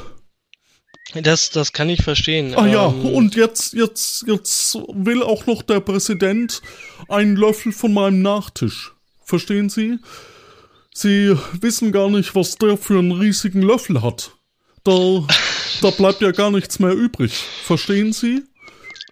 Das, 1.13 1.49
das 1.49 1.73
kann 1.73 1.89
ich 1.89 2.03
verstehen. 2.03 2.55
Ah 2.55 2.67
ja, 2.67 2.87
Ähm, 2.87 3.05
und 3.05 3.35
jetzt, 3.35 3.73
jetzt, 3.73 4.23
jetzt 4.27 4.75
will 4.93 5.23
auch 5.23 5.45
noch 5.45 5.61
der 5.61 5.79
Präsident 5.81 6.61
einen 7.09 7.35
Löffel 7.35 7.71
von 7.73 7.93
meinem 7.93 8.21
Nachtisch. 8.21 8.93
Verstehen 9.23 9.69
Sie? 9.69 9.97
Sie 10.93 11.35
wissen 11.59 11.91
gar 11.91 12.09
nicht, 12.09 12.35
was 12.35 12.55
der 12.55 12.77
für 12.77 12.99
einen 12.99 13.11
riesigen 13.13 13.61
Löffel 13.61 14.01
hat. 14.01 14.31
Da, 14.83 15.25
da 15.81 15.89
bleibt 15.91 16.21
ja 16.21 16.31
gar 16.31 16.51
nichts 16.51 16.79
mehr 16.79 16.91
übrig. 16.93 17.31
Verstehen 17.63 18.13
Sie? 18.13 18.43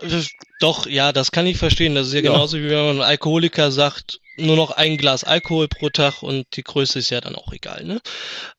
äh, 0.01 0.23
Doch, 0.61 0.87
ja, 0.87 1.11
das 1.13 1.31
kann 1.31 1.45
ich 1.47 1.57
verstehen. 1.57 1.95
Das 1.95 2.07
ist 2.07 2.13
ja 2.13 2.21
Ja. 2.21 2.31
genauso 2.31 2.57
wie 2.57 2.69
wenn 2.69 2.77
man 2.79 2.89
einem 2.91 3.01
Alkoholiker 3.01 3.71
sagt, 3.71 4.19
nur 4.37 4.55
noch 4.55 4.71
ein 4.71 4.97
Glas 4.97 5.23
Alkohol 5.23 5.67
pro 5.67 5.89
Tag 5.89 6.23
und 6.23 6.45
die 6.55 6.63
Größe 6.63 6.99
ist 6.99 7.09
ja 7.11 7.21
dann 7.21 7.35
auch 7.35 7.51
egal, 7.53 7.83
ne? 7.83 8.01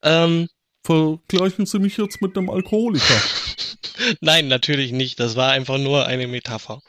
Ähm, 0.02 0.48
Vergleichen 0.82 1.66
Sie 1.66 1.78
mich 1.78 1.96
jetzt 1.96 2.22
mit 2.22 2.36
einem 2.36 2.50
Alkoholiker. 2.50 3.22
Nein, 4.20 4.48
natürlich 4.48 4.92
nicht. 4.92 5.20
Das 5.20 5.36
war 5.36 5.52
einfach 5.52 5.78
nur 5.78 6.06
eine 6.06 6.26
Metapher. 6.26 6.80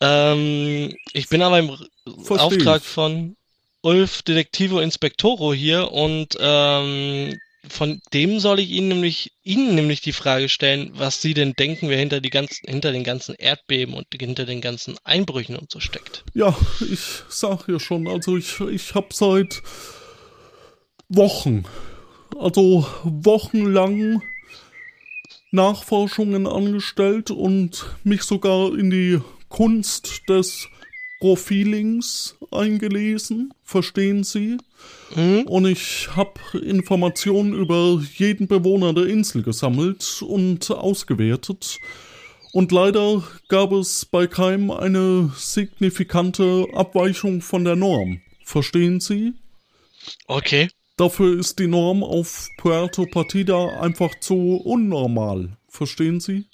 Ähm, 0.00 0.94
ich 1.12 1.28
bin 1.28 1.42
aber 1.42 1.58
im 1.58 1.76
Versteh 2.22 2.44
Auftrag 2.44 2.82
ich. 2.82 2.88
von 2.88 3.36
Ulf 3.82 4.22
Detektivo 4.22 4.80
Inspectoro 4.80 5.52
hier 5.52 5.90
und 5.92 6.36
ähm, 6.38 7.38
von 7.68 8.00
dem 8.14 8.40
soll 8.40 8.60
ich 8.60 8.70
Ihnen 8.70 8.88
nämlich 8.88 9.32
Ihnen 9.42 9.74
nämlich 9.74 10.00
die 10.00 10.12
Frage 10.12 10.48
stellen, 10.48 10.92
was 10.94 11.20
Sie 11.20 11.34
denn 11.34 11.52
denken, 11.52 11.88
wer 11.88 11.98
hinter 11.98 12.20
die 12.20 12.30
ganzen 12.30 12.66
hinter 12.66 12.92
den 12.92 13.04
ganzen 13.04 13.34
Erdbeben 13.34 13.94
und 13.94 14.06
hinter 14.18 14.46
den 14.46 14.60
ganzen 14.60 14.96
Einbrüchen 15.04 15.56
und 15.56 15.70
so 15.70 15.80
steckt. 15.80 16.24
Ja, 16.34 16.56
ich 16.80 17.00
sag 17.28 17.68
ja 17.68 17.78
schon, 17.78 18.08
also 18.08 18.36
ich, 18.36 18.60
ich 18.60 18.94
hab 18.94 19.12
seit 19.12 19.62
Wochen, 21.08 21.64
also 22.38 22.86
wochenlang 23.02 24.22
Nachforschungen 25.50 26.46
angestellt 26.46 27.30
und 27.30 27.84
mich 28.04 28.22
sogar 28.22 28.76
in 28.76 28.90
die 28.90 29.20
Kunst 29.48 30.22
des 30.28 30.68
Profilings 31.20 32.36
eingelesen, 32.50 33.52
verstehen 33.62 34.24
Sie? 34.24 34.56
Mhm. 35.14 35.42
Und 35.42 35.66
ich 35.66 36.08
habe 36.16 36.40
Informationen 36.58 37.52
über 37.52 38.00
jeden 38.16 38.48
Bewohner 38.48 38.94
der 38.94 39.06
Insel 39.06 39.42
gesammelt 39.42 40.22
und 40.22 40.70
ausgewertet. 40.70 41.78
Und 42.52 42.72
leider 42.72 43.22
gab 43.48 43.72
es 43.72 44.06
bei 44.06 44.26
keinem 44.26 44.70
eine 44.70 45.30
signifikante 45.36 46.66
Abweichung 46.74 47.42
von 47.42 47.64
der 47.64 47.76
Norm. 47.76 48.20
Verstehen 48.44 48.98
Sie? 49.00 49.34
Okay. 50.26 50.68
Dafür 51.00 51.38
ist 51.40 51.58
die 51.58 51.66
Norm 51.66 52.04
auf 52.04 52.50
Puerto 52.58 53.06
Partida 53.06 53.80
einfach 53.80 54.10
zu 54.20 54.60
unnormal. 54.62 55.56
Verstehen 55.66 56.20
Sie? 56.20 56.44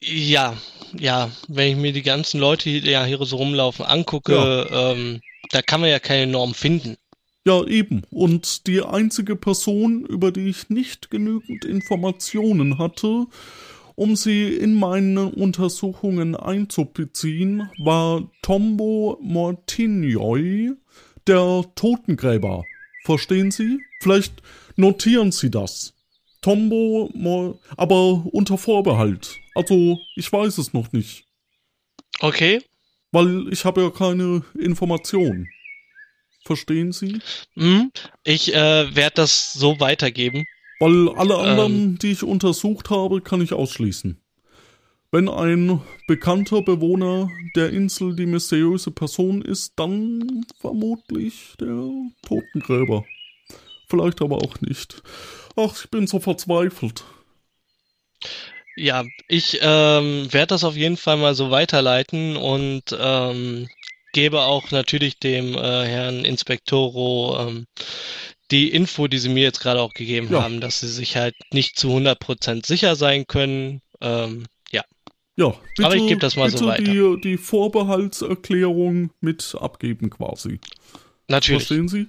Ja, 0.00 0.56
ja, 0.98 1.30
wenn 1.46 1.68
ich 1.68 1.76
mir 1.76 1.92
die 1.92 2.02
ganzen 2.02 2.40
Leute, 2.40 2.64
die 2.64 2.90
ja 2.90 3.04
hier 3.04 3.24
so 3.24 3.36
rumlaufen, 3.36 3.84
angucke, 3.84 4.66
ähm, 4.72 5.20
da 5.52 5.62
kann 5.62 5.80
man 5.80 5.88
ja 5.88 6.00
keine 6.00 6.32
Norm 6.32 6.52
finden. 6.52 6.96
Ja, 7.46 7.64
eben. 7.64 8.02
Und 8.10 8.66
die 8.66 8.82
einzige 8.82 9.36
Person, 9.36 10.04
über 10.04 10.32
die 10.32 10.48
ich 10.48 10.68
nicht 10.68 11.08
genügend 11.12 11.64
Informationen 11.64 12.76
hatte, 12.76 13.26
um 13.94 14.16
sie 14.16 14.48
in 14.48 14.74
meine 14.74 15.26
Untersuchungen 15.26 16.34
einzubeziehen, 16.34 17.70
war 17.78 18.28
Tombo 18.42 19.16
Mortignoi, 19.22 20.72
der 21.28 21.64
Totengräber. 21.76 22.64
Verstehen 23.04 23.50
Sie? 23.50 23.80
Vielleicht 24.00 24.42
notieren 24.76 25.32
Sie 25.32 25.50
das. 25.50 25.94
Tombo, 26.42 27.58
aber 27.76 28.26
unter 28.32 28.56
Vorbehalt. 28.56 29.36
Also, 29.54 29.98
ich 30.16 30.32
weiß 30.32 30.58
es 30.58 30.72
noch 30.72 30.90
nicht, 30.92 31.24
Okay. 32.20 32.62
weil 33.12 33.48
ich 33.52 33.64
habe 33.64 33.82
ja 33.82 33.90
keine 33.90 34.42
Informationen. 34.58 35.48
Verstehen 36.44 36.92
Sie? 36.92 37.20
Mhm. 37.54 37.92
Ich 38.24 38.54
äh, 38.54 38.94
werde 38.96 39.16
das 39.16 39.52
so 39.52 39.78
weitergeben. 39.80 40.46
Weil 40.78 41.10
alle 41.10 41.36
anderen, 41.36 41.98
die 41.98 42.12
ich 42.12 42.22
untersucht 42.22 42.88
habe, 42.88 43.20
kann 43.20 43.42
ich 43.42 43.52
ausschließen. 43.52 44.18
Wenn 45.12 45.28
ein 45.28 45.80
bekannter 46.06 46.62
Bewohner 46.62 47.30
der 47.56 47.70
Insel 47.70 48.14
die 48.14 48.26
mysteriöse 48.26 48.92
Person 48.92 49.42
ist, 49.42 49.72
dann 49.76 50.44
vermutlich 50.60 51.54
der 51.60 51.90
Totengräber. 52.22 53.04
Vielleicht 53.88 54.22
aber 54.22 54.36
auch 54.36 54.60
nicht. 54.60 55.02
Ach, 55.56 55.74
ich 55.76 55.90
bin 55.90 56.06
so 56.06 56.20
verzweifelt. 56.20 57.02
Ja, 58.76 59.04
ich 59.26 59.58
ähm, 59.60 60.32
werde 60.32 60.46
das 60.48 60.62
auf 60.62 60.76
jeden 60.76 60.96
Fall 60.96 61.16
mal 61.16 61.34
so 61.34 61.50
weiterleiten 61.50 62.36
und 62.36 62.82
ähm, 62.96 63.68
gebe 64.12 64.42
auch 64.42 64.70
natürlich 64.70 65.18
dem 65.18 65.54
äh, 65.54 65.58
Herrn 65.86 66.24
Inspektoro 66.24 67.48
ähm, 67.48 67.66
die 68.52 68.68
Info, 68.70 69.08
die 69.08 69.18
Sie 69.18 69.28
mir 69.28 69.42
jetzt 69.42 69.60
gerade 69.60 69.80
auch 69.80 69.92
gegeben 69.92 70.28
Ja. 70.30 70.42
haben, 70.42 70.60
dass 70.60 70.80
Sie 70.80 70.88
sich 70.88 71.16
halt 71.16 71.34
nicht 71.52 71.78
zu 71.78 71.88
100% 71.90 72.64
sicher 72.64 72.94
sein 72.94 73.26
können. 73.26 73.82
Ähm, 74.00 74.44
ja, 75.40 75.54
bitte, 75.76 75.86
Aber 75.86 75.96
ich 75.96 76.06
geb 76.06 76.20
das 76.20 76.36
mal 76.36 76.50
so 76.50 76.66
weiter. 76.66 76.82
Die, 76.82 77.20
die 77.22 77.36
Vorbehaltserklärung 77.36 79.10
mit 79.20 79.56
abgeben 79.58 80.10
quasi. 80.10 80.60
natürlich. 81.28 81.66
Verstehen 81.66 81.88
Sie? 81.88 82.08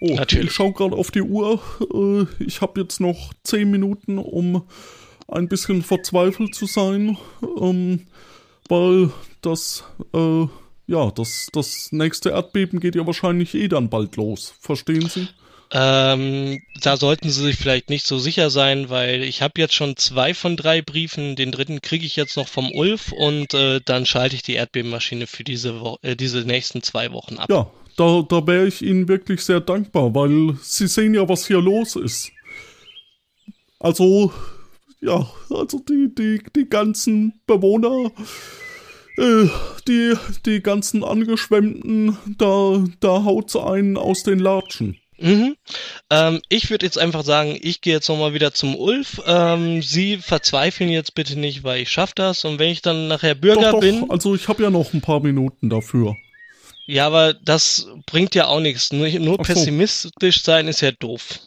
Oh, 0.00 0.14
Natürlich. 0.14 0.46
ich 0.46 0.52
schaue 0.54 0.72
gerade 0.72 0.96
auf 0.96 1.10
die 1.10 1.20
Uhr. 1.20 1.60
Äh, 1.92 2.26
ich 2.42 2.62
habe 2.62 2.80
jetzt 2.80 3.00
noch 3.00 3.34
zehn 3.44 3.70
Minuten, 3.70 4.16
um 4.16 4.62
ein 5.28 5.46
bisschen 5.48 5.82
verzweifelt 5.82 6.54
zu 6.54 6.64
sein, 6.64 7.18
ähm, 7.60 8.06
weil 8.68 9.10
das, 9.42 9.84
äh, 10.14 10.46
ja, 10.86 11.10
das, 11.10 11.48
das 11.52 11.92
nächste 11.92 12.30
Erdbeben 12.30 12.80
geht 12.80 12.94
ja 12.94 13.06
wahrscheinlich 13.06 13.54
eh 13.54 13.68
dann 13.68 13.90
bald 13.90 14.16
los. 14.16 14.54
Verstehen 14.58 15.06
Sie? 15.08 15.28
Ähm, 15.72 16.60
da 16.82 16.96
sollten 16.96 17.30
Sie 17.30 17.42
sich 17.42 17.56
vielleicht 17.56 17.90
nicht 17.90 18.04
so 18.04 18.18
sicher 18.18 18.50
sein, 18.50 18.90
weil 18.90 19.22
ich 19.22 19.40
habe 19.40 19.60
jetzt 19.60 19.74
schon 19.74 19.96
zwei 19.96 20.34
von 20.34 20.56
drei 20.56 20.82
Briefen. 20.82 21.36
Den 21.36 21.52
dritten 21.52 21.80
kriege 21.80 22.04
ich 22.04 22.16
jetzt 22.16 22.36
noch 22.36 22.48
vom 22.48 22.72
Ulf 22.72 23.12
und 23.12 23.54
äh, 23.54 23.80
dann 23.84 24.04
schalte 24.04 24.34
ich 24.34 24.42
die 24.42 24.54
Erdbebenmaschine 24.54 25.28
für 25.28 25.44
diese, 25.44 25.80
Wo 25.80 25.98
äh, 26.02 26.16
diese 26.16 26.40
nächsten 26.40 26.82
zwei 26.82 27.12
Wochen 27.12 27.36
ab. 27.36 27.50
Ja, 27.50 27.70
da, 27.96 28.22
da 28.28 28.46
wäre 28.46 28.66
ich 28.66 28.82
Ihnen 28.82 29.06
wirklich 29.06 29.44
sehr 29.44 29.60
dankbar, 29.60 30.12
weil 30.14 30.56
Sie 30.60 30.88
sehen 30.88 31.14
ja, 31.14 31.28
was 31.28 31.46
hier 31.46 31.60
los 31.60 31.94
ist. 31.94 32.32
Also, 33.78 34.32
ja, 35.00 35.30
also 35.50 35.78
die, 35.88 36.12
die, 36.14 36.42
die 36.56 36.68
ganzen 36.68 37.40
Bewohner, 37.46 38.10
äh, 39.16 39.46
die, 39.86 40.14
die 40.46 40.62
ganzen 40.62 41.04
Angeschwemmten, 41.04 42.18
da, 42.38 42.84
da 42.98 43.24
haut's 43.24 43.54
einen 43.54 43.96
aus 43.96 44.24
den 44.24 44.40
Latschen. 44.40 44.98
Mhm. 45.20 45.56
Ähm, 46.08 46.40
ich 46.48 46.70
würde 46.70 46.86
jetzt 46.86 46.98
einfach 46.98 47.24
sagen, 47.24 47.58
ich 47.60 47.82
gehe 47.82 47.92
jetzt 47.94 48.08
nochmal 48.08 48.32
wieder 48.32 48.52
zum 48.52 48.74
Ulf. 48.74 49.20
Ähm, 49.26 49.82
Sie 49.82 50.16
verzweifeln 50.16 50.88
jetzt 50.88 51.14
bitte 51.14 51.38
nicht, 51.38 51.62
weil 51.62 51.82
ich 51.82 51.90
schaff 51.90 52.14
das. 52.14 52.44
Und 52.44 52.58
wenn 52.58 52.70
ich 52.70 52.80
dann 52.80 53.08
nachher 53.08 53.34
Bürger 53.34 53.60
doch, 53.60 53.70
doch, 53.72 53.80
bin, 53.80 54.10
also 54.10 54.34
ich 54.34 54.48
habe 54.48 54.62
ja 54.62 54.70
noch 54.70 54.92
ein 54.94 55.02
paar 55.02 55.20
Minuten 55.20 55.68
dafür. 55.68 56.16
ja, 56.86 57.06
aber 57.06 57.34
das 57.34 57.86
bringt 58.06 58.34
ja 58.34 58.46
auch 58.46 58.60
nichts. 58.60 58.92
Nur, 58.92 59.08
nur 59.08 59.36
so. 59.36 59.42
pessimistisch 59.42 60.42
sein 60.42 60.68
ist 60.68 60.80
ja 60.80 60.90
doof. 60.92 61.40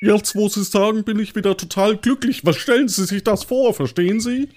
Jetzt, 0.00 0.34
wo 0.34 0.48
Sie 0.48 0.64
sagen, 0.64 1.04
bin 1.04 1.18
ich 1.18 1.34
wieder 1.34 1.56
total 1.56 1.96
glücklich. 1.96 2.44
Was 2.44 2.56
stellen 2.56 2.88
Sie 2.88 3.04
sich 3.04 3.22
das 3.22 3.44
vor, 3.44 3.74
verstehen 3.74 4.20
Sie? 4.20 4.48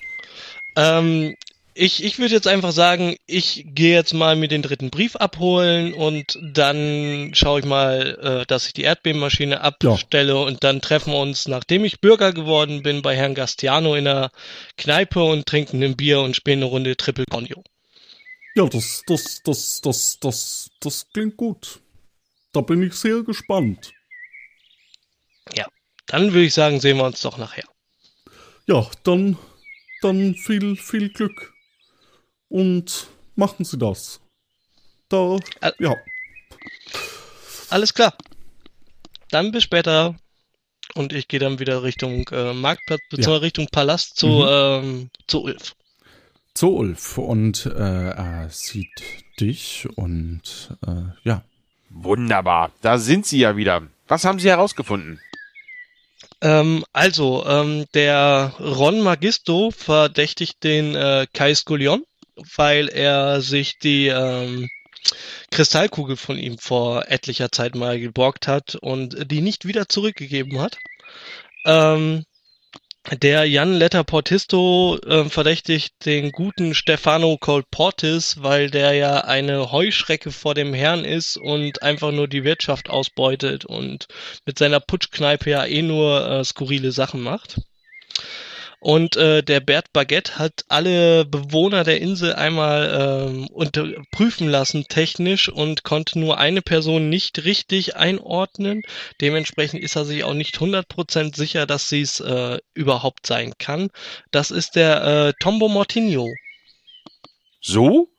Ähm, 0.75 1.35
Ich, 1.75 2.03
ich 2.03 2.19
würde 2.19 2.35
jetzt 2.35 2.47
einfach 2.47 2.71
sagen, 2.71 3.15
ich 3.25 3.65
gehe 3.67 3.95
jetzt 3.95 4.13
mal 4.13 4.35
mir 4.35 4.47
den 4.47 4.61
dritten 4.61 4.91
Brief 4.91 5.15
abholen 5.15 5.93
und 5.93 6.37
dann 6.41 7.31
schaue 7.33 7.61
ich 7.61 7.65
mal, 7.65 8.19
äh, 8.21 8.45
dass 8.45 8.67
ich 8.67 8.73
die 8.73 8.83
Erdbebenmaschine 8.83 9.61
abstelle 9.61 10.37
und 10.37 10.63
dann 10.63 10.81
treffen 10.81 11.13
wir 11.13 11.19
uns, 11.19 11.47
nachdem 11.47 11.83
ich 11.83 11.99
Bürger 11.99 12.31
geworden 12.31 12.83
bin, 12.83 13.01
bei 13.01 13.15
Herrn 13.15 13.33
Gastiano 13.33 13.95
in 13.95 14.05
der 14.05 14.31
Kneipe 14.77 15.23
und 15.23 15.47
trinken 15.47 15.81
ein 15.83 15.95
Bier 15.95 16.21
und 16.21 16.35
spielen 16.35 16.59
eine 16.59 16.65
Runde 16.65 16.95
Triple 16.95 17.25
Conio. 17.25 17.63
Ja, 18.55 18.67
das, 18.67 19.01
das, 19.07 19.41
das, 19.43 19.81
das, 19.81 20.19
das, 20.19 20.69
das 20.79 21.07
klingt 21.11 21.37
gut. 21.37 21.79
Da 22.51 22.61
bin 22.61 22.83
ich 22.83 22.93
sehr 22.93 23.23
gespannt. 23.23 23.93
Ja, 25.55 25.65
dann 26.05 26.33
würde 26.33 26.45
ich 26.45 26.53
sagen, 26.53 26.79
sehen 26.79 26.97
wir 26.97 27.05
uns 27.05 27.21
doch 27.21 27.39
nachher. 27.39 27.65
Ja, 28.67 28.87
dann, 29.03 29.39
dann 30.01 30.35
viel, 30.35 30.75
viel 30.75 31.09
Glück 31.09 31.52
und 32.53 33.07
machen 33.35 33.65
Sie 33.65 33.77
das. 33.77 34.21
Da, 35.09 35.37
Ä 35.61 35.71
ja. 35.79 35.95
Alles 37.69 37.93
klar. 37.93 38.13
Dann 39.31 39.51
bis 39.51 39.63
später. 39.63 40.15
Und 40.93 41.11
ich 41.11 41.27
gehe 41.27 41.39
dann 41.39 41.57
wieder 41.57 41.81
Richtung 41.81 42.27
äh, 42.31 42.53
Marktplatz, 42.53 43.01
beziehungsweise 43.09 43.37
ja. 43.37 43.41
Richtung 43.41 43.67
Palast 43.71 44.15
zu, 44.17 44.27
mhm. 44.27 44.45
ähm, 44.47 45.09
zu 45.27 45.43
Ulf. 45.43 45.73
Zu 46.53 46.75
Ulf 46.75 47.17
und 47.17 47.65
äh, 47.65 48.09
er 48.09 48.49
sieht 48.51 49.01
dich 49.39 49.87
und 49.95 50.77
äh, 50.85 51.05
ja. 51.23 51.43
Wunderbar, 51.89 52.71
da 52.81 52.97
sind 52.97 53.25
Sie 53.25 53.39
ja 53.39 53.55
wieder. 53.55 53.87
Was 54.07 54.25
haben 54.25 54.39
Sie 54.39 54.49
herausgefunden? 54.49 55.19
Ähm, 56.41 56.83
also, 56.91 57.45
ähm, 57.45 57.85
der 57.93 58.53
Ron 58.59 59.01
Magisto 59.01 59.71
verdächtigt 59.71 60.63
den 60.63 60.95
äh, 60.95 61.27
Kai 61.33 61.53
Skullion 61.53 62.03
weil 62.35 62.89
er 62.89 63.41
sich 63.41 63.77
die 63.79 64.07
ähm, 64.07 64.69
Kristallkugel 65.51 66.17
von 66.17 66.37
ihm 66.37 66.57
vor 66.57 67.09
etlicher 67.09 67.51
Zeit 67.51 67.75
mal 67.75 67.99
geborgt 67.99 68.47
hat 68.47 68.75
und 68.75 69.31
die 69.31 69.41
nicht 69.41 69.65
wieder 69.65 69.87
zurückgegeben 69.87 70.59
hat. 70.59 70.77
Ähm, 71.65 72.23
der 73.11 73.43
Jan 73.43 73.73
Letter 73.73 74.05
Portisto 74.05 74.97
äh, 75.05 75.25
verdächtigt 75.25 76.05
den 76.05 76.31
guten 76.31 76.73
Stefano 76.73 77.37
Colportis, 77.37 78.41
weil 78.41 78.71
der 78.71 78.93
ja 78.93 79.25
eine 79.25 79.73
Heuschrecke 79.73 80.31
vor 80.31 80.55
dem 80.55 80.73
Herrn 80.73 81.03
ist 81.03 81.35
und 81.35 81.83
einfach 81.83 82.13
nur 82.13 82.29
die 82.29 82.45
Wirtschaft 82.45 82.89
ausbeutet 82.89 83.65
und 83.65 84.07
mit 84.45 84.57
seiner 84.57 84.79
Putschkneipe 84.79 85.49
ja 85.49 85.65
eh 85.65 85.81
nur 85.81 86.25
äh, 86.25 86.45
skurrile 86.45 86.93
Sachen 86.93 87.21
macht. 87.21 87.59
Und 88.83 89.15
äh, 89.15 89.41
der 89.43 89.61
Bert 89.61 89.93
Baguette 89.93 90.37
hat 90.37 90.65
alle 90.67 91.23
Bewohner 91.23 91.85
der 91.85 92.01
Insel 92.01 92.33
einmal 92.33 93.29
ähm, 93.29 93.47
unter 93.47 93.87
prüfen 94.11 94.49
lassen 94.49 94.87
technisch 94.89 95.47
und 95.47 95.83
konnte 95.83 96.19
nur 96.19 96.37
eine 96.37 96.61
Person 96.61 97.07
nicht 97.07 97.45
richtig 97.45 97.95
einordnen. 97.95 98.81
Dementsprechend 99.21 99.81
ist 99.81 99.95
er 99.95 100.03
sich 100.03 100.25
auch 100.25 100.33
nicht 100.33 100.57
100% 100.57 101.33
sicher, 101.33 101.65
dass 101.65 101.87
sie 101.87 102.01
es 102.01 102.19
äh, 102.19 102.59
überhaupt 102.73 103.25
sein 103.25 103.53
kann. 103.57 103.89
Das 104.31 104.51
ist 104.51 104.75
der 104.75 105.03
äh, 105.05 105.33
Tombo 105.39 105.69
Mortinho. 105.69 106.33
So? 107.61 108.09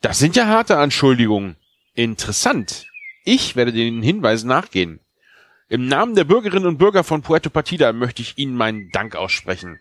Das 0.00 0.18
sind 0.18 0.36
ja 0.36 0.46
harte 0.46 0.78
Anschuldigungen. 0.78 1.56
Interessant. 1.92 2.86
Ich 3.26 3.56
werde 3.56 3.74
den 3.74 4.02
Hinweisen 4.02 4.48
nachgehen. 4.48 5.00
Im 5.68 5.86
Namen 5.86 6.14
der 6.14 6.24
Bürgerinnen 6.24 6.64
und 6.64 6.78
Bürger 6.78 7.04
von 7.04 7.20
Puerto 7.20 7.50
Partida 7.50 7.92
möchte 7.92 8.22
ich 8.22 8.38
Ihnen 8.38 8.54
meinen 8.54 8.88
Dank 8.90 9.14
aussprechen. 9.14 9.78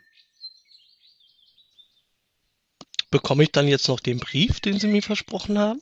Bekomme 3.09 3.43
ich 3.43 3.51
dann 3.51 3.67
jetzt 3.67 3.87
noch 3.87 3.99
den 3.99 4.19
Brief, 4.19 4.59
den 4.59 4.79
Sie 4.79 4.87
mir 4.87 5.01
versprochen 5.01 5.57
haben? 5.57 5.81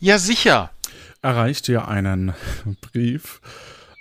Ja, 0.00 0.18
sicher. 0.18 0.70
Erreicht 1.20 1.68
ihr 1.68 1.86
einen 1.86 2.34
Brief 2.80 3.40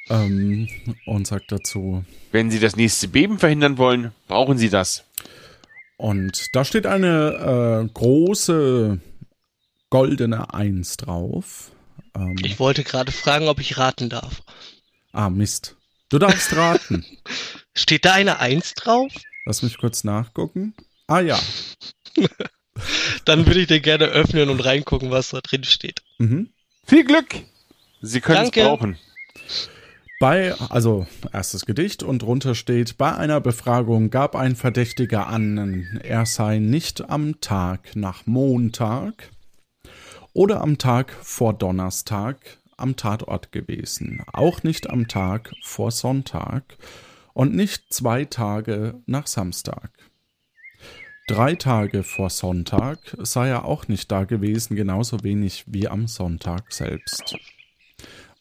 ähm, 0.09 0.67
und 1.05 1.27
sagt 1.27 1.51
dazu. 1.51 2.03
Wenn 2.31 2.49
Sie 2.49 2.59
das 2.59 2.75
nächste 2.75 3.07
Beben 3.07 3.39
verhindern 3.39 3.77
wollen, 3.77 4.11
brauchen 4.27 4.57
Sie 4.57 4.69
das. 4.69 5.03
Und 5.97 6.55
da 6.55 6.65
steht 6.65 6.87
eine 6.87 7.83
äh, 7.85 7.93
große 7.93 8.99
goldene 9.89 10.53
Eins 10.53 10.97
drauf. 10.97 11.71
Ähm, 12.15 12.37
ich 12.43 12.59
wollte 12.59 12.83
gerade 12.83 13.11
fragen, 13.11 13.47
ob 13.47 13.59
ich 13.59 13.77
raten 13.77 14.09
darf. 14.09 14.41
Ah, 15.11 15.29
Mist. 15.29 15.75
Du 16.09 16.17
darfst 16.17 16.55
raten. 16.55 17.05
steht 17.75 18.05
da 18.05 18.13
eine 18.13 18.39
Eins 18.39 18.73
drauf? 18.73 19.11
Lass 19.45 19.61
mich 19.61 19.77
kurz 19.77 20.03
nachgucken. 20.03 20.73
Ah 21.07 21.19
ja. 21.19 21.39
Dann 23.25 23.45
würde 23.45 23.61
ich 23.61 23.67
den 23.67 23.81
gerne 23.81 24.05
öffnen 24.05 24.49
und 24.49 24.63
reingucken, 24.63 25.11
was 25.11 25.29
da 25.29 25.41
drin 25.41 25.63
steht. 25.63 26.01
Mhm. 26.17 26.49
Viel 26.85 27.03
Glück! 27.03 27.35
Sie 28.01 28.21
können 28.21 28.43
es 28.45 28.51
brauchen. 28.51 28.97
Bei, 30.19 30.53
also 30.69 31.07
erstes 31.33 31.65
Gedicht 31.65 32.03
und 32.03 32.21
drunter 32.21 32.53
steht, 32.53 32.97
bei 32.97 33.15
einer 33.15 33.41
Befragung 33.41 34.11
gab 34.11 34.35
ein 34.35 34.55
Verdächtiger 34.55 35.27
an, 35.27 35.99
er 36.03 36.27
sei 36.27 36.59
nicht 36.59 37.09
am 37.09 37.41
Tag 37.41 37.95
nach 37.95 38.27
Montag 38.27 39.31
oder 40.33 40.61
am 40.61 40.77
Tag 40.77 41.11
vor 41.23 41.53
Donnerstag 41.53 42.37
am 42.77 42.95
Tatort 42.95 43.51
gewesen, 43.51 44.23
auch 44.31 44.61
nicht 44.61 44.89
am 44.89 45.07
Tag 45.07 45.53
vor 45.63 45.89
Sonntag 45.89 46.77
und 47.33 47.55
nicht 47.55 47.91
zwei 47.91 48.25
Tage 48.25 49.01
nach 49.07 49.25
Samstag. 49.25 49.89
Drei 51.31 51.55
Tage 51.55 52.03
vor 52.03 52.29
Sonntag 52.29 53.15
sei 53.19 53.47
er 53.47 53.63
auch 53.63 53.87
nicht 53.87 54.11
da 54.11 54.25
gewesen, 54.25 54.75
genauso 54.75 55.23
wenig 55.23 55.63
wie 55.65 55.87
am 55.87 56.07
Sonntag 56.07 56.73
selbst. 56.73 57.37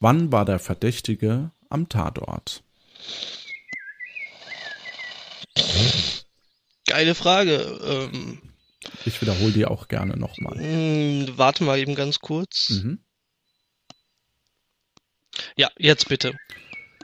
Wann 0.01 0.33
war 0.33 0.45
der 0.45 0.59
Verdächtige 0.59 1.53
am 1.69 1.89
Tatort? 1.89 2.65
Geile 6.85 7.15
Frage. 7.15 7.79
Ähm, 8.13 8.43
ich 9.05 9.23
wiederhole 9.23 9.53
die 9.53 9.67
auch 9.67 9.87
gerne 9.87 10.17
nochmal. 10.17 10.59
Hm, 10.59 11.29
warte 11.37 11.63
mal 11.63 11.79
eben 11.79 11.95
ganz 11.95 12.19
kurz. 12.19 12.71
Mhm. 12.71 13.05
Ja, 15.55 15.71
jetzt 15.79 16.09
bitte. 16.09 16.35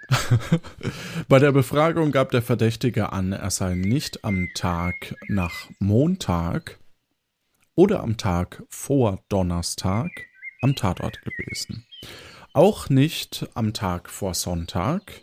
Bei 1.28 1.38
der 1.38 1.52
Befragung 1.52 2.12
gab 2.12 2.30
der 2.30 2.42
Verdächtige 2.42 3.12
an, 3.12 3.32
er 3.32 3.50
sei 3.50 3.74
nicht 3.74 4.24
am 4.24 4.48
Tag 4.54 5.14
nach 5.28 5.68
Montag 5.78 6.78
oder 7.74 8.00
am 8.00 8.16
Tag 8.16 8.62
vor 8.68 9.22
Donnerstag 9.28 10.10
am 10.62 10.74
Tatort 10.76 11.20
gewesen. 11.22 11.86
Auch 12.52 12.88
nicht 12.88 13.48
am 13.54 13.72
Tag 13.74 14.08
vor 14.08 14.34
Sonntag 14.34 15.22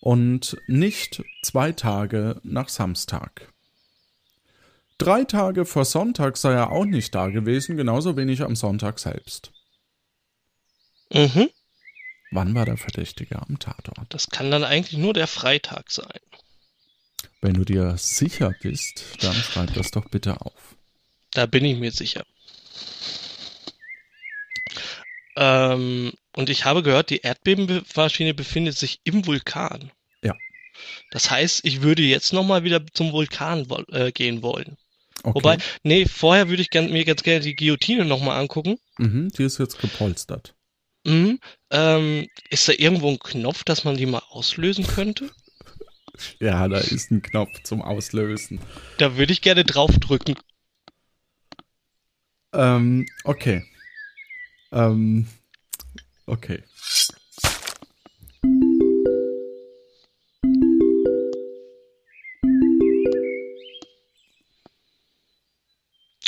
und 0.00 0.56
nicht 0.66 1.22
zwei 1.42 1.72
Tage 1.72 2.40
nach 2.42 2.68
Samstag. 2.68 3.52
Drei 4.98 5.24
Tage 5.24 5.64
vor 5.64 5.84
Sonntag 5.84 6.36
sei 6.36 6.52
er 6.52 6.70
auch 6.70 6.84
nicht 6.84 7.14
da 7.14 7.28
gewesen, 7.28 7.76
genauso 7.76 8.16
wenig 8.16 8.42
am 8.42 8.56
Sonntag 8.56 8.98
selbst. 8.98 9.52
Mhm. 11.12 11.50
Wann 12.32 12.54
war 12.54 12.64
der 12.64 12.78
Verdächtige 12.78 13.40
am 13.42 13.58
Tatort? 13.58 14.06
Das 14.08 14.30
kann 14.30 14.50
dann 14.50 14.64
eigentlich 14.64 14.98
nur 14.98 15.12
der 15.12 15.26
Freitag 15.26 15.90
sein. 15.90 16.18
Wenn 17.42 17.52
du 17.54 17.64
dir 17.64 17.94
sicher 17.98 18.54
bist, 18.62 19.04
dann 19.20 19.34
schreib 19.34 19.74
das 19.74 19.90
doch 19.90 20.08
bitte 20.08 20.40
auf. 20.40 20.76
Da 21.32 21.44
bin 21.44 21.64
ich 21.66 21.78
mir 21.78 21.92
sicher. 21.92 22.24
Ähm, 25.36 26.12
und 26.34 26.48
ich 26.48 26.64
habe 26.64 26.82
gehört, 26.82 27.10
die 27.10 27.18
Erdbebenmaschine 27.18 28.32
befindet 28.32 28.78
sich 28.78 29.00
im 29.04 29.26
Vulkan. 29.26 29.92
Ja. 30.22 30.34
Das 31.10 31.30
heißt, 31.30 31.66
ich 31.66 31.82
würde 31.82 32.02
jetzt 32.02 32.32
nochmal 32.32 32.64
wieder 32.64 32.82
zum 32.94 33.12
Vulkan 33.12 33.66
äh, 33.90 34.10
gehen 34.10 34.42
wollen. 34.42 34.78
Okay. 35.22 35.34
Wobei, 35.34 35.58
nee, 35.82 36.06
vorher 36.06 36.48
würde 36.48 36.62
ich 36.62 36.70
gern, 36.70 36.90
mir 36.90 37.04
ganz 37.04 37.22
gerne 37.22 37.40
die 37.40 37.56
Guillotine 37.56 38.06
nochmal 38.06 38.40
angucken. 38.40 38.78
Mhm, 38.96 39.28
die 39.36 39.44
ist 39.44 39.58
jetzt 39.58 39.78
gepolstert. 39.78 40.54
Mhm. 41.04 41.40
Ähm, 41.70 42.28
ist 42.50 42.68
da 42.68 42.72
irgendwo 42.76 43.10
ein 43.10 43.18
Knopf, 43.18 43.64
dass 43.64 43.84
man 43.84 43.96
die 43.96 44.06
mal 44.06 44.22
auslösen 44.30 44.86
könnte? 44.86 45.30
Ja, 46.38 46.68
da 46.68 46.76
ist 46.76 47.10
ein 47.10 47.22
Knopf 47.22 47.62
zum 47.64 47.80
Auslösen. 47.80 48.60
Da 48.98 49.16
würde 49.16 49.32
ich 49.32 49.40
gerne 49.40 49.64
draufdrücken. 49.64 50.36
Ähm, 52.52 53.06
okay. 53.24 53.64
Ähm, 54.72 55.26
okay. 56.26 56.62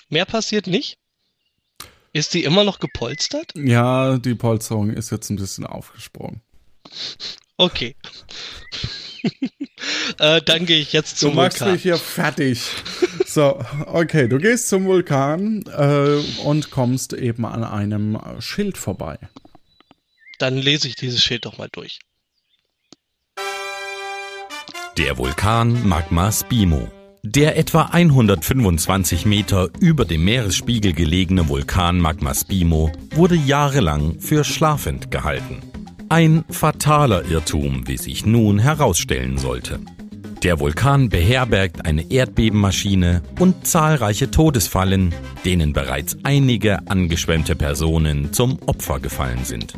Mehr 0.08 0.24
passiert 0.24 0.66
nicht? 0.66 0.98
Ist 2.14 2.32
die 2.32 2.44
immer 2.44 2.62
noch 2.62 2.78
gepolstert? 2.78 3.52
Ja, 3.56 4.18
die 4.18 4.36
Polsterung 4.36 4.90
ist 4.90 5.10
jetzt 5.10 5.30
ein 5.30 5.36
bisschen 5.36 5.66
aufgesprungen. 5.66 6.42
Okay. 7.56 7.96
äh, 10.20 10.40
dann 10.42 10.64
gehe 10.64 10.78
ich 10.78 10.92
jetzt 10.92 11.18
zum 11.18 11.30
du 11.30 11.36
machst 11.36 11.58
Vulkan. 11.58 11.72
mich 11.72 11.82
hier 11.82 11.96
fertig. 11.96 12.70
So, 13.26 13.60
okay, 13.86 14.28
du 14.28 14.38
gehst 14.38 14.68
zum 14.68 14.84
Vulkan 14.84 15.64
äh, 15.66 16.42
und 16.44 16.70
kommst 16.70 17.14
eben 17.14 17.44
an 17.44 17.64
einem 17.64 18.20
Schild 18.38 18.78
vorbei. 18.78 19.18
Dann 20.38 20.56
lese 20.56 20.86
ich 20.86 20.94
dieses 20.94 21.20
Schild 21.20 21.46
doch 21.46 21.58
mal 21.58 21.68
durch. 21.72 21.98
Der 24.98 25.18
Vulkan 25.18 25.88
Magma 25.88 26.30
Spimo. 26.30 26.92
Der 27.26 27.56
etwa 27.56 27.84
125 27.84 29.24
Meter 29.24 29.70
über 29.80 30.04
dem 30.04 30.26
Meeresspiegel 30.26 30.92
gelegene 30.92 31.48
Vulkan 31.48 31.98
Magma 31.98 32.34
Spimo 32.34 32.92
wurde 33.14 33.34
jahrelang 33.34 34.20
für 34.20 34.44
schlafend 34.44 35.10
gehalten. 35.10 35.62
Ein 36.10 36.44
fataler 36.50 37.24
Irrtum, 37.24 37.88
wie 37.88 37.96
sich 37.96 38.26
nun 38.26 38.58
herausstellen 38.58 39.38
sollte. 39.38 39.80
Der 40.42 40.60
Vulkan 40.60 41.08
beherbergt 41.08 41.86
eine 41.86 42.10
Erdbebenmaschine 42.10 43.22
und 43.40 43.66
zahlreiche 43.66 44.30
Todesfallen, 44.30 45.14
denen 45.46 45.72
bereits 45.72 46.18
einige 46.24 46.86
angeschwemmte 46.88 47.56
Personen 47.56 48.34
zum 48.34 48.58
Opfer 48.66 49.00
gefallen 49.00 49.44
sind. 49.44 49.72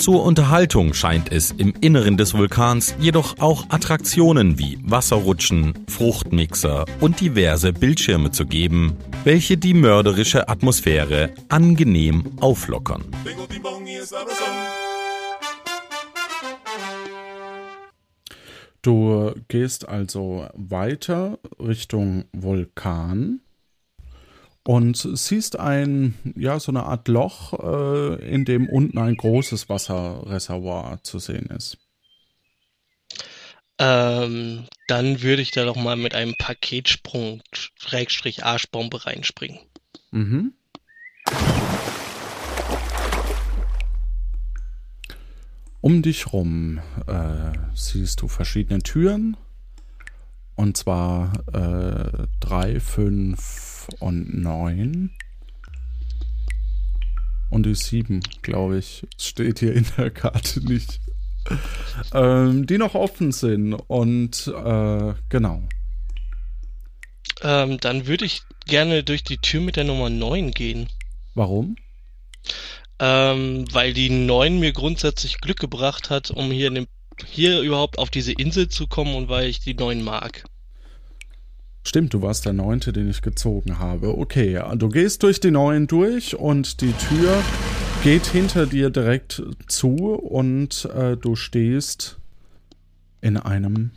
Zur 0.00 0.24
Unterhaltung 0.24 0.94
scheint 0.94 1.30
es 1.30 1.50
im 1.50 1.74
Inneren 1.78 2.16
des 2.16 2.32
Vulkans 2.32 2.94
jedoch 2.98 3.38
auch 3.38 3.66
Attraktionen 3.68 4.58
wie 4.58 4.78
Wasserrutschen, 4.82 5.74
Fruchtmixer 5.88 6.86
und 7.00 7.20
diverse 7.20 7.74
Bildschirme 7.74 8.30
zu 8.30 8.46
geben, 8.46 8.96
welche 9.24 9.58
die 9.58 9.74
mörderische 9.74 10.48
Atmosphäre 10.48 11.34
angenehm 11.50 12.24
auflockern. 12.40 13.04
Du 18.80 19.34
gehst 19.48 19.86
also 19.86 20.48
weiter 20.54 21.38
Richtung 21.58 22.24
Vulkan 22.32 23.40
und 24.64 24.96
siehst 24.96 25.58
ein, 25.58 26.14
ja, 26.36 26.60
so 26.60 26.72
eine 26.72 26.84
Art 26.84 27.08
Loch, 27.08 27.54
äh, 27.54 28.30
in 28.30 28.44
dem 28.44 28.68
unten 28.68 28.98
ein 28.98 29.16
großes 29.16 29.68
Wasserreservoir 29.68 31.02
zu 31.02 31.18
sehen 31.18 31.46
ist. 31.46 31.78
Ähm, 33.78 34.66
dann 34.88 35.22
würde 35.22 35.40
ich 35.40 35.52
da 35.52 35.64
doch 35.64 35.76
mal 35.76 35.96
mit 35.96 36.14
einem 36.14 36.34
Paketsprung, 36.36 37.42
Schrägstrich 37.52 38.44
Arschbombe 38.44 39.06
reinspringen. 39.06 39.58
Mhm. 40.10 40.52
Um 45.80 46.02
dich 46.02 46.32
rum 46.34 46.80
äh, 47.06 47.52
siehst 47.74 48.20
du 48.20 48.28
verschiedene 48.28 48.80
Türen. 48.80 49.38
Und 50.56 50.76
zwar 50.76 51.32
äh, 51.54 52.26
drei, 52.38 52.80
fünf 52.80 53.69
und 53.98 54.40
neun. 54.40 55.10
Und 57.50 57.66
die 57.66 57.74
sieben, 57.74 58.20
glaube 58.42 58.78
ich, 58.78 59.06
steht 59.18 59.58
hier 59.58 59.74
in 59.74 59.86
der 59.96 60.10
Karte 60.10 60.60
nicht. 60.60 61.00
ähm, 62.14 62.66
die 62.66 62.78
noch 62.78 62.94
offen 62.94 63.32
sind. 63.32 63.74
Und 63.74 64.46
äh, 64.46 65.14
genau. 65.28 65.62
Ähm, 67.42 67.78
dann 67.78 68.06
würde 68.06 68.24
ich 68.24 68.42
gerne 68.66 69.02
durch 69.02 69.24
die 69.24 69.38
Tür 69.38 69.60
mit 69.60 69.76
der 69.76 69.84
Nummer 69.84 70.10
9 70.10 70.52
gehen. 70.52 70.88
Warum? 71.34 71.76
Ähm, 72.98 73.64
weil 73.72 73.94
die 73.94 74.10
9 74.10 74.60
mir 74.60 74.72
grundsätzlich 74.72 75.40
Glück 75.40 75.58
gebracht 75.58 76.10
hat, 76.10 76.30
um 76.30 76.50
hier, 76.50 76.68
in 76.68 76.74
dem, 76.74 76.86
hier 77.26 77.60
überhaupt 77.60 77.98
auf 77.98 78.10
diese 78.10 78.32
Insel 78.32 78.68
zu 78.68 78.86
kommen 78.86 79.14
und 79.14 79.28
weil 79.28 79.48
ich 79.48 79.60
die 79.60 79.74
9 79.74 80.02
mag. 80.02 80.44
Stimmt, 81.82 82.12
du 82.12 82.22
warst 82.22 82.44
der 82.44 82.52
neunte, 82.52 82.92
den 82.92 83.08
ich 83.08 83.22
gezogen 83.22 83.78
habe. 83.78 84.16
Okay, 84.18 84.60
du 84.76 84.88
gehst 84.88 85.22
durch 85.22 85.40
die 85.40 85.50
neuen 85.50 85.86
durch 85.86 86.36
und 86.36 86.80
die 86.82 86.92
Tür 86.92 87.42
geht 88.02 88.26
hinter 88.26 88.66
dir 88.66 88.90
direkt 88.90 89.42
zu 89.66 89.94
und 90.14 90.88
äh, 90.94 91.16
du 91.16 91.36
stehst 91.36 92.18
in 93.20 93.36
einem 93.36 93.90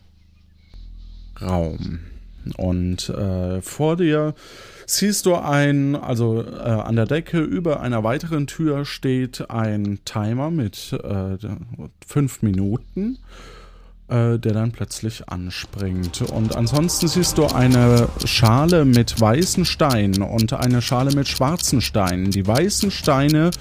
Raum. 1.41 1.99
Und 2.57 3.09
äh, 3.09 3.61
vor 3.61 3.95
dir 3.95 4.33
siehst 4.85 5.25
du 5.25 5.35
ein, 5.35 5.95
also 5.95 6.43
äh, 6.43 6.47
an 6.47 6.95
der 6.95 7.05
Decke 7.05 7.39
über 7.39 7.79
einer 7.79 8.03
weiteren 8.03 8.47
Tür 8.47 8.85
steht 8.85 9.49
ein 9.49 9.99
Timer 10.03 10.51
mit 10.51 10.93
äh, 10.93 11.37
fünf 12.05 12.41
Minuten, 12.41 13.19
äh, 14.09 14.37
der 14.37 14.53
dann 14.53 14.71
plötzlich 14.71 15.29
anspringt. 15.29 16.21
Und 16.21 16.55
ansonsten 16.55 17.07
siehst 17.07 17.37
du 17.37 17.45
eine 17.47 18.09
Schale 18.25 18.85
mit 18.85 19.19
weißen 19.19 19.65
Steinen 19.65 20.21
und 20.21 20.53
eine 20.53 20.81
Schale 20.81 21.15
mit 21.15 21.27
schwarzen 21.27 21.81
Steinen. 21.81 22.31
Die 22.31 22.45
weißen 22.45 22.91
Steine 22.91 23.51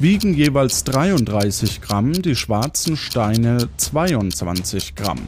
wiegen 0.00 0.34
jeweils 0.34 0.84
33 0.84 1.80
Gramm, 1.80 2.12
die 2.12 2.36
schwarzen 2.36 2.96
Steine 2.96 3.68
22 3.76 4.94
Gramm. 4.94 5.20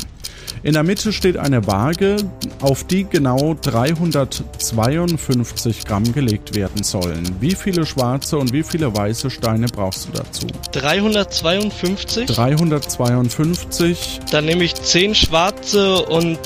In 0.62 0.74
der 0.74 0.82
Mitte 0.82 1.10
steht 1.12 1.38
eine 1.38 1.66
Waage, 1.66 2.16
auf 2.60 2.84
die 2.84 3.04
genau 3.04 3.56
352 3.62 5.86
Gramm 5.86 6.12
gelegt 6.12 6.54
werden 6.54 6.82
sollen. 6.82 7.24
Wie 7.40 7.54
viele 7.54 7.86
schwarze 7.86 8.36
und 8.36 8.52
wie 8.52 8.62
viele 8.62 8.94
weiße 8.94 9.30
Steine 9.30 9.64
brauchst 9.66 10.08
du 10.08 10.12
dazu? 10.12 10.46
352? 10.72 12.26
352. 12.26 14.20
Dann 14.30 14.44
nehme 14.44 14.64
ich 14.64 14.74
10 14.74 15.14
schwarze 15.14 16.04
und 16.04 16.38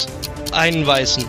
einen 0.52 0.86
weißen. 0.86 1.24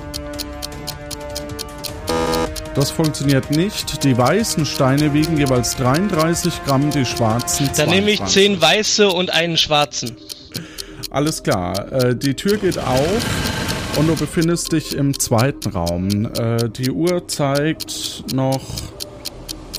Das 2.76 2.92
funktioniert 2.92 3.52
nicht. 3.52 4.04
Die 4.04 4.18
weißen 4.18 4.66
Steine 4.66 5.14
wiegen 5.14 5.38
jeweils 5.38 5.78
33 5.78 6.66
Gramm, 6.66 6.92
die 6.92 7.06
schwarzen 7.06 7.68
22. 7.68 7.78
Dann 7.78 7.90
nehme 7.90 8.12
ich 8.12 8.24
10 8.24 8.62
weiße 8.62 9.10
und 9.10 9.30
einen 9.30 9.58
schwarzen. 9.58 10.18
Alles 11.16 11.44
klar. 11.44 11.94
Äh, 11.94 12.14
die 12.14 12.34
Tür 12.34 12.58
geht 12.58 12.78
auf 12.78 13.96
und 13.98 14.08
du 14.08 14.16
befindest 14.18 14.74
dich 14.74 14.98
im 14.98 15.18
zweiten 15.18 15.70
Raum. 15.70 16.26
Äh, 16.38 16.68
die 16.70 16.92
Uhr 16.92 17.26
zeigt 17.30 18.34
noch 18.34 18.60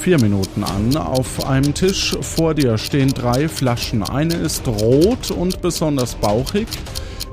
vier 0.00 0.18
Minuten 0.18 0.64
an. 0.64 0.96
Auf 0.96 1.46
einem 1.46 1.74
Tisch 1.74 2.16
vor 2.22 2.54
dir 2.54 2.78
stehen 2.78 3.10
drei 3.12 3.50
Flaschen. 3.50 4.02
Eine 4.02 4.36
ist 4.36 4.66
rot 4.66 5.30
und 5.30 5.60
besonders 5.60 6.14
bauchig. 6.14 6.68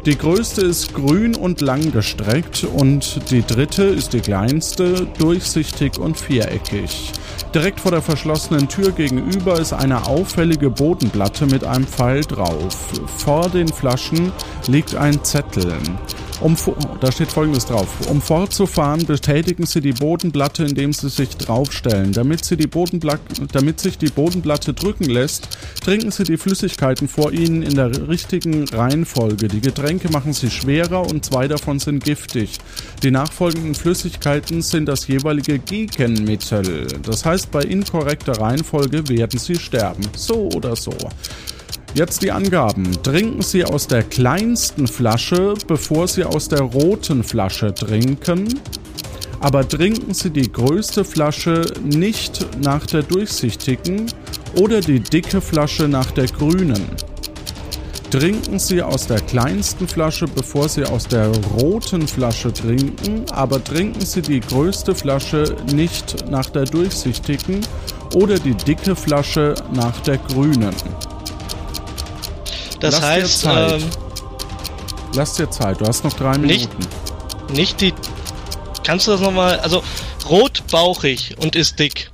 Die 0.05 0.17
größte 0.17 0.59
ist 0.59 0.93
grün 0.93 1.33
und 1.33 1.61
langgestreckt 1.61 2.65
und 2.65 3.31
die 3.31 3.41
dritte 3.41 3.83
ist 3.83 4.11
die 4.11 4.19
kleinste, 4.19 5.07
durchsichtig 5.17 5.97
und 5.97 6.17
viereckig. 6.17 7.13
Direkt 7.55 7.79
vor 7.79 7.91
der 7.91 8.01
verschlossenen 8.01 8.67
Tür 8.67 8.91
gegenüber 8.91 9.57
ist 9.57 9.71
eine 9.71 10.05
auffällige 10.05 10.69
Bodenplatte 10.69 11.45
mit 11.45 11.63
einem 11.63 11.87
Pfeil 11.87 12.19
drauf. 12.19 12.75
Vor 13.17 13.47
den 13.47 13.69
Flaschen 13.69 14.33
liegt 14.67 14.93
ein 14.93 15.23
Zettel. 15.23 15.71
Um, 16.41 16.55
da 16.99 17.11
steht 17.11 17.31
folgendes 17.31 17.65
drauf. 17.65 17.87
Um 18.09 18.21
fortzufahren, 18.21 19.05
betätigen 19.05 19.65
Sie 19.65 19.81
die 19.81 19.93
Bodenplatte, 19.93 20.63
indem 20.63 20.93
Sie 20.93 21.09
sich 21.09 21.37
draufstellen. 21.37 22.11
Damit, 22.11 22.43
Sie 22.45 22.57
die 22.57 22.67
Bodenplatte, 22.67 23.47
damit 23.51 23.79
sich 23.79 23.97
die 23.97 24.09
Bodenplatte 24.09 24.73
drücken 24.73 25.05
lässt, 25.05 25.47
trinken 25.81 26.11
Sie 26.11 26.23
die 26.23 26.37
Flüssigkeiten 26.37 27.07
vor 27.07 27.31
Ihnen 27.31 27.61
in 27.61 27.75
der 27.75 28.07
richtigen 28.07 28.67
Reihenfolge. 28.67 29.47
Die 29.47 29.61
Getränke 29.61 30.11
machen 30.11 30.33
Sie 30.33 30.49
schwerer 30.49 31.01
und 31.01 31.23
zwei 31.25 31.47
davon 31.47 31.79
sind 31.79 32.03
giftig. 32.03 32.57
Die 33.03 33.11
nachfolgenden 33.11 33.75
Flüssigkeiten 33.75 34.61
sind 34.61 34.87
das 34.87 35.07
jeweilige 35.07 35.59
Gegenmittel. 35.59 36.87
Das 37.03 37.25
heißt, 37.25 37.51
bei 37.51 37.61
inkorrekter 37.61 38.39
Reihenfolge 38.39 39.07
werden 39.09 39.39
Sie 39.39 39.55
sterben. 39.55 40.03
So 40.15 40.49
oder 40.49 40.75
so. 40.75 40.93
Jetzt 41.95 42.23
die 42.23 42.31
Angaben. 42.31 42.91
Trinken 43.03 43.43
Sie 43.43 43.63
aus 43.63 43.85
der 43.85 44.01
kleinsten 44.01 44.87
Flasche, 44.87 45.53
bevor 45.67 46.07
Sie 46.07 46.23
aus 46.23 46.49
der 46.49 46.61
roten 46.61 47.23
Flasche 47.23 47.71
trinken. 47.71 48.59
Aber 49.39 49.67
trinken 49.67 50.11
Sie 50.15 50.31
die 50.31 50.51
größte 50.51 51.05
Flasche 51.05 51.65
nicht 51.83 52.47
nach 52.63 52.87
der 52.87 53.03
durchsichtigen 53.03 54.07
oder 54.59 54.81
die 54.81 55.01
dicke 55.01 55.39
Flasche 55.39 55.87
nach 55.87 56.09
der 56.11 56.25
grünen. 56.25 56.81
Trinken 58.09 58.57
Sie 58.57 58.81
aus 58.81 59.05
der 59.05 59.19
kleinsten 59.21 59.87
Flasche, 59.87 60.25
bevor 60.25 60.69
Sie 60.69 60.85
aus 60.85 61.07
der 61.07 61.27
roten 61.59 62.07
Flasche 62.07 62.51
trinken, 62.51 63.25
aber 63.31 63.63
trinken 63.63 64.01
Sie 64.03 64.23
die 64.23 64.39
größte 64.39 64.95
Flasche 64.95 65.55
nicht 65.75 66.27
nach 66.29 66.49
der 66.49 66.65
durchsichtigen 66.65 67.61
oder 68.15 68.39
die 68.39 68.55
dicke 68.55 68.95
Flasche 68.95 69.53
nach 69.73 69.99
der 70.01 70.17
grünen. 70.17 70.73
Das 72.83 72.95
Lass 72.95 73.01
dir 73.01 73.07
heißt, 73.07 73.39
Zeit. 73.41 73.81
ähm, 73.81 73.89
Lass 75.15 75.33
dir 75.35 75.49
Zeit, 75.49 75.79
du 75.79 75.85
hast 75.85 76.03
noch 76.03 76.13
drei 76.13 76.35
Nicht- 76.37 76.69
Minuten. 76.77 77.53
nicht 77.53 77.79
die. 77.81 77.93
Kannst 78.83 79.07
du 79.07 79.11
das 79.11 79.21
nochmal? 79.21 79.59
Also, 79.59 79.81
rot 80.29 80.63
bauchig 80.69 81.35
und 81.39 81.55
ist 81.55 81.79
dick. 81.79 82.09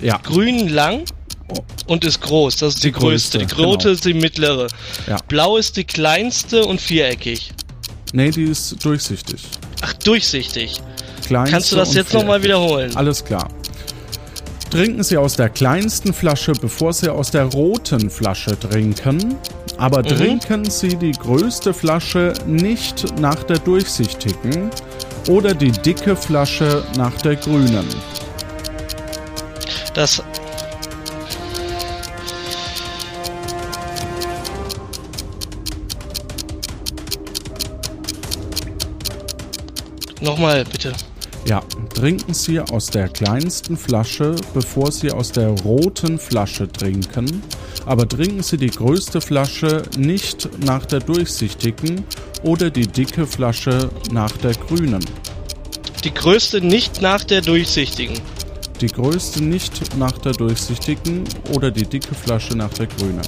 Ja, 0.00 0.18
Grün 0.18 0.68
lang 0.68 1.04
Oh. 1.48 1.54
und 1.88 2.04
ist 2.04 2.20
groß. 2.20 2.56
Das 2.58 2.74
ist 2.74 2.84
die, 2.84 2.88
Die 2.88 2.92
größte. 2.92 3.38
größte, 3.38 3.56
Die 3.56 3.62
rote 3.62 3.78
genau. 3.84 3.94
ist 3.94 4.04
die 4.04 4.14
mittlere. 4.14 4.66
Ja. 5.08 5.16
Blau 5.28 5.56
ist 5.56 5.76
die 5.76 5.84
kleinste 5.84 6.64
und 6.64 6.80
viereckig. 6.80 7.52
Nee, 8.12 8.30
die 8.30 8.44
ist 8.44 8.84
durchsichtig. 8.84 9.42
Ach, 9.82 9.92
durchsichtig. 9.94 10.76
Kleinste 11.26 11.52
Kannst 11.52 11.72
du 11.72 11.76
das 11.76 11.94
jetzt 11.94 12.12
nochmal 12.14 12.42
wiederholen? 12.42 12.94
Alles 12.96 13.24
klar. 13.24 13.48
Trinken 14.70 15.02
Sie 15.02 15.16
aus 15.16 15.36
der 15.36 15.48
kleinsten 15.48 16.12
Flasche, 16.12 16.52
bevor 16.52 16.92
Sie 16.92 17.08
aus 17.08 17.30
der 17.30 17.44
roten 17.44 18.10
Flasche 18.10 18.58
trinken. 18.58 19.36
Aber 19.78 20.00
Mhm. 20.00 20.08
trinken 20.08 20.70
Sie 20.70 20.96
die 20.96 21.12
größte 21.12 21.72
Flasche 21.72 22.32
nicht 22.46 23.18
nach 23.20 23.42
der 23.44 23.58
durchsichtigen 23.58 24.70
oder 25.28 25.54
die 25.54 25.70
dicke 25.70 26.16
Flasche 26.16 26.84
nach 26.96 27.14
der 27.22 27.36
grünen. 27.36 27.86
Das. 29.94 30.22
Nochmal, 40.20 40.64
bitte. 40.64 40.92
Ja, 41.46 41.62
trinken 41.94 42.34
Sie 42.34 42.58
aus 42.58 42.86
der 42.86 43.08
kleinsten 43.08 43.76
Flasche, 43.76 44.34
bevor 44.52 44.90
Sie 44.90 45.12
aus 45.12 45.30
der 45.30 45.50
roten 45.60 46.18
Flasche 46.18 46.66
trinken. 46.66 47.40
Aber 47.84 48.08
trinken 48.08 48.42
Sie 48.42 48.56
die 48.56 48.70
größte 48.70 49.20
Flasche 49.20 49.84
nicht 49.96 50.48
nach 50.64 50.84
der 50.86 50.98
durchsichtigen 50.98 52.04
oder 52.42 52.68
die 52.68 52.88
dicke 52.88 53.28
Flasche 53.28 53.90
nach 54.10 54.32
der 54.38 54.54
grünen. 54.54 55.04
Die 56.02 56.12
größte 56.12 56.60
nicht 56.60 57.00
nach 57.00 57.22
der 57.22 57.42
durchsichtigen. 57.42 58.18
Die 58.80 58.88
größte 58.88 59.40
nicht 59.40 59.96
nach 59.96 60.18
der 60.18 60.32
durchsichtigen 60.32 61.22
oder 61.54 61.70
die 61.70 61.86
dicke 61.86 62.14
Flasche 62.16 62.56
nach 62.56 62.74
der 62.74 62.88
grünen. 62.88 63.22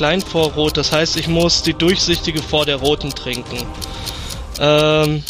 Klein, 0.00 0.20
klein 0.20 0.30
vor 0.30 0.52
rot, 0.52 0.78
das 0.78 0.92
heißt, 0.92 1.16
ich 1.16 1.28
muss 1.28 1.62
die 1.62 1.74
durchsichtige 1.74 2.40
vor 2.40 2.64
der 2.64 2.76
roten 2.76 3.10
trinken. 3.10 3.58
Ähm, 4.58 5.22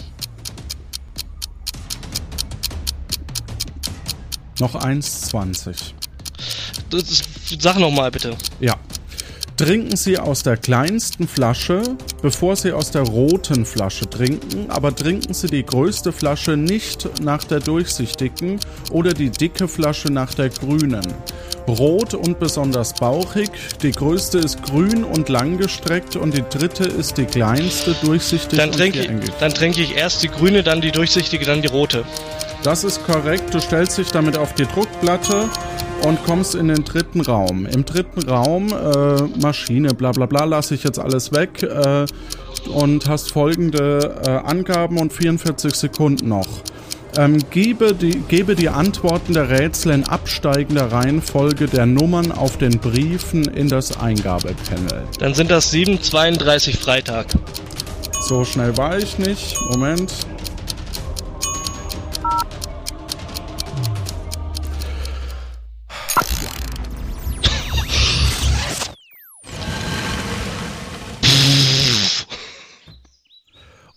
Noch 4.60 4.76
1,20. 4.76 5.74
das 6.88 7.02
ist, 7.02 7.24
sag 7.60 7.80
nochmal 7.80 8.12
bitte. 8.12 8.36
Ja. 8.60 8.76
Trinken 9.56 9.96
Sie 9.96 10.16
aus 10.16 10.44
der 10.44 10.56
kleinsten 10.56 11.26
Flasche, 11.26 11.82
bevor 12.22 12.54
Sie 12.54 12.70
aus 12.70 12.92
der 12.92 13.02
roten 13.02 13.66
Flasche 13.66 14.08
trinken, 14.08 14.70
aber 14.70 14.94
trinken 14.94 15.34
Sie 15.34 15.48
die 15.48 15.66
größte 15.66 16.12
Flasche 16.12 16.56
nicht 16.56 17.20
nach 17.20 17.42
der 17.42 17.58
durchsichtigen 17.58 18.60
oder 18.92 19.14
die 19.14 19.30
dicke 19.30 19.66
Flasche 19.66 20.12
nach 20.12 20.32
der 20.32 20.48
grünen. 20.48 21.02
Rot 21.70 22.14
und 22.14 22.38
besonders 22.38 22.94
bauchig, 22.94 23.50
die 23.82 23.92
größte 23.92 24.38
ist 24.38 24.62
grün 24.62 25.04
und 25.04 25.28
langgestreckt 25.28 26.16
und 26.16 26.34
die 26.34 26.44
dritte 26.48 26.84
ist 26.84 27.18
die 27.18 27.24
kleinste, 27.24 27.94
durchsichtig 28.02 28.58
Dann 28.58 28.70
und 28.70 28.76
trinke, 28.76 29.00
viereckig. 29.02 29.30
dann 29.40 29.52
trinke 29.52 29.80
ich 29.80 29.96
erst 29.96 30.22
die 30.22 30.28
grüne, 30.28 30.62
dann 30.62 30.80
die 30.80 30.92
durchsichtige, 30.92 31.44
dann 31.44 31.62
die 31.62 31.68
rote. 31.68 32.04
Das 32.62 32.84
ist 32.84 33.02
korrekt. 33.04 33.54
Du 33.54 33.60
stellst 33.60 33.96
dich 33.96 34.10
damit 34.10 34.36
auf 34.36 34.54
die 34.54 34.66
Druckplatte 34.66 35.48
und 36.06 36.22
kommst 36.24 36.54
in 36.54 36.68
den 36.68 36.84
dritten 36.84 37.22
Raum. 37.22 37.66
Im 37.66 37.84
dritten 37.84 38.28
Raum 38.28 38.68
äh, 38.68 39.22
Maschine, 39.40 39.94
bla 39.94 40.12
bla 40.12 40.26
bla, 40.26 40.44
lasse 40.44 40.74
ich 40.74 40.84
jetzt 40.84 40.98
alles 40.98 41.32
weg 41.32 41.62
äh, 41.62 42.04
und 42.74 43.08
hast 43.08 43.32
folgende 43.32 44.20
äh, 44.26 44.30
Angaben 44.30 44.98
und 44.98 45.12
44 45.12 45.74
Sekunden 45.74 46.28
noch. 46.28 46.48
Ähm, 47.16 47.38
gebe, 47.50 47.94
die, 47.94 48.20
gebe 48.20 48.54
die 48.54 48.68
Antworten 48.68 49.32
der 49.34 49.50
Rätsel 49.50 49.92
in 49.92 50.04
absteigender 50.04 50.92
Reihenfolge 50.92 51.66
der 51.66 51.86
Nummern 51.86 52.30
auf 52.30 52.56
den 52.56 52.78
Briefen 52.78 53.44
in 53.48 53.68
das 53.68 53.98
Eingabepanel. 53.98 55.04
Dann 55.18 55.34
sind 55.34 55.50
das 55.50 55.72
7,32 55.72 56.78
Freitag. 56.78 57.26
So 58.28 58.44
schnell 58.44 58.76
war 58.76 58.96
ich 58.98 59.18
nicht. 59.18 59.56
Moment. 59.70 60.12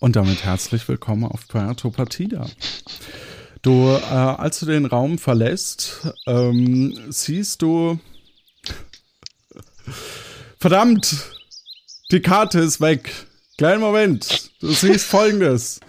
Und 0.04 0.18
damit 0.18 0.44
herzlich 0.44 0.86
willkommen 0.90 1.24
auf 1.24 1.48
Puerto 1.48 1.90
Partida. 1.90 2.46
Du, 3.62 3.88
äh, 3.88 4.04
als 4.04 4.60
du 4.60 4.66
den 4.66 4.86
Raum 4.86 5.18
verlässt, 5.18 6.14
ähm, 6.28 7.00
siehst 7.08 7.62
du. 7.62 7.98
Verdammt! 10.60 11.16
Die 12.12 12.20
Karte 12.22 12.60
ist 12.60 12.82
weg. 12.82 13.14
Kleinen 13.58 13.80
Moment. 13.80 14.52
Du 14.60 14.74
siehst 14.74 15.06
folgendes. 15.06 15.80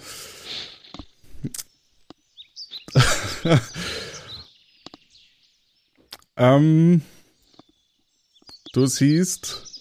ähm, 6.36 7.02
du 8.74 8.86
siehst. 8.86 9.73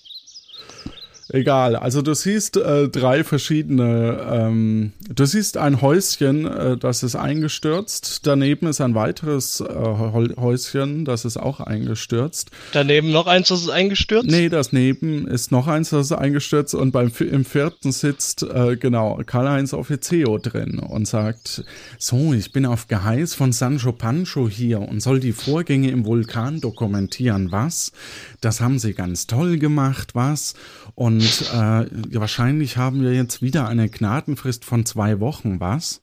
Egal, 1.34 1.76
also 1.76 2.04
du 2.04 2.14
siehst 2.14 2.58
äh, 2.58 2.90
drei 2.90 3.24
verschiedene, 3.24 4.20
ähm, 4.30 4.92
du 5.10 5.26
siehst 5.26 5.58
ein 5.58 5.82
Häuschen, 5.82 6.46
äh, 6.46 6.78
das 6.78 7.02
ist 7.02 7.16
eingestürzt, 7.16 8.28
daneben 8.28 8.68
ist 8.68 8.82
ein 8.82 8.94
weiteres 8.94 9.60
äh, 9.60 9.66
Häuschen, 9.66 11.06
das 11.06 11.26
ist 11.26 11.38
auch 11.38 11.60
eingestürzt. 11.60 12.52
Daneben 12.72 13.12
noch 13.12 13.26
eins, 13.26 13.48
das 13.48 13.62
ist 13.62 13.72
eingestürzt. 13.72 14.30
Nee, 14.30 14.50
das 14.50 14.74
neben 14.74 15.28
ist 15.28 15.52
noch 15.52 15.66
eins, 15.66 15.90
das 15.90 16.06
ist 16.06 16.12
eingestürzt 16.12 16.76
und 16.76 16.92
beim 16.92 17.12
im 17.20 17.46
vierten 17.46 17.92
sitzt 17.92 18.44
äh, 18.44 18.78
genau 18.78 19.20
Karl-Heinz 19.26 19.74
Offizio 19.74 20.38
drin 20.38 20.78
und 20.78 21.08
sagt, 21.08 21.64
so, 21.98 22.32
ich 22.34 22.52
bin 22.52 22.68
auf 22.68 22.88
Geheiß 22.88 23.34
von 23.34 23.54
Sancho 23.54 23.92
Pancho 23.92 24.48
hier 24.48 24.82
und 24.82 25.00
soll 25.00 25.20
die 25.20 25.34
Vorgänge 25.34 25.90
im 25.90 26.06
Vulkan 26.06 26.62
dokumentieren, 26.62 27.52
was? 27.52 27.92
Das 28.40 28.62
haben 28.62 28.78
sie 28.78 28.94
ganz 28.94 29.26
toll 29.26 29.58
gemacht, 29.58 30.14
was? 30.14 30.54
Und 30.96 31.42
äh, 31.54 31.86
wahrscheinlich 32.20 32.78
haben 32.78 33.02
wir 33.02 33.14
jetzt 33.14 33.42
wieder 33.42 33.68
eine 33.68 33.90
Gnadenfrist 33.90 34.64
von 34.66 34.86
zwei 34.86 35.20
Wochen, 35.20 35.60
was? 35.60 36.02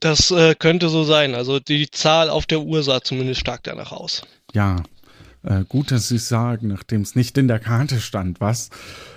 Das 0.00 0.30
äh, 0.30 0.54
könnte 0.54 0.88
so 0.88 1.04
sein. 1.04 1.34
Also 1.34 1.60
die 1.60 1.90
Zahl 1.90 2.30
auf 2.30 2.46
der 2.46 2.60
Uhr 2.60 2.82
sah 2.82 3.02
zumindest 3.02 3.40
stark 3.40 3.62
danach 3.64 3.92
aus. 3.92 4.22
Ja, 4.54 4.76
äh, 5.42 5.64
gut, 5.68 5.90
dass 5.90 6.08
Sie 6.08 6.18
sagen, 6.18 6.68
nachdem 6.68 7.00
es 7.00 7.16
nicht 7.16 7.36
in 7.38 7.48
der 7.48 7.58
Karte 7.58 8.00
stand, 8.00 8.40
was? 8.40 8.70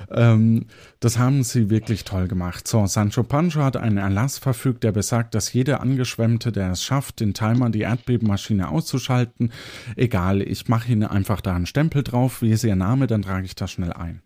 Ähm, 0.10 0.66
das 1.00 1.18
haben 1.18 1.44
Sie 1.44 1.70
wirklich 1.70 2.06
toll 2.06 2.28
gemacht. 2.28 2.68
So, 2.68 2.86
Sancho 2.88 3.24
Pancho 3.24 3.62
hat 3.62 3.78
einen 3.78 3.98
Erlass 3.98 4.38
verfügt, 4.40 4.84
der 4.84 4.92
besagt, 4.94 5.36
dass 5.36 5.54
jeder 5.54 5.82
Angeschwemmte, 5.82 6.52
der 6.52 6.72
es 6.72 6.84
schafft, 6.84 7.20
den 7.20 7.34
Timer, 7.34 7.70
die 7.70 7.82
Erdbebenmaschine 7.82 8.70
auszuschalten, 8.70 9.52
egal, 9.96 10.42
ich 10.42 10.68
mache 10.68 10.92
Ihnen 10.92 11.04
einfach 11.04 11.42
da 11.42 11.56
einen 11.56 11.66
Stempel 11.66 12.04
drauf, 12.04 12.42
wie 12.42 12.52
ist 12.52 12.64
Ihr 12.64 12.76
Name, 12.76 13.08
dann 13.08 13.22
trage 13.22 13.46
ich 13.46 13.56
das 13.56 13.72
schnell 13.72 13.94
ein. 13.94 14.22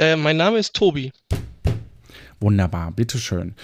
Der, 0.00 0.16
mein 0.16 0.38
Name 0.38 0.58
ist 0.58 0.72
Tobi. 0.72 1.12
Wunderbar, 2.40 2.90
bitteschön. 2.90 3.54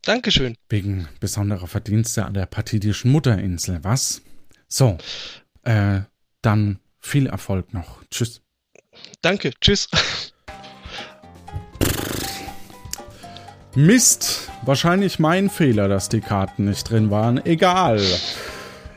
Dankeschön. 0.00 0.56
Wegen 0.70 1.06
besonderer 1.20 1.66
Verdienste 1.66 2.24
an 2.24 2.32
der 2.32 2.46
partidischen 2.46 3.12
Mutterinsel, 3.12 3.84
was? 3.84 4.22
So, 4.68 4.96
äh, 5.64 6.00
dann 6.40 6.78
viel 6.98 7.26
Erfolg 7.26 7.74
noch. 7.74 8.02
Tschüss. 8.10 8.40
Danke. 9.20 9.52
Tschüss. 9.60 9.90
Mist, 13.74 14.50
wahrscheinlich 14.62 15.18
mein 15.18 15.50
Fehler, 15.50 15.88
dass 15.88 16.08
die 16.08 16.22
Karten 16.22 16.64
nicht 16.64 16.88
drin 16.88 17.10
waren. 17.10 17.44
Egal. 17.44 18.00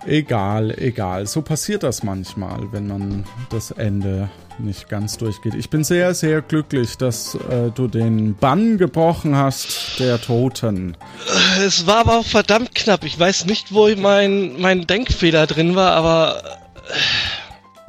Egal, 0.08 0.74
egal. 0.80 1.28
So 1.28 1.42
passiert 1.42 1.84
das 1.84 2.02
manchmal, 2.02 2.72
wenn 2.72 2.88
man 2.88 3.26
das 3.50 3.72
Ende 3.72 4.30
nicht 4.58 4.88
ganz 4.88 5.18
durchgeht. 5.18 5.54
Ich 5.54 5.70
bin 5.70 5.84
sehr, 5.84 6.14
sehr 6.14 6.42
glücklich, 6.42 6.98
dass 6.98 7.36
äh, 7.36 7.72
du 7.76 7.88
den 7.88 8.36
Bann 8.36 8.78
gebrochen 8.78 9.36
hast 9.36 10.00
der 10.00 10.20
Toten. 10.22 10.96
Es 11.60 11.86
war 11.86 11.98
aber 11.98 12.20
auch 12.20 12.26
verdammt 12.26 12.74
knapp. 12.74 13.04
Ich 13.04 13.20
weiß 13.20 13.46
nicht, 13.46 13.74
wo 13.74 13.94
mein, 13.96 14.60
mein 14.60 14.88
Denkfehler 14.88 15.46
drin 15.46 15.76
war, 15.76 15.92
aber 15.92 16.42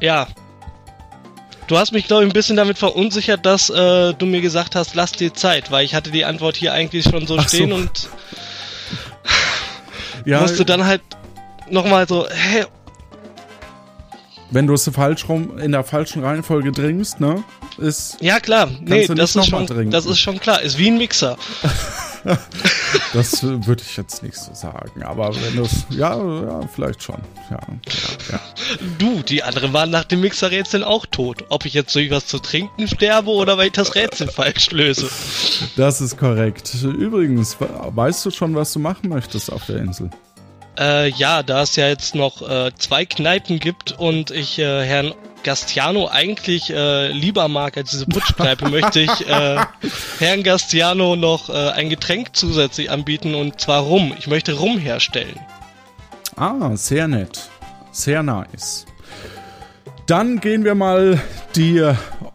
äh, 0.00 0.04
ja. 0.04 0.26
Du 1.68 1.78
hast 1.78 1.92
mich, 1.92 2.06
glaube 2.08 2.24
ich, 2.24 2.30
ein 2.30 2.32
bisschen 2.32 2.56
damit 2.56 2.78
verunsichert, 2.78 3.46
dass 3.46 3.70
äh, 3.70 4.12
du 4.14 4.26
mir 4.26 4.40
gesagt 4.40 4.74
hast, 4.74 4.96
lass 4.96 5.12
dir 5.12 5.32
Zeit, 5.34 5.70
weil 5.70 5.84
ich 5.84 5.94
hatte 5.94 6.10
die 6.10 6.24
Antwort 6.24 6.56
hier 6.56 6.72
eigentlich 6.72 7.04
schon 7.04 7.26
so 7.28 7.36
Ach 7.38 7.48
so. 7.48 7.56
stehen 7.56 7.72
und 7.72 8.08
Ja, 10.24 10.40
musste 10.40 10.64
dann 10.64 10.84
halt 10.84 11.02
nochmal 11.70 12.06
so, 12.08 12.26
hä, 12.28 12.64
wenn 14.50 14.66
du 14.66 14.74
es 14.74 14.88
falsch 14.88 15.28
rum 15.28 15.58
in 15.58 15.72
der 15.72 15.84
falschen 15.84 16.24
Reihenfolge 16.24 16.72
trinkst, 16.72 17.20
ne, 17.20 17.44
ist 17.76 18.16
ja 18.20 18.40
klar, 18.40 18.68
nee, 18.80 19.06
du 19.06 19.14
das 19.14 19.36
ist 19.36 19.46
schon, 19.46 19.66
trinken. 19.66 19.90
das 19.90 20.06
ist 20.06 20.18
schon 20.18 20.40
klar, 20.40 20.62
ist 20.62 20.78
wie 20.78 20.88
ein 20.88 20.98
Mixer. 20.98 21.36
Das 23.12 23.42
würde 23.42 23.82
ich 23.82 23.96
jetzt 23.96 24.22
nicht 24.22 24.36
so 24.36 24.52
sagen. 24.52 25.02
Aber 25.02 25.34
wenn 25.34 25.56
das, 25.62 25.86
ja, 25.90 26.16
ja, 26.16 26.60
vielleicht 26.74 27.02
schon. 27.02 27.20
Ja, 27.50 27.60
ja. 28.30 28.40
Du, 28.98 29.22
die 29.22 29.42
anderen 29.42 29.72
waren 29.72 29.90
nach 29.90 30.04
dem 30.04 30.20
Mixerrätsel 30.20 30.84
auch 30.84 31.06
tot. 31.06 31.44
Ob 31.48 31.64
ich 31.64 31.74
jetzt 31.74 31.94
durch 31.94 32.10
was 32.10 32.26
zu 32.26 32.38
trinken 32.38 32.88
sterbe 32.88 33.30
oder 33.30 33.56
weil 33.56 33.68
ich 33.68 33.72
das 33.72 33.94
Rätsel 33.94 34.28
falsch 34.28 34.70
löse. 34.72 35.08
Das 35.76 36.00
ist 36.00 36.18
korrekt. 36.18 36.74
Übrigens, 36.82 37.56
weißt 37.60 38.26
du 38.26 38.30
schon, 38.30 38.54
was 38.54 38.72
du 38.72 38.78
machen 38.78 39.08
möchtest 39.08 39.52
auf 39.52 39.64
der 39.66 39.76
Insel? 39.78 40.10
Äh, 40.78 41.08
ja, 41.10 41.42
da 41.42 41.62
es 41.62 41.76
ja 41.76 41.88
jetzt 41.88 42.14
noch 42.14 42.48
äh, 42.48 42.70
zwei 42.78 43.04
Kneipen 43.04 43.58
gibt 43.58 43.92
und 43.92 44.30
ich 44.30 44.58
äh, 44.58 44.84
Herrn 44.84 45.12
Gastiano 45.42 46.08
eigentlich 46.08 46.70
äh, 46.70 47.08
lieber 47.08 47.48
mag 47.48 47.76
als 47.76 47.90
diese 47.90 48.06
Butchkneipe, 48.06 48.68
möchte 48.70 49.00
ich 49.00 49.28
äh, 49.28 49.56
Herrn 50.18 50.42
Gastiano 50.42 51.16
noch 51.16 51.48
äh, 51.48 51.70
ein 51.70 51.88
Getränk 51.88 52.36
zusätzlich 52.36 52.90
anbieten 52.90 53.34
und 53.34 53.60
zwar 53.60 53.82
Rum. 53.82 54.14
Ich 54.18 54.26
möchte 54.26 54.54
Rum 54.54 54.78
herstellen. 54.78 55.38
Ah, 56.36 56.76
sehr 56.76 57.08
nett. 57.08 57.48
Sehr 57.90 58.22
nice. 58.22 58.87
Dann 60.08 60.40
gehen 60.40 60.64
wir 60.64 60.74
mal 60.74 61.20
die 61.54 61.86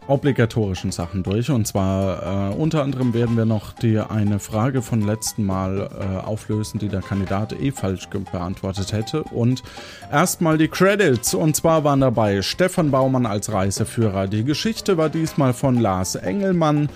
obligatorischen 0.05 0.91
Sachen 0.91 1.23
durch. 1.23 1.49
Und 1.49 1.65
zwar 1.65 2.51
äh, 2.51 2.55
unter 2.55 2.83
anderem 2.83 3.15
werden 3.15 3.35
wir 3.35 3.45
noch 3.45 3.73
die 3.73 3.97
eine 3.97 4.37
Frage 4.37 4.83
von 4.83 5.01
letzten 5.01 5.43
Mal 5.43 5.89
äh, 5.99 6.23
auflösen, 6.23 6.77
die 6.77 6.87
der 6.87 7.01
Kandidat 7.01 7.51
eh 7.59 7.71
falsch 7.71 8.07
beantwortet 8.31 8.93
hätte. 8.93 9.23
Und 9.23 9.63
erstmal 10.11 10.59
die 10.59 10.67
Credits. 10.67 11.33
Und 11.33 11.55
zwar 11.55 11.83
waren 11.83 12.01
dabei 12.01 12.43
Stefan 12.43 12.91
Baumann 12.91 13.25
als 13.25 13.51
Reiseführer. 13.51 14.27
Die 14.27 14.43
Geschichte 14.43 14.97
war 14.97 15.09
diesmal 15.09 15.53
von 15.53 15.79
Lars 15.79 16.13
Engelmann. 16.13 16.89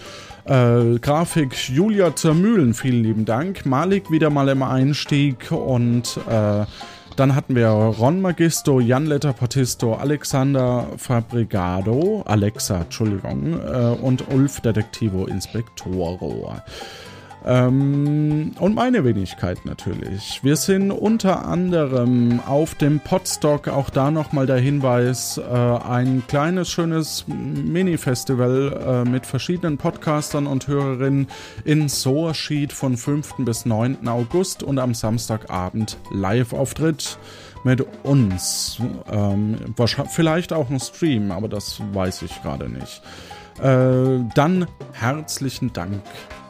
Äh, 0.46 1.00
Grafik 1.00 1.70
Julia 1.70 2.16
Zermühlen, 2.16 2.76
vielen 2.76 3.02
lieben 3.02 3.26
Dank. 3.26 3.66
Malik 3.66 4.12
wieder 4.12 4.30
mal 4.30 4.48
im 4.50 4.62
Einstieg 4.62 5.52
und 5.52 6.20
äh, 6.30 6.66
dann 7.20 7.36
hatten 7.36 7.56
wir 7.56 7.68
Ron 7.70 8.22
Magisto, 8.22 8.80
Jan 8.80 9.08
Letterpartisto, 9.08 9.96
Alexander 9.96 10.88
Fabrigado, 10.98 12.24
Alexa, 12.26 12.82
Entschuldigung, 12.82 13.54
äh, 13.54 13.96
und 14.02 14.32
Ulf 14.32 14.62
Detektivo 14.62 15.26
Inspectoro. 15.26 16.56
Ähm, 17.46 18.52
und 18.60 18.76
meine 18.76 19.04
Wenigkeit 19.04 19.66
natürlich. 19.66 20.44
Wir 20.44 20.56
sind 20.56 20.92
unter 20.92 21.46
anderem 21.46 22.40
auf 22.46 22.76
dem 22.76 23.00
Podstock, 23.00 23.68
auch 23.68 23.90
da 23.90 24.12
nochmal 24.12 24.48
der 24.48 24.58
Hinweis, 24.58 25.38
äh, 25.38 25.52
ein 25.52 26.24
kleines, 26.28 26.70
schönes 26.70 27.26
Mini-Festival 27.28 29.04
äh, 29.06 29.10
mit 29.10 29.26
verschiedenen 29.26 29.78
Podcastern 29.78 30.48
und 30.48 30.68
Hörerinnen 30.68 31.28
in 31.64 31.90
Soarschied 31.90 32.74
von 32.74 32.98
5. 32.98 33.36
bis 33.40 33.66
9. 33.66 34.08
August 34.08 34.64
und 34.64 34.80
am 34.80 34.94
Samstagabend 34.94 35.98
Live-Auftritt 36.12 37.18
mit 37.64 37.86
uns. 38.04 38.80
Ähm, 39.12 39.58
vielleicht 40.10 40.54
auch 40.54 40.70
ein 40.70 40.80
Stream, 40.80 41.32
aber 41.32 41.48
das 41.48 41.82
weiß 41.94 42.24
ich 42.24 42.42
gerade 42.42 42.70
nicht. 42.70 43.02
Äh, 43.62 44.24
dann 44.36 44.68
herzlichen 44.94 45.74
Dank 45.74 46.02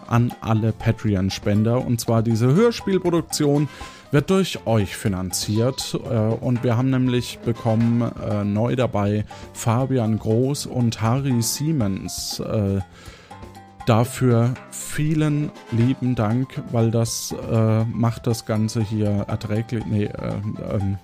an 0.07 0.33
alle 0.41 0.71
Patreon-Spender. 0.71 1.85
Und 1.85 2.01
zwar 2.01 2.21
diese 2.21 2.53
Hörspielproduktion 2.53 3.69
wird 4.11 4.29
durch 4.29 4.65
euch 4.65 4.95
finanziert. 4.95 5.99
Äh, 6.09 6.15
und 6.17 6.63
wir 6.63 6.77
haben 6.77 6.89
nämlich 6.89 7.39
bekommen 7.39 8.01
äh, 8.01 8.43
neu 8.43 8.75
dabei 8.75 9.25
Fabian 9.53 10.19
Groß 10.19 10.65
und 10.65 11.01
Harry 11.01 11.41
Siemens. 11.41 12.39
Äh, 12.39 12.81
dafür 13.85 14.53
vielen 14.71 15.49
lieben 15.71 16.15
Dank, 16.15 16.61
weil 16.73 16.91
das 16.91 17.33
macht 17.89 18.27
das 18.27 18.45
Ganze 18.45 18.81
hier 18.81 19.23
erträglich. 19.29 19.85
Nee, 19.85 20.03
äh, 20.07 20.33
ähm, 20.73 20.97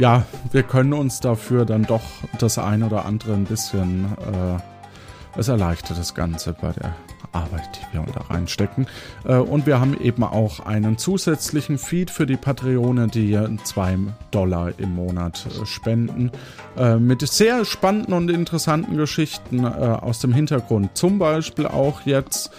ja, 0.00 0.24
wir 0.50 0.62
können 0.62 0.94
uns 0.94 1.20
dafür 1.20 1.66
dann 1.66 1.82
doch 1.82 2.00
das 2.38 2.56
ein 2.58 2.82
oder 2.82 3.04
andere 3.04 3.34
ein 3.34 3.44
bisschen. 3.44 4.06
Äh, 4.06 5.38
es 5.38 5.48
erleichtert 5.48 5.98
das 5.98 6.14
Ganze 6.14 6.54
bei 6.54 6.72
der 6.72 6.94
Arbeit, 7.32 7.80
die 7.92 7.98
wir 7.98 8.04
da 8.12 8.22
reinstecken. 8.22 8.86
Äh, 9.24 9.36
und 9.36 9.66
wir 9.66 9.80
haben 9.80 9.98
eben 10.00 10.22
auch 10.22 10.60
einen 10.60 10.98
zusätzlichen 10.98 11.78
Feed 11.78 12.10
für 12.10 12.26
die 12.26 12.36
Patreone, 12.36 13.08
die 13.08 13.38
2 13.62 13.98
Dollar 14.30 14.72
im 14.78 14.94
Monat 14.94 15.46
äh, 15.46 15.66
spenden. 15.66 16.30
Äh, 16.76 16.96
mit 16.96 17.26
sehr 17.26 17.64
spannenden 17.64 18.14
und 18.14 18.30
interessanten 18.30 18.96
Geschichten 18.96 19.64
aus 19.64 20.20
dem 20.20 20.32
Hintergrund. 20.32 20.96
Zum 20.96 21.18
Beispiel 21.18 21.66
auch 21.66 22.02
jetzt. 22.02 22.50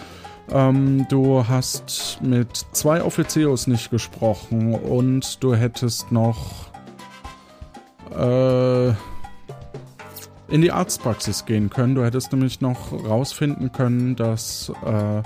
Ähm, 0.51 1.05
du 1.09 1.47
hast 1.47 2.19
mit 2.21 2.55
zwei 2.71 3.03
Offizios 3.03 3.67
nicht 3.67 3.89
gesprochen 3.89 4.73
und 4.73 5.41
du 5.43 5.55
hättest 5.55 6.11
noch 6.11 6.71
äh, 8.11 8.93
in 10.51 10.61
die 10.61 10.71
Arztpraxis 10.71 11.45
gehen 11.45 11.69
können. 11.69 11.95
Du 11.95 12.03
hättest 12.03 12.31
nämlich 12.31 12.61
noch 12.61 12.91
rausfinden 12.91 13.71
können, 13.71 14.15
dass 14.15 14.71
äh, 14.85 15.21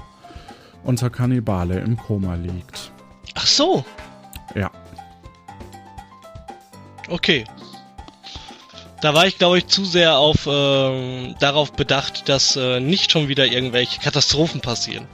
unser 0.84 1.10
Kannibale 1.10 1.80
im 1.80 1.98
Koma 1.98 2.36
liegt. 2.36 2.92
Ach 3.34 3.48
so. 3.48 3.84
Ja. 4.54 4.72
Okay. 7.10 7.44
Da 9.02 9.14
war 9.14 9.28
ich, 9.28 9.38
glaube 9.38 9.58
ich, 9.58 9.68
zu 9.68 9.84
sehr 9.86 10.18
auf 10.18 10.48
äh, 10.48 11.34
darauf 11.40 11.74
bedacht, 11.74 12.30
dass 12.30 12.56
äh, 12.56 12.80
nicht 12.80 13.12
schon 13.12 13.28
wieder 13.28 13.46
irgendwelche 13.46 14.00
Katastrophen 14.00 14.62
passieren. 14.62 15.08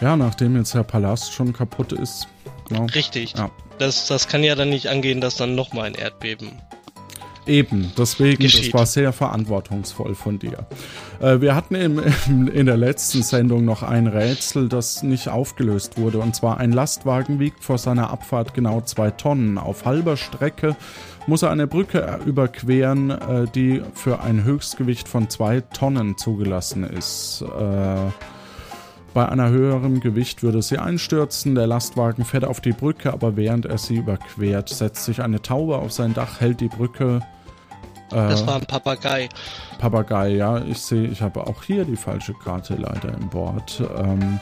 Ja, 0.00 0.16
nachdem 0.16 0.56
jetzt 0.56 0.74
der 0.74 0.84
Palast 0.84 1.32
schon 1.32 1.52
kaputt 1.52 1.92
ist. 1.92 2.28
Ja. 2.70 2.84
Richtig. 2.84 3.34
Ja. 3.36 3.50
Das, 3.78 4.06
das 4.06 4.28
kann 4.28 4.44
ja 4.44 4.54
dann 4.54 4.70
nicht 4.70 4.88
angehen, 4.88 5.20
dass 5.20 5.36
dann 5.36 5.54
nochmal 5.54 5.86
ein 5.86 5.94
Erdbeben 5.94 6.52
Eben, 7.48 7.92
deswegen, 7.96 8.42
Geschieht. 8.42 8.74
das 8.74 8.78
war 8.78 8.86
sehr 8.86 9.12
verantwortungsvoll 9.12 10.14
von 10.14 10.38
dir. 10.38 10.66
Äh, 11.20 11.40
wir 11.40 11.54
hatten 11.54 11.74
im, 11.74 12.00
im, 12.26 12.48
in 12.48 12.66
der 12.66 12.76
letzten 12.76 13.22
Sendung 13.22 13.64
noch 13.64 13.82
ein 13.82 14.06
Rätsel, 14.06 14.68
das 14.68 15.02
nicht 15.02 15.28
aufgelöst 15.28 15.98
wurde. 15.98 16.18
Und 16.18 16.36
zwar 16.36 16.58
ein 16.58 16.72
Lastwagen 16.72 17.40
wiegt 17.40 17.64
vor 17.64 17.78
seiner 17.78 18.10
Abfahrt 18.10 18.52
genau 18.52 18.82
zwei 18.82 19.10
Tonnen. 19.10 19.56
Auf 19.56 19.86
halber 19.86 20.16
Strecke 20.18 20.76
muss 21.26 21.42
er 21.42 21.50
eine 21.50 21.66
Brücke 21.66 22.20
überqueren, 22.26 23.10
äh, 23.10 23.46
die 23.54 23.82
für 23.94 24.20
ein 24.20 24.44
Höchstgewicht 24.44 25.08
von 25.08 25.30
zwei 25.30 25.62
Tonnen 25.62 26.18
zugelassen 26.18 26.84
ist. 26.84 27.42
Äh, 27.42 28.10
bei 29.14 29.26
einer 29.26 29.48
höheren 29.48 30.00
Gewicht 30.00 30.42
würde 30.42 30.60
sie 30.60 30.78
einstürzen. 30.78 31.54
Der 31.54 31.66
Lastwagen 31.66 32.24
fährt 32.24 32.44
auf 32.44 32.60
die 32.60 32.72
Brücke, 32.72 33.12
aber 33.12 33.36
während 33.36 33.64
er 33.64 33.78
sie 33.78 33.96
überquert, 33.96 34.68
setzt 34.68 35.06
sich 35.06 35.22
eine 35.22 35.40
Taube 35.40 35.78
auf 35.78 35.92
sein 35.92 36.12
Dach, 36.12 36.40
hält 36.40 36.60
die 36.60 36.68
Brücke 36.68 37.22
das 38.10 38.46
war 38.46 38.56
ein 38.56 38.66
Papagei. 38.66 39.28
Papagei, 39.78 40.30
ja. 40.30 40.62
Ich 40.64 40.78
sehe, 40.78 41.08
ich 41.08 41.20
habe 41.22 41.46
auch 41.46 41.62
hier 41.62 41.84
die 41.84 41.96
falsche 41.96 42.34
Karte 42.34 42.74
leider 42.74 43.12
im 43.14 43.28
Board. 43.28 43.82
Ähm, 43.96 44.40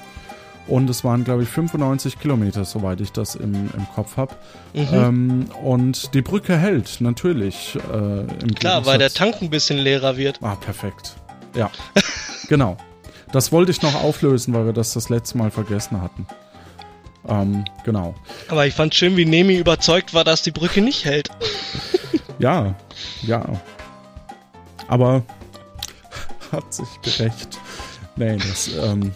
und 0.68 0.90
es 0.90 1.04
waren, 1.04 1.24
glaube 1.24 1.44
ich, 1.44 1.48
95 1.48 2.18
Kilometer, 2.18 2.64
soweit 2.64 3.00
ich 3.00 3.12
das 3.12 3.36
im, 3.36 3.54
im 3.54 3.86
Kopf 3.94 4.16
habe. 4.16 4.34
Mhm. 4.74 4.88
Ähm, 4.92 5.48
und 5.62 6.14
die 6.14 6.22
Brücke 6.22 6.56
hält, 6.56 7.00
natürlich. 7.00 7.76
Äh, 7.76 8.52
Klar, 8.54 8.84
weil 8.84 8.98
der 8.98 9.10
Tank 9.10 9.36
ein 9.42 9.50
bisschen 9.50 9.78
leerer 9.78 10.16
wird. 10.16 10.40
Ah, 10.42 10.56
perfekt. 10.56 11.14
Ja, 11.54 11.70
genau. 12.48 12.76
Das 13.32 13.52
wollte 13.52 13.70
ich 13.70 13.82
noch 13.82 13.94
auflösen, 14.02 14.54
weil 14.54 14.66
wir 14.66 14.72
das 14.72 14.92
das 14.92 15.08
letzte 15.08 15.38
Mal 15.38 15.50
vergessen 15.50 16.00
hatten. 16.00 16.26
Ähm, 17.28 17.64
genau. 17.84 18.14
Aber 18.48 18.66
ich 18.66 18.74
fand 18.74 18.94
schön, 18.94 19.16
wie 19.16 19.24
Nemi 19.24 19.56
überzeugt 19.56 20.14
war, 20.14 20.24
dass 20.24 20.42
die 20.42 20.52
Brücke 20.52 20.80
nicht 20.80 21.04
hält. 21.04 21.28
ja, 22.38 22.74
ja. 23.22 23.44
Aber 24.88 25.22
hat 26.52 26.72
sich 26.72 26.88
gerecht. 27.02 27.58
Nee, 28.16 28.36
das 28.36 28.70
ähm, 28.82 29.12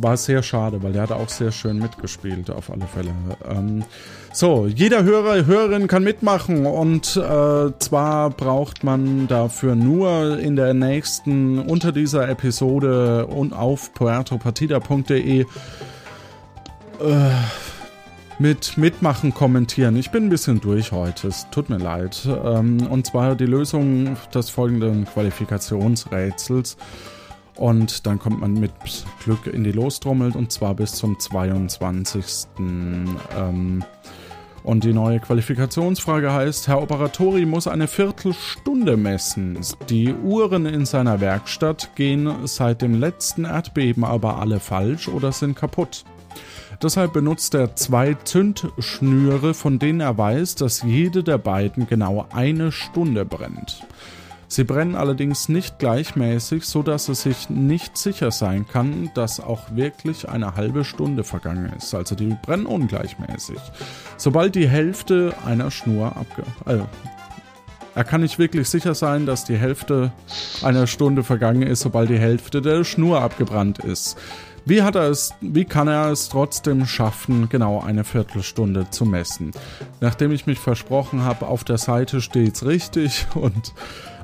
war 0.00 0.16
sehr 0.16 0.42
schade, 0.42 0.82
weil 0.82 0.92
der 0.92 1.02
hat 1.02 1.12
auch 1.12 1.28
sehr 1.28 1.52
schön 1.52 1.78
mitgespielt, 1.78 2.50
auf 2.50 2.70
alle 2.70 2.86
Fälle. 2.86 3.12
Ähm, 3.48 3.84
so, 4.32 4.66
jeder 4.66 5.04
Hörer, 5.04 5.46
Hörerin 5.46 5.86
kann 5.86 6.04
mitmachen 6.04 6.66
und 6.66 7.16
äh, 7.16 7.72
zwar 7.78 8.30
braucht 8.30 8.84
man 8.84 9.26
dafür 9.26 9.74
nur 9.74 10.38
in 10.38 10.56
der 10.56 10.74
nächsten, 10.74 11.58
unter 11.58 11.92
dieser 11.92 12.28
Episode 12.28 13.26
und 13.26 13.52
auf 13.52 13.92
puertopartida.de 13.94 15.40
äh, 15.40 15.44
mit 18.38 18.78
Mitmachen 18.78 19.34
kommentieren. 19.34 19.96
Ich 19.96 20.10
bin 20.10 20.24
ein 20.24 20.28
bisschen 20.28 20.60
durch 20.60 20.92
heute, 20.92 21.28
es 21.28 21.46
tut 21.50 21.68
mir 21.70 21.78
leid. 21.78 22.26
Ähm, 22.26 22.86
und 22.86 23.06
zwar 23.06 23.34
die 23.34 23.46
Lösung 23.46 24.16
des 24.32 24.50
folgenden 24.50 25.04
Qualifikationsrätsels. 25.06 26.76
Und 27.56 28.06
dann 28.06 28.20
kommt 28.20 28.40
man 28.40 28.54
mit 28.54 28.72
Glück 29.24 29.48
in 29.48 29.64
die 29.64 29.72
Lostrommel 29.72 30.36
und 30.36 30.52
zwar 30.52 30.74
bis 30.74 30.92
zum 30.92 31.18
22. 31.18 32.46
Ähm, 32.58 33.84
und 34.62 34.84
die 34.84 34.92
neue 34.92 35.18
Qualifikationsfrage 35.18 36.32
heißt, 36.32 36.68
Herr 36.68 36.82
Operatori 36.82 37.46
muss 37.46 37.66
eine 37.66 37.88
Viertelstunde 37.88 38.96
messen. 38.96 39.58
Die 39.88 40.12
Uhren 40.12 40.66
in 40.66 40.84
seiner 40.86 41.20
Werkstatt 41.20 41.96
gehen 41.96 42.32
seit 42.44 42.82
dem 42.82 42.94
letzten 42.94 43.44
Erdbeben 43.44 44.04
aber 44.04 44.38
alle 44.38 44.60
falsch 44.60 45.08
oder 45.08 45.32
sind 45.32 45.56
kaputt. 45.56 46.04
Deshalb 46.80 47.12
benutzt 47.12 47.54
er 47.54 47.74
zwei 47.74 48.14
Zündschnüre, 48.14 49.52
von 49.54 49.80
denen 49.80 50.00
er 50.00 50.16
weiß, 50.16 50.54
dass 50.54 50.82
jede 50.82 51.24
der 51.24 51.38
beiden 51.38 51.88
genau 51.88 52.26
eine 52.32 52.70
Stunde 52.70 53.24
brennt. 53.24 53.84
Sie 54.50 54.64
brennen 54.64 54.94
allerdings 54.94 55.48
nicht 55.48 55.78
gleichmäßig, 55.78 56.64
so 56.64 56.82
dass 56.82 57.08
es 57.08 57.22
sich 57.22 57.50
nicht 57.50 57.98
sicher 57.98 58.30
sein 58.30 58.66
kann, 58.66 59.10
dass 59.14 59.40
auch 59.40 59.74
wirklich 59.74 60.28
eine 60.28 60.54
halbe 60.54 60.84
Stunde 60.84 61.24
vergangen 61.24 61.70
ist. 61.76 61.94
Also 61.94 62.14
die 62.14 62.34
brennen 62.42 62.64
ungleichmäßig. 62.64 63.58
Sobald 64.16 64.54
die 64.54 64.68
Hälfte 64.68 65.34
einer 65.44 65.70
Schnur 65.70 66.16
abge... 66.16 66.44
Äh, 66.64 66.84
er 67.94 68.04
kann 68.04 68.20
nicht 68.20 68.38
wirklich 68.38 68.68
sicher 68.68 68.94
sein, 68.94 69.26
dass 69.26 69.44
die 69.44 69.56
Hälfte 69.56 70.12
einer 70.62 70.86
Stunde 70.86 71.24
vergangen 71.24 71.62
ist, 71.62 71.80
sobald 71.80 72.08
die 72.08 72.18
Hälfte 72.18 72.62
der 72.62 72.84
Schnur 72.84 73.20
abgebrannt 73.20 73.80
ist. 73.80 74.16
Wie 74.68 74.82
hat 74.82 74.96
er 74.96 75.08
es, 75.08 75.32
wie 75.40 75.64
kann 75.64 75.88
er 75.88 76.10
es 76.10 76.28
trotzdem 76.28 76.84
schaffen, 76.84 77.48
genau 77.48 77.80
eine 77.80 78.04
Viertelstunde 78.04 78.90
zu 78.90 79.06
messen? 79.06 79.52
Nachdem 80.02 80.30
ich 80.30 80.46
mich 80.46 80.58
versprochen 80.58 81.22
habe, 81.22 81.46
auf 81.46 81.64
der 81.64 81.78
Seite 81.78 82.20
steht's 82.20 82.66
richtig 82.66 83.26
und 83.34 83.72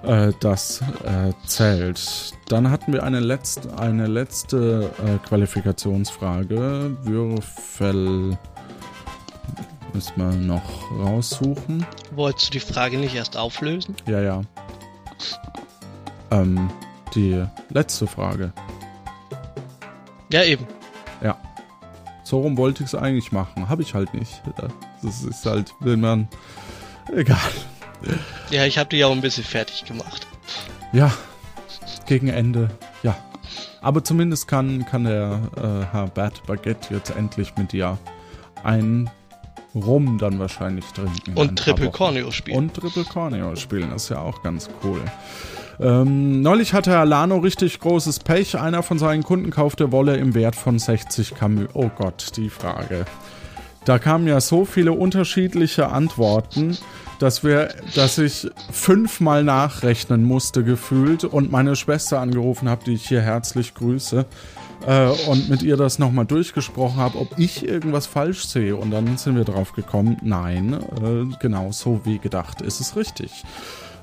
äh, 0.02 0.34
das 0.40 0.82
äh, 1.02 1.32
zählt. 1.46 2.34
Dann 2.50 2.70
hatten 2.70 2.92
wir 2.92 3.04
eine 3.04 3.20
letzte, 3.20 3.78
eine 3.78 4.06
letzte 4.06 4.90
äh, 5.02 5.16
Qualifikationsfrage. 5.26 6.94
Würfel 7.04 8.36
müssen 9.94 10.16
wir 10.16 10.30
noch 10.30 10.90
raussuchen. 10.90 11.86
Wolltest 12.14 12.48
du 12.48 12.58
die 12.58 12.60
Frage 12.60 12.98
nicht 12.98 13.14
erst 13.14 13.38
auflösen? 13.38 13.96
Ja, 14.06 14.20
ja. 14.20 14.42
Ähm, 16.30 16.68
die 17.14 17.42
letzte 17.70 18.06
Frage. 18.06 18.52
Ja, 20.34 20.42
eben. 20.42 20.66
Ja. 21.22 21.38
So 22.24 22.40
rum 22.40 22.56
wollte 22.56 22.82
ich 22.82 22.88
es 22.88 22.94
eigentlich 22.96 23.30
machen. 23.30 23.68
Habe 23.68 23.82
ich 23.82 23.94
halt 23.94 24.12
nicht. 24.14 24.42
Das 25.00 25.22
ist 25.22 25.46
halt, 25.46 25.72
wenn 25.78 26.00
man. 26.00 26.26
Egal. 27.14 27.38
Ja, 28.50 28.64
ich 28.64 28.76
habe 28.76 28.88
die 28.88 29.04
auch 29.04 29.12
ein 29.12 29.20
bisschen 29.20 29.44
fertig 29.44 29.84
gemacht. 29.84 30.26
Ja, 30.92 31.14
gegen 32.06 32.26
Ende, 32.26 32.68
ja. 33.04 33.16
Aber 33.80 34.02
zumindest 34.02 34.48
kann, 34.48 34.84
kann 34.84 35.04
der 35.04 35.38
äh, 35.56 35.92
Herr 35.92 36.08
Bad 36.08 36.44
Baguette 36.48 36.92
jetzt 36.92 37.10
endlich 37.10 37.54
mit 37.56 37.70
dir 37.70 37.96
ein 38.64 39.08
Rum 39.72 40.18
dann 40.18 40.40
wahrscheinlich 40.40 40.84
trinken. 40.86 41.34
Und 41.36 41.60
Triple 41.60 41.92
Corneo 41.92 42.32
spielen. 42.32 42.58
Und 42.58 42.74
Triple 42.74 43.04
Corneo 43.04 43.54
spielen, 43.54 43.90
das 43.90 44.04
ist 44.04 44.08
ja 44.08 44.18
auch 44.18 44.42
ganz 44.42 44.68
cool. 44.82 45.00
Ähm, 45.80 46.42
neulich 46.42 46.72
hatte 46.72 46.90
Herr 46.90 47.06
Lano 47.06 47.38
richtig 47.38 47.80
großes 47.80 48.20
Pech. 48.20 48.58
Einer 48.58 48.82
von 48.82 48.98
seinen 48.98 49.22
Kunden 49.22 49.50
kaufte 49.50 49.92
Wolle 49.92 50.16
im 50.16 50.34
Wert 50.34 50.56
von 50.56 50.78
60 50.78 51.34
Camus. 51.34 51.68
Oh 51.74 51.90
Gott, 51.96 52.32
die 52.36 52.50
Frage. 52.50 53.04
Da 53.84 53.98
kamen 53.98 54.26
ja 54.26 54.40
so 54.40 54.64
viele 54.64 54.92
unterschiedliche 54.92 55.88
Antworten 55.88 56.76
dass 57.18 57.44
wir, 57.44 57.74
dass 57.94 58.18
ich 58.18 58.50
fünfmal 58.70 59.44
nachrechnen 59.44 60.24
musste 60.24 60.64
gefühlt 60.64 61.24
und 61.24 61.50
meine 61.50 61.76
Schwester 61.76 62.20
angerufen 62.20 62.68
habe, 62.68 62.84
die 62.84 62.94
ich 62.94 63.08
hier 63.08 63.22
herzlich 63.22 63.74
grüße 63.74 64.26
äh, 64.86 65.08
und 65.28 65.48
mit 65.48 65.62
ihr 65.62 65.76
das 65.76 65.98
nochmal 65.98 66.26
durchgesprochen 66.26 66.98
habe, 66.98 67.18
ob 67.18 67.38
ich 67.38 67.66
irgendwas 67.66 68.06
falsch 68.06 68.46
sehe 68.46 68.76
und 68.76 68.90
dann 68.90 69.16
sind 69.16 69.36
wir 69.36 69.44
drauf 69.44 69.72
gekommen, 69.72 70.16
nein, 70.22 70.74
äh, 70.74 71.34
genau 71.40 71.72
so 71.72 72.00
wie 72.04 72.18
gedacht 72.18 72.60
ist 72.60 72.80
es 72.80 72.96
richtig. 72.96 73.44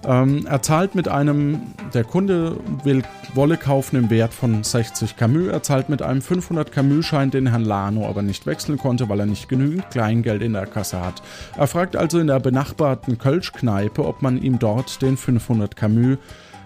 Ähm, 0.06 0.46
er 0.48 0.62
zahlt 0.62 0.96
mit 0.96 1.08
einem, 1.08 1.62
der 1.94 2.04
Kunde 2.04 2.58
will 2.84 3.04
Wolle 3.34 3.58
kaufen 3.58 3.98
im 3.98 4.10
Wert 4.10 4.34
von 4.34 4.64
60 4.64 5.16
Camus. 5.16 5.48
Er 5.48 5.64
zahlt 5.64 5.90
mit 5.90 6.02
einem 6.02 6.22
500 6.22 6.72
Camus-Schein, 6.72 7.32
den 7.32 7.48
Herrn 7.48 7.64
Lano 7.64 8.08
aber 8.08 8.22
nicht 8.22 8.46
wechseln 8.46 8.78
konnte, 8.78 9.10
weil 9.10 9.20
er 9.20 9.26
nicht 9.26 9.48
genügend 9.48 9.90
Kleingeld 9.92 10.42
in 10.42 10.54
der 10.54 10.66
Kasse 10.66 11.00
hat. 11.00 11.22
Er 11.58 11.68
fragt 11.68 11.96
also 11.96 12.20
in 12.20 12.28
der 12.28 12.40
benachbarten 12.40 13.18
Kölschkneipe, 13.18 14.06
ob 14.06 14.22
man 14.22 14.42
ihm 14.42 14.60
dort 14.60 15.02
den 15.02 15.18
500 15.18 15.76
Camus 15.76 16.18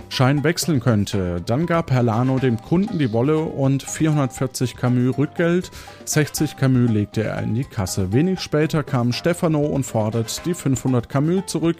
Schein 0.09 0.43
wechseln 0.43 0.79
könnte. 0.79 1.41
Dann 1.45 1.65
gab 1.65 1.91
Herr 1.91 2.03
Lano 2.03 2.39
dem 2.39 2.61
Kunden 2.61 2.99
die 2.99 3.11
Wolle 3.11 3.39
und 3.39 3.83
440 3.83 4.75
Camus 4.75 5.17
Rückgeld. 5.17 5.71
60 6.05 6.57
Camus 6.57 6.91
legte 6.91 7.23
er 7.23 7.41
in 7.41 7.55
die 7.55 7.63
Kasse. 7.63 8.13
Wenig 8.13 8.39
später 8.39 8.83
kam 8.83 9.11
Stefano 9.11 9.65
und 9.65 9.83
fordert 9.83 10.45
die 10.45 10.53
500 10.53 11.09
Camus 11.09 11.47
zurück 11.47 11.77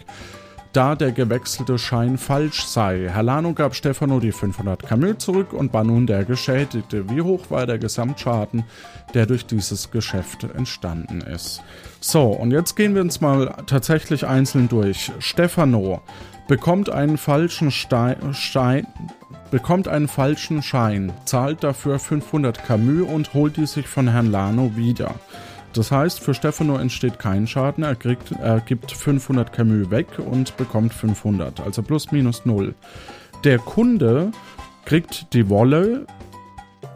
da 0.76 0.94
der 0.94 1.12
gewechselte 1.12 1.78
Schein 1.78 2.18
falsch 2.18 2.66
sei. 2.66 3.08
Herr 3.10 3.22
Lano 3.22 3.54
gab 3.54 3.74
Stefano 3.74 4.20
die 4.20 4.32
500 4.32 4.86
Kamel 4.86 5.16
zurück 5.16 5.54
und 5.54 5.72
war 5.72 5.84
nun 5.84 6.06
der 6.06 6.26
Geschädigte. 6.26 7.08
Wie 7.08 7.22
hoch 7.22 7.50
war 7.50 7.64
der 7.64 7.78
Gesamtschaden, 7.78 8.64
der 9.14 9.24
durch 9.24 9.46
dieses 9.46 9.90
Geschäft 9.90 10.44
entstanden 10.44 11.22
ist? 11.22 11.62
So, 12.00 12.24
und 12.24 12.50
jetzt 12.50 12.76
gehen 12.76 12.94
wir 12.94 13.00
uns 13.00 13.22
mal 13.22 13.54
tatsächlich 13.66 14.26
einzeln 14.26 14.68
durch. 14.68 15.12
Stefano 15.18 16.02
bekommt 16.46 16.90
einen 16.90 17.16
falschen 17.16 17.70
Stein, 17.70 18.34
Stein 18.34 18.86
bekommt 19.50 19.88
einen 19.88 20.08
falschen 20.08 20.62
Schein, 20.62 21.12
zahlt 21.24 21.64
dafür 21.64 21.98
500 21.98 22.64
Camus 22.64 23.08
und 23.08 23.32
holt 23.32 23.56
die 23.56 23.66
sich 23.66 23.88
von 23.88 24.08
Herrn 24.08 24.30
Lano 24.30 24.76
wieder. 24.76 25.14
Das 25.76 25.92
heißt, 25.92 26.20
für 26.20 26.32
Stefano 26.32 26.78
entsteht 26.78 27.18
kein 27.18 27.46
Schaden. 27.46 27.84
Er, 27.84 27.96
kriegt, 27.96 28.32
er 28.32 28.60
gibt 28.60 28.92
500 28.92 29.52
Camus 29.52 29.90
weg 29.90 30.06
und 30.18 30.56
bekommt 30.56 30.94
500, 30.94 31.60
also 31.60 31.82
plus 31.82 32.12
minus 32.12 32.46
null. 32.46 32.74
Der 33.44 33.58
Kunde 33.58 34.30
kriegt 34.86 35.34
die 35.34 35.50
Wolle 35.50 36.06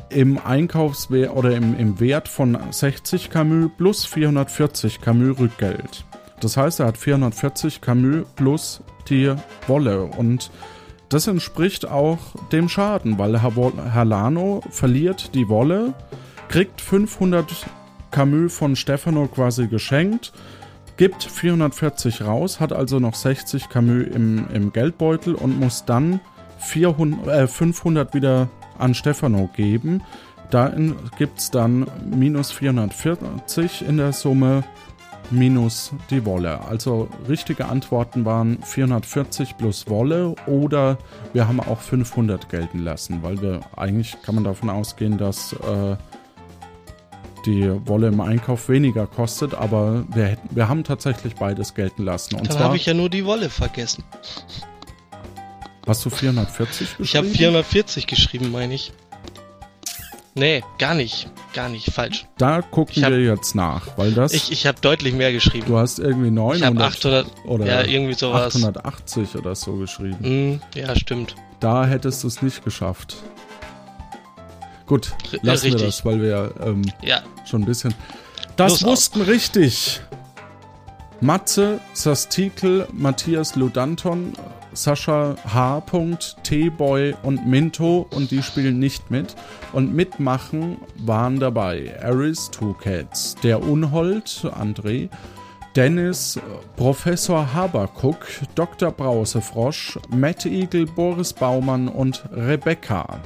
im 0.09 0.39
Einkaufswert 0.39 1.37
oder 1.37 1.55
im, 1.55 1.79
im 1.79 2.01
Wert 2.01 2.29
von 2.29 2.59
60 2.71 3.31
Camus 3.31 3.71
plus 3.77 4.07
440 4.07 5.01
Camus 5.01 5.39
Rückgeld. 5.39 6.05
Das 6.41 6.57
heißt, 6.57 6.81
er 6.81 6.87
hat 6.87 6.97
440 6.97 7.81
Camus 7.81 8.27
plus 8.35 8.83
die 9.09 9.35
Wolle 9.67 10.05
und 10.05 10.51
das 11.11 11.27
entspricht 11.27 11.87
auch 11.87 12.19
dem 12.53 12.69
Schaden, 12.69 13.19
weil 13.19 13.43
Herr, 13.43 14.05
Lano 14.05 14.63
verliert 14.71 15.35
die 15.35 15.49
Wolle, 15.49 15.93
kriegt 16.49 16.81
500 16.81 17.67
Camus 18.11 18.57
von 18.57 18.77
Stefano 18.77 19.27
quasi 19.27 19.67
geschenkt, 19.67 20.33
gibt 20.97 21.25
440 21.25 22.23
raus, 22.23 22.61
hat 22.61 22.73
also 22.73 22.99
noch 22.99 23.15
60 23.15 23.69
Camus 23.69 24.07
im, 24.15 24.47
im 24.53 24.73
Geldbeutel 24.73 25.35
und 25.35 25.59
muss 25.59 25.85
dann 25.85 26.21
400, 26.59 27.27
äh, 27.29 27.47
500 27.47 28.15
wieder 28.15 28.49
an 28.79 28.95
Stefano 28.95 29.49
geben. 29.55 30.03
Da 30.51 30.75
gibt 31.17 31.39
es 31.39 31.51
dann 31.51 31.87
minus 32.05 32.51
440 32.51 33.87
in 33.87 33.99
der 33.99 34.13
Summe 34.13 34.65
minus 35.31 35.93
die 36.11 36.25
Wolle. 36.25 36.61
Also 36.63 37.09
richtige 37.29 37.67
Antworten 37.67 38.25
waren 38.25 38.59
440 38.63 39.57
plus 39.57 39.89
Wolle 39.89 40.35
oder 40.47 40.99
wir 41.33 41.47
haben 41.47 41.61
auch 41.61 41.81
500 41.81 42.49
gelten 42.49 42.81
lassen, 42.81 43.23
weil 43.23 43.41
wir 43.41 43.61
eigentlich 43.77 44.21
kann 44.23 44.35
man 44.35 44.45
davon 44.45 44.71
ausgehen, 44.71 45.19
dass 45.19 45.53
äh, 45.53 45.97
die 47.47 47.71
Wolle 47.87 48.09
im 48.09 48.21
Einkauf 48.21 48.69
weniger 48.69 49.07
kostet, 49.07 49.55
aber 49.55 50.05
wir, 50.15 50.37
wir 50.51 50.69
haben 50.69 50.85
tatsächlich 50.85 51.35
beides 51.35 51.75
gelten 51.75 52.05
lassen. 52.05 52.37
Und 52.37 52.51
Dann 52.51 52.59
habe 52.61 52.77
ich 52.77 52.87
ja 52.87 52.95
nur 52.95 53.11
die 53.11 53.25
Wolle 53.25 53.51
vergessen. 53.51 54.05
Hast 55.87 56.05
du 56.05 56.11
440 56.11 56.79
geschrieben? 56.79 57.05
Ich 57.05 57.17
habe 57.17 57.27
440 57.27 58.07
geschrieben, 58.07 58.53
meine 58.53 58.75
ich. 58.75 58.93
Nee, 60.35 60.63
gar 60.79 60.95
nicht. 60.95 61.29
Gar 61.53 61.69
nicht, 61.69 61.93
falsch. 61.93 62.27
Da 62.39 62.63
gucken 62.63 63.03
hab, 63.03 63.11
wir 63.11 63.21
jetzt 63.21 63.57
nach, 63.57 63.99
weil 63.99 64.13
das... 64.13 64.33
Ich, 64.33 64.53
ich 64.53 64.67
habe 64.67 64.81
deutlich 64.81 65.13
mehr 65.13 65.33
geschrieben. 65.33 65.67
Du 65.67 65.79
hast 65.79 65.99
irgendwie 65.99 66.31
900 66.31 66.95
ich 66.95 66.99
800, 66.99 67.27
oder 67.45 67.67
ja, 67.67 67.85
irgendwie 67.85 68.15
sowas. 68.15 68.55
880 68.55 69.35
oder 69.35 69.57
so 69.57 69.75
geschrieben. 69.75 70.61
Mm, 70.73 70.79
ja, 70.79 70.95
stimmt. 70.95 71.35
Da 71.59 71.85
hättest 71.85 72.23
du 72.23 72.29
es 72.29 72.41
nicht 72.41 72.65
geschafft. 72.65 73.17
Gut, 74.91 75.13
lassen 75.43 75.67
richtig. 75.67 75.81
wir 75.81 75.87
das, 75.87 76.05
weil 76.05 76.21
wir 76.21 76.53
ähm, 76.67 76.83
ja. 77.01 77.23
schon 77.45 77.63
ein 77.63 77.65
bisschen. 77.65 77.95
Das 78.57 78.81
Los 78.81 78.91
wussten 78.91 79.23
auf. 79.23 79.29
richtig. 79.29 80.01
Matze, 81.21 81.79
Sastikel, 81.93 82.89
Matthias 82.93 83.55
Ludanton, 83.55 84.33
Sascha 84.73 85.37
H. 85.45 85.85
T-Boy 86.43 87.15
und 87.23 87.47
Minto 87.47 88.09
und 88.11 88.33
die 88.33 88.43
spielen 88.43 88.81
nicht 88.81 89.13
mit. 89.13 89.37
Und 89.73 89.95
mitmachen 89.95 90.79
waren 90.97 91.39
dabei 91.39 91.97
Aris 92.03 92.51
Two 92.51 92.75
Cats, 92.75 93.37
der 93.45 93.63
Unhold, 93.63 94.45
André, 94.59 95.09
Dennis, 95.77 96.37
Professor 96.75 97.55
Haberkuck, 97.55 98.27
Dr. 98.57 98.91
Brausefrosch, 98.91 100.01
Matt 100.09 100.47
Eagle, 100.47 100.87
Boris 100.87 101.33
Baumann 101.33 101.87
und 101.87 102.25
Rebecca. 102.33 103.21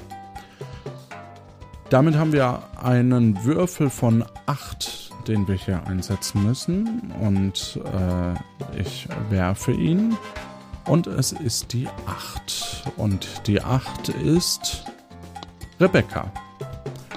Damit 1.90 2.16
haben 2.16 2.32
wir 2.32 2.62
einen 2.82 3.44
Würfel 3.44 3.90
von 3.90 4.24
8, 4.46 5.10
den 5.28 5.46
wir 5.46 5.54
hier 5.54 5.86
einsetzen 5.86 6.42
müssen. 6.42 7.12
Und 7.20 7.80
äh, 7.84 8.80
ich 8.80 9.06
werfe 9.30 9.72
ihn. 9.72 10.16
Und 10.86 11.06
es 11.06 11.32
ist 11.32 11.72
die 11.72 11.88
8. 12.06 12.92
Und 12.96 13.46
die 13.46 13.62
8 13.62 14.08
ist 14.08 14.84
Rebecca. 15.80 16.30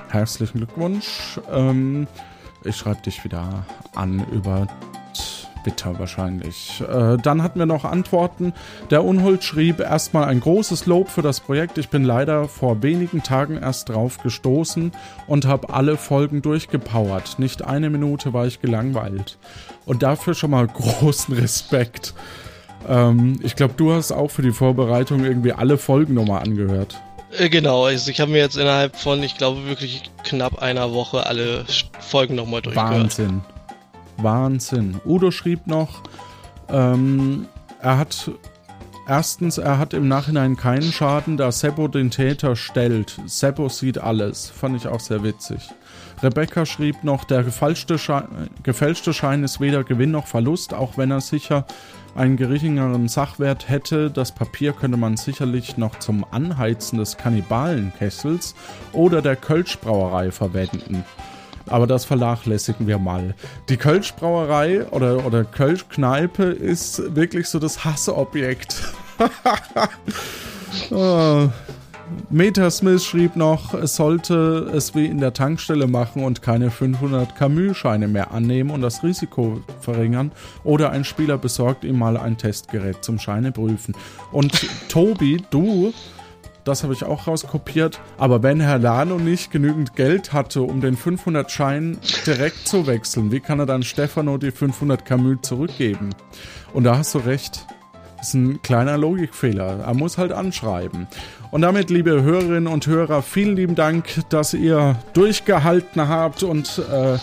Herzlichen 0.09 0.59
Glückwunsch. 0.59 1.39
Ähm, 1.51 2.07
ich 2.63 2.75
schreibe 2.75 3.01
dich 3.01 3.23
wieder 3.23 3.65
an 3.95 4.25
über 4.31 4.67
Twitter 5.67 5.99
wahrscheinlich. 5.99 6.81
Äh, 6.81 7.17
dann 7.17 7.43
hatten 7.43 7.59
wir 7.59 7.65
noch 7.65 7.83
Antworten. 7.83 8.53
Der 8.89 9.03
Unhold 9.03 9.43
schrieb 9.43 9.81
erstmal 9.81 10.25
ein 10.25 10.39
großes 10.39 10.85
Lob 10.85 11.09
für 11.09 11.21
das 11.21 11.41
Projekt. 11.41 11.77
Ich 11.77 11.89
bin 11.89 12.05
leider 12.05 12.47
vor 12.47 12.81
wenigen 12.83 13.21
Tagen 13.21 13.57
erst 13.57 13.89
drauf 13.89 14.17
gestoßen 14.23 14.93
und 15.27 15.45
habe 15.45 15.73
alle 15.73 15.97
Folgen 15.97 16.41
durchgepowert. 16.41 17.37
Nicht 17.37 17.63
eine 17.65 17.89
Minute 17.89 18.31
war 18.31 18.47
ich 18.47 18.61
gelangweilt. 18.61 19.37
Und 19.85 20.03
dafür 20.03 20.35
schon 20.35 20.51
mal 20.51 20.67
großen 20.73 21.35
Respekt. 21.35 22.13
Ähm, 22.87 23.39
ich 23.43 23.57
glaube, 23.57 23.73
du 23.75 23.91
hast 23.91 24.13
auch 24.13 24.31
für 24.31 24.41
die 24.41 24.51
Vorbereitung 24.51 25.25
irgendwie 25.25 25.51
alle 25.51 25.77
Folgen 25.77 26.13
nochmal 26.13 26.43
angehört. 26.43 26.97
Äh, 27.37 27.49
genau, 27.49 27.85
also 27.85 28.09
ich 28.09 28.21
habe 28.21 28.31
mir 28.31 28.37
jetzt 28.37 28.55
innerhalb 28.55 28.95
von, 28.95 29.21
ich 29.21 29.37
glaube, 29.37 29.65
wirklich 29.65 30.03
knapp 30.23 30.61
einer 30.61 30.93
Woche 30.93 31.25
alle 31.25 31.65
Folgen 31.99 32.35
nochmal 32.35 32.61
durchgehört. 32.61 32.93
Wahnsinn. 32.93 33.41
Wahnsinn. 34.17 34.99
Udo 35.05 35.31
schrieb 35.31 35.67
noch, 35.67 36.01
ähm, 36.69 37.47
er 37.81 37.97
hat 37.97 38.31
erstens, 39.07 39.57
er 39.57 39.77
hat 39.77 39.93
im 39.93 40.07
Nachhinein 40.07 40.57
keinen 40.57 40.91
Schaden, 40.91 41.37
da 41.37 41.51
Seppo 41.51 41.87
den 41.87 42.11
Täter 42.11 42.55
stellt. 42.55 43.17
Seppo 43.25 43.69
sieht 43.69 43.97
alles. 43.97 44.49
Fand 44.49 44.75
ich 44.75 44.87
auch 44.87 44.99
sehr 44.99 45.23
witzig. 45.23 45.69
Rebecca 46.21 46.65
schrieb 46.65 47.03
noch, 47.03 47.23
der 47.23 47.43
gefälschte 47.43 47.97
Schein, 47.97 48.49
gefälschte 48.63 49.13
Schein 49.13 49.43
ist 49.43 49.61
weder 49.61 49.83
Gewinn 49.83 50.11
noch 50.11 50.27
Verlust, 50.27 50.73
auch 50.73 50.97
wenn 50.97 51.11
er 51.11 51.21
sicher 51.21 51.65
einen 52.15 52.37
geringeren 52.37 53.07
Sachwert 53.07 53.69
hätte. 53.69 54.09
Das 54.09 54.31
Papier 54.31 54.73
könnte 54.73 54.97
man 54.97 55.17
sicherlich 55.17 55.77
noch 55.77 55.99
zum 55.99 56.25
Anheizen 56.31 56.97
des 56.97 57.17
Kannibalenkessels 57.17 58.55
oder 58.93 59.21
der 59.21 59.35
Kölschbrauerei 59.35 60.31
verwenden 60.31 61.05
aber 61.69 61.87
das 61.87 62.05
vernachlässigen 62.05 62.87
wir 62.87 62.99
mal. 62.99 63.35
Die 63.69 63.77
Kölschbrauerei 63.77 64.85
oder, 64.87 65.25
oder 65.25 65.43
Kölschkneipe 65.43 66.43
ist 66.43 67.15
wirklich 67.15 67.47
so 67.47 67.59
das 67.59 67.83
Hasseobjekt. 67.85 68.83
oh. 70.91 71.49
Meta 72.29 72.69
Smith 72.71 73.03
schrieb 73.03 73.35
noch, 73.35 73.73
es 73.73 73.95
sollte 73.95 74.71
es 74.73 74.95
wie 74.95 75.05
in 75.05 75.19
der 75.19 75.33
Tankstelle 75.33 75.87
machen 75.87 76.23
und 76.23 76.41
keine 76.41 76.71
500 76.71 77.35
Camus-Scheine 77.35 78.07
mehr 78.07 78.31
annehmen 78.31 78.69
und 78.69 78.81
das 78.81 79.03
Risiko 79.03 79.61
verringern. 79.81 80.31
Oder 80.63 80.91
ein 80.91 81.03
Spieler 81.03 81.37
besorgt 81.37 81.83
ihm 81.83 81.99
mal 81.99 82.17
ein 82.17 82.37
Testgerät 82.37 83.03
zum 83.03 83.19
Scheine 83.19 83.51
prüfen. 83.51 83.93
Und 84.31 84.67
Tobi, 84.89 85.43
du 85.49 85.93
das 86.67 86.83
habe 86.83 86.93
ich 86.93 87.03
auch 87.03 87.27
rauskopiert. 87.27 87.99
Aber 88.17 88.43
wenn 88.43 88.59
Herr 88.59 88.79
Lano 88.79 89.17
nicht 89.17 89.51
genügend 89.51 89.95
Geld 89.95 90.33
hatte, 90.33 90.61
um 90.61 90.81
den 90.81 90.97
500 90.97 91.49
Schein 91.49 91.97
direkt 92.25 92.67
zu 92.67 92.87
wechseln, 92.87 93.31
wie 93.31 93.39
kann 93.39 93.59
er 93.59 93.65
dann 93.65 93.83
Stefano 93.83 94.37
die 94.37 94.51
500 94.51 95.05
Camus 95.05 95.37
zurückgeben? 95.41 96.09
Und 96.73 96.83
da 96.83 96.97
hast 96.97 97.15
du 97.15 97.19
recht. 97.19 97.65
Das 98.17 98.29
ist 98.29 98.33
ein 98.33 98.61
kleiner 98.63 98.97
Logikfehler. 98.97 99.79
Er 99.85 99.93
muss 99.93 100.17
halt 100.17 100.31
anschreiben. 100.31 101.07
Und 101.51 101.61
damit, 101.61 101.89
liebe 101.89 102.23
Hörerinnen 102.23 102.67
und 102.67 102.87
Hörer, 102.87 103.21
vielen 103.21 103.55
lieben 103.55 103.75
Dank, 103.75 104.21
dass 104.29 104.53
ihr 104.53 104.97
durchgehalten 105.13 106.07
habt 106.07 106.43
und 106.43 106.81
äh, 106.91 107.17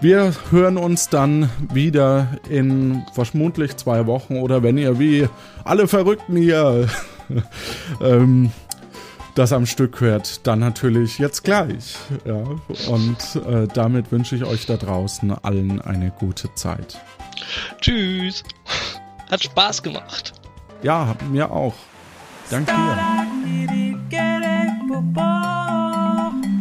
wir 0.00 0.32
hören 0.50 0.76
uns 0.76 1.08
dann 1.08 1.50
wieder 1.72 2.28
in 2.48 3.04
vermutlich 3.12 3.76
zwei 3.76 4.06
Wochen 4.06 4.36
oder 4.36 4.62
wenn 4.62 4.78
ihr 4.78 4.98
wie 5.00 5.28
alle 5.64 5.88
Verrückten 5.88 6.36
hier 6.36 6.88
ähm, 8.00 8.50
das 9.34 9.52
am 9.52 9.66
Stück 9.66 10.00
hört, 10.00 10.46
dann 10.46 10.58
natürlich 10.58 11.18
jetzt 11.18 11.44
gleich. 11.44 11.96
Ja. 12.24 12.42
Und 12.88 13.36
äh, 13.46 13.68
damit 13.72 14.10
wünsche 14.10 14.34
ich 14.34 14.44
euch 14.44 14.66
da 14.66 14.76
draußen 14.76 15.30
allen 15.44 15.80
eine 15.80 16.10
gute 16.10 16.52
Zeit. 16.54 17.00
Tschüss. 17.80 18.42
Hat 19.30 19.42
Spaß 19.42 19.82
gemacht. 19.82 20.32
Ja, 20.82 21.14
mir 21.30 21.50
auch. 21.50 21.74
Danke 22.50 22.72
dir. 22.72 23.18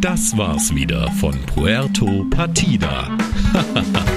Das 0.01 0.37
war's 0.37 0.73
wieder 0.75 1.09
von 1.13 1.33
Puerto 1.47 2.25
Partida. 2.29 3.17